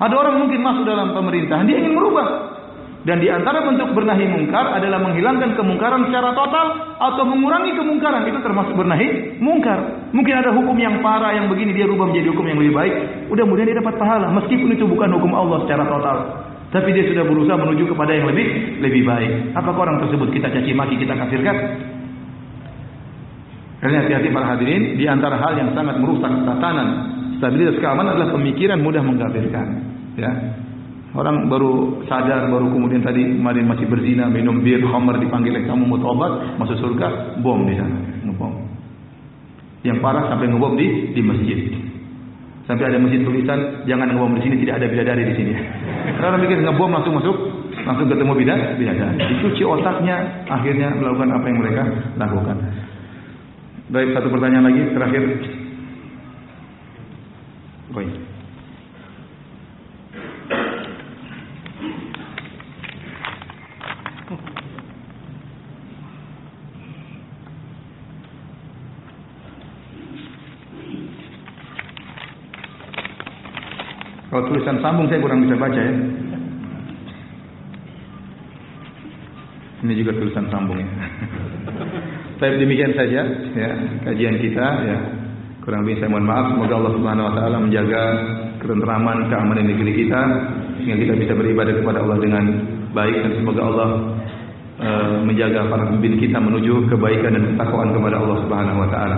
Ada 0.00 0.14
orang 0.16 0.34
mungkin 0.40 0.60
masuk 0.64 0.88
dalam 0.88 1.12
pemerintahan. 1.12 1.68
Dia 1.68 1.76
ingin 1.84 1.92
merubah. 1.92 2.59
Dan 3.00 3.16
di 3.16 3.32
antara 3.32 3.64
bentuk 3.64 3.96
bernahi 3.96 4.28
mungkar 4.28 4.76
adalah 4.76 5.00
menghilangkan 5.00 5.56
kemungkaran 5.56 6.04
secara 6.12 6.36
total 6.36 6.66
atau 7.00 7.24
mengurangi 7.24 7.72
kemungkaran 7.72 8.28
itu 8.28 8.44
termasuk 8.44 8.76
bernahi 8.76 9.40
mungkar. 9.40 10.12
Mungkin 10.12 10.34
ada 10.36 10.52
hukum 10.52 10.76
yang 10.76 11.00
parah 11.00 11.32
yang 11.32 11.48
begini 11.48 11.72
dia 11.72 11.88
rubah 11.88 12.12
menjadi 12.12 12.28
hukum 12.28 12.44
yang 12.44 12.60
lebih 12.60 12.76
baik. 12.76 12.94
Mudah-mudahan 13.32 13.72
dia 13.72 13.78
dapat 13.80 13.94
pahala 13.96 14.28
meskipun 14.36 14.76
itu 14.76 14.84
bukan 14.84 15.16
hukum 15.16 15.32
Allah 15.32 15.64
secara 15.64 15.88
total. 15.88 16.18
Tapi 16.70 16.88
dia 16.92 17.08
sudah 17.08 17.24
berusaha 17.24 17.56
menuju 17.56 17.88
kepada 17.88 18.12
yang 18.12 18.28
lebih 18.28 18.46
lebih 18.84 19.02
baik. 19.08 19.56
Apakah 19.56 19.80
orang 19.80 20.04
tersebut 20.04 20.28
kita 20.36 20.52
caci 20.52 20.70
maki 20.76 21.00
kita 21.00 21.16
kafirkan? 21.16 21.56
Karena 23.80 24.04
hati-hati 24.04 24.28
para 24.28 24.46
hadirin 24.54 25.00
di 25.00 25.08
antara 25.08 25.40
hal 25.40 25.56
yang 25.56 25.72
sangat 25.72 25.96
merusak 26.04 26.28
tatanan 26.44 26.88
stabilitas 27.40 27.80
keamanan 27.80 28.12
adalah 28.12 28.36
pemikiran 28.36 28.76
mudah 28.84 29.00
mengkafirkan. 29.00 29.66
Ya, 30.20 30.30
Orang 31.10 31.50
baru 31.50 32.06
sadar, 32.06 32.46
baru 32.46 32.70
kemudian 32.70 33.02
tadi 33.02 33.26
kemarin 33.34 33.66
masih 33.66 33.90
berzina, 33.90 34.30
minum 34.30 34.62
bir, 34.62 34.78
khamar 34.78 35.18
dipanggil 35.18 35.58
kamu 35.66 35.82
mau 35.82 35.98
tobat, 35.98 36.54
masuk 36.54 36.78
surga, 36.78 37.42
bom 37.42 37.66
di 37.66 37.74
sana, 37.74 37.98
ngebom. 38.22 38.54
Yang 39.82 39.98
parah 40.06 40.30
sampai 40.30 40.46
ngebom 40.54 40.78
di 40.78 41.10
di 41.10 41.22
masjid. 41.26 41.58
Sampai 42.70 42.94
ada 42.94 43.02
masjid 43.02 43.26
tulisan, 43.26 43.82
jangan 43.90 44.06
ngebom 44.06 44.38
di 44.38 44.42
sini, 44.46 44.62
tidak 44.62 44.78
ada 44.78 44.86
bidadari 44.86 45.22
di 45.26 45.34
sini. 45.34 45.52
Karena 46.14 46.38
mikir 46.38 46.62
ngebom 46.62 46.94
langsung 46.94 47.14
masuk, 47.18 47.36
langsung 47.82 48.06
ketemu 48.06 48.32
bidah, 48.46 48.58
bidadari. 48.78 49.18
Dicuci 49.34 49.62
otaknya, 49.66 50.46
akhirnya 50.46 50.94
melakukan 50.94 51.30
apa 51.34 51.46
yang 51.50 51.58
mereka 51.58 51.82
lakukan. 52.22 52.56
Baik, 53.90 54.14
satu 54.14 54.30
pertanyaan 54.30 54.70
lagi 54.70 54.82
terakhir. 54.94 55.22
Baik. 57.90 58.29
Kalau 74.30 74.46
tulisan 74.46 74.78
sambung 74.78 75.10
saya 75.10 75.18
kurang 75.18 75.42
bisa 75.42 75.58
baca 75.58 75.74
ya. 75.74 75.94
Ini 79.82 79.92
juga 79.98 80.14
tulisan 80.22 80.46
sambung 80.54 80.78
ya. 80.78 80.86
Tapi 82.38 82.62
demikian 82.62 82.94
saja 82.94 83.26
ya 83.58 83.70
kajian 84.06 84.38
kita 84.38 84.66
ya. 84.86 84.98
Kurang 85.66 85.82
lebih 85.82 85.98
saya 85.98 86.14
mohon 86.14 86.30
maaf 86.30 86.46
semoga 86.54 86.74
Allah 86.78 86.92
Subhanahu 86.94 87.26
wa 87.26 87.34
taala 87.34 87.56
menjaga 87.58 88.02
ketentraman 88.62 89.18
keamanan 89.28 89.66
negeri 89.66 89.92
kita 90.06 90.20
sehingga 90.78 90.96
kita 90.96 91.14
bisa 91.26 91.32
beribadah 91.34 91.74
kepada 91.82 91.98
Allah 92.00 92.18
dengan 92.22 92.44
baik 92.94 93.16
dan 93.26 93.32
semoga 93.34 93.60
Allah 93.66 93.88
uh, 94.78 95.14
menjaga 95.26 95.66
para 95.68 95.90
pemimpin 95.90 96.22
kita 96.22 96.38
menuju 96.38 96.86
kebaikan 96.86 97.34
dan 97.34 97.44
ketakwaan 97.54 97.90
kepada 97.92 98.16
Allah 98.22 98.36
Subhanahu 98.46 98.78
wa 98.78 98.88
taala. 98.94 99.16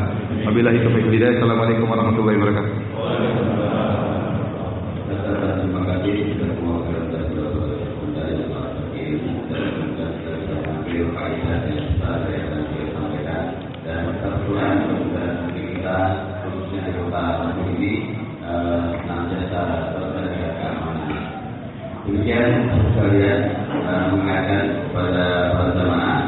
Wabillahi 0.48 0.78
taufiq. 0.82 1.04
Assalamualaikum 1.36 1.86
warahmatullahi 1.86 2.36
wabarakatuh. 2.40 2.91
Sekalian 22.92 23.40
uh, 23.88 24.04
mengingatkan 24.12 24.64
kepada 24.88 25.26
para 25.56 25.70
jemaah 25.72 26.20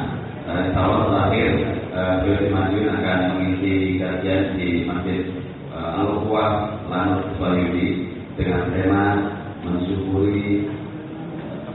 uh, 0.49 0.65
tahun 0.73 0.99
terakhir 1.13 1.51
uh, 1.93 2.15
Beliau 2.25 2.49
Madiun 2.51 2.89
akan 2.89 3.19
mengisi 3.37 4.01
kajian 4.01 4.57
di 4.57 4.69
Masjid 4.89 5.23
uh, 5.77 6.01
Al-Quwah 6.01 6.51
Lanut 6.89 7.23
Suayudi 7.37 8.09
dengan 8.41 8.73
tema 8.73 9.05
mensyukuri 9.65 10.69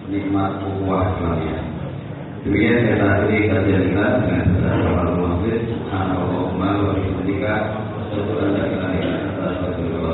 nikmat 0.09 0.57
ukhuwah 0.65 1.13
Islamiyah. 1.17 1.61
Demikian 2.41 2.77
kita 2.87 3.05
akhiri 3.05 3.37
kajian 3.51 3.81
kita 3.93 4.05
dengan 4.25 4.45
beberapa 4.57 5.21
masjid. 5.21 5.59
Subhanallahumma 5.69 6.69
wa 6.81 6.91
bihamdika 6.97 7.53
asyhadu 8.09 8.33
an 8.41 8.49
la 8.57 8.63
ilaha 8.65 10.08